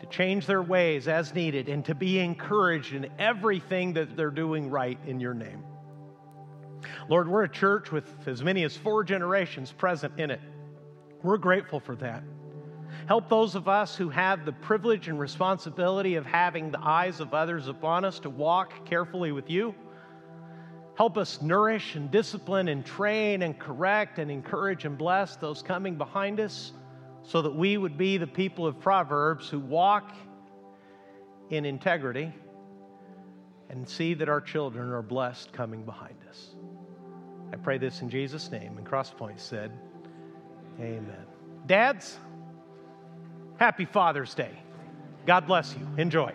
to 0.00 0.06
change 0.06 0.46
their 0.46 0.62
ways 0.62 1.08
as 1.08 1.34
needed, 1.34 1.68
and 1.68 1.84
to 1.86 1.94
be 1.94 2.18
encouraged 2.18 2.92
in 2.92 3.08
everything 3.18 3.94
that 3.94 4.16
they're 4.16 4.30
doing 4.30 4.68
right 4.68 4.98
in 5.06 5.20
your 5.20 5.32
name. 5.32 5.64
Lord, 7.08 7.28
we're 7.28 7.44
a 7.44 7.48
church 7.48 7.90
with 7.90 8.06
as 8.28 8.42
many 8.42 8.64
as 8.64 8.76
four 8.76 9.04
generations 9.04 9.72
present 9.72 10.18
in 10.18 10.30
it. 10.30 10.40
We're 11.22 11.38
grateful 11.38 11.80
for 11.80 11.96
that. 11.96 12.22
Help 13.06 13.28
those 13.28 13.54
of 13.54 13.68
us 13.68 13.96
who 13.96 14.08
have 14.08 14.44
the 14.44 14.52
privilege 14.52 15.08
and 15.08 15.18
responsibility 15.18 16.14
of 16.14 16.24
having 16.24 16.70
the 16.70 16.80
eyes 16.80 17.20
of 17.20 17.34
others 17.34 17.68
upon 17.68 18.04
us 18.04 18.18
to 18.20 18.30
walk 18.30 18.86
carefully 18.86 19.32
with 19.32 19.50
you. 19.50 19.74
Help 20.96 21.18
us 21.18 21.42
nourish 21.42 21.96
and 21.96 22.10
discipline 22.10 22.68
and 22.68 22.86
train 22.86 23.42
and 23.42 23.58
correct 23.58 24.18
and 24.18 24.30
encourage 24.30 24.84
and 24.84 24.96
bless 24.96 25.36
those 25.36 25.60
coming 25.60 25.96
behind 25.96 26.38
us 26.38 26.72
so 27.22 27.42
that 27.42 27.54
we 27.54 27.76
would 27.76 27.98
be 27.98 28.16
the 28.16 28.26
people 28.26 28.66
of 28.66 28.78
Proverbs 28.80 29.48
who 29.48 29.58
walk 29.58 30.12
in 31.50 31.64
integrity 31.64 32.32
and 33.70 33.88
see 33.88 34.14
that 34.14 34.28
our 34.28 34.40
children 34.40 34.90
are 34.90 35.02
blessed 35.02 35.52
coming 35.52 35.84
behind 35.84 36.16
us. 36.28 36.54
I 37.52 37.56
pray 37.56 37.78
this 37.78 38.02
in 38.02 38.10
Jesus' 38.10 38.50
name. 38.50 38.78
And 38.78 38.86
Crosspoint 38.86 39.40
said, 39.40 39.72
Amen. 40.78 41.26
Dads, 41.66 42.18
happy 43.58 43.84
Father's 43.84 44.34
Day. 44.34 44.50
God 45.26 45.46
bless 45.46 45.74
you. 45.74 45.86
Enjoy. 45.96 46.32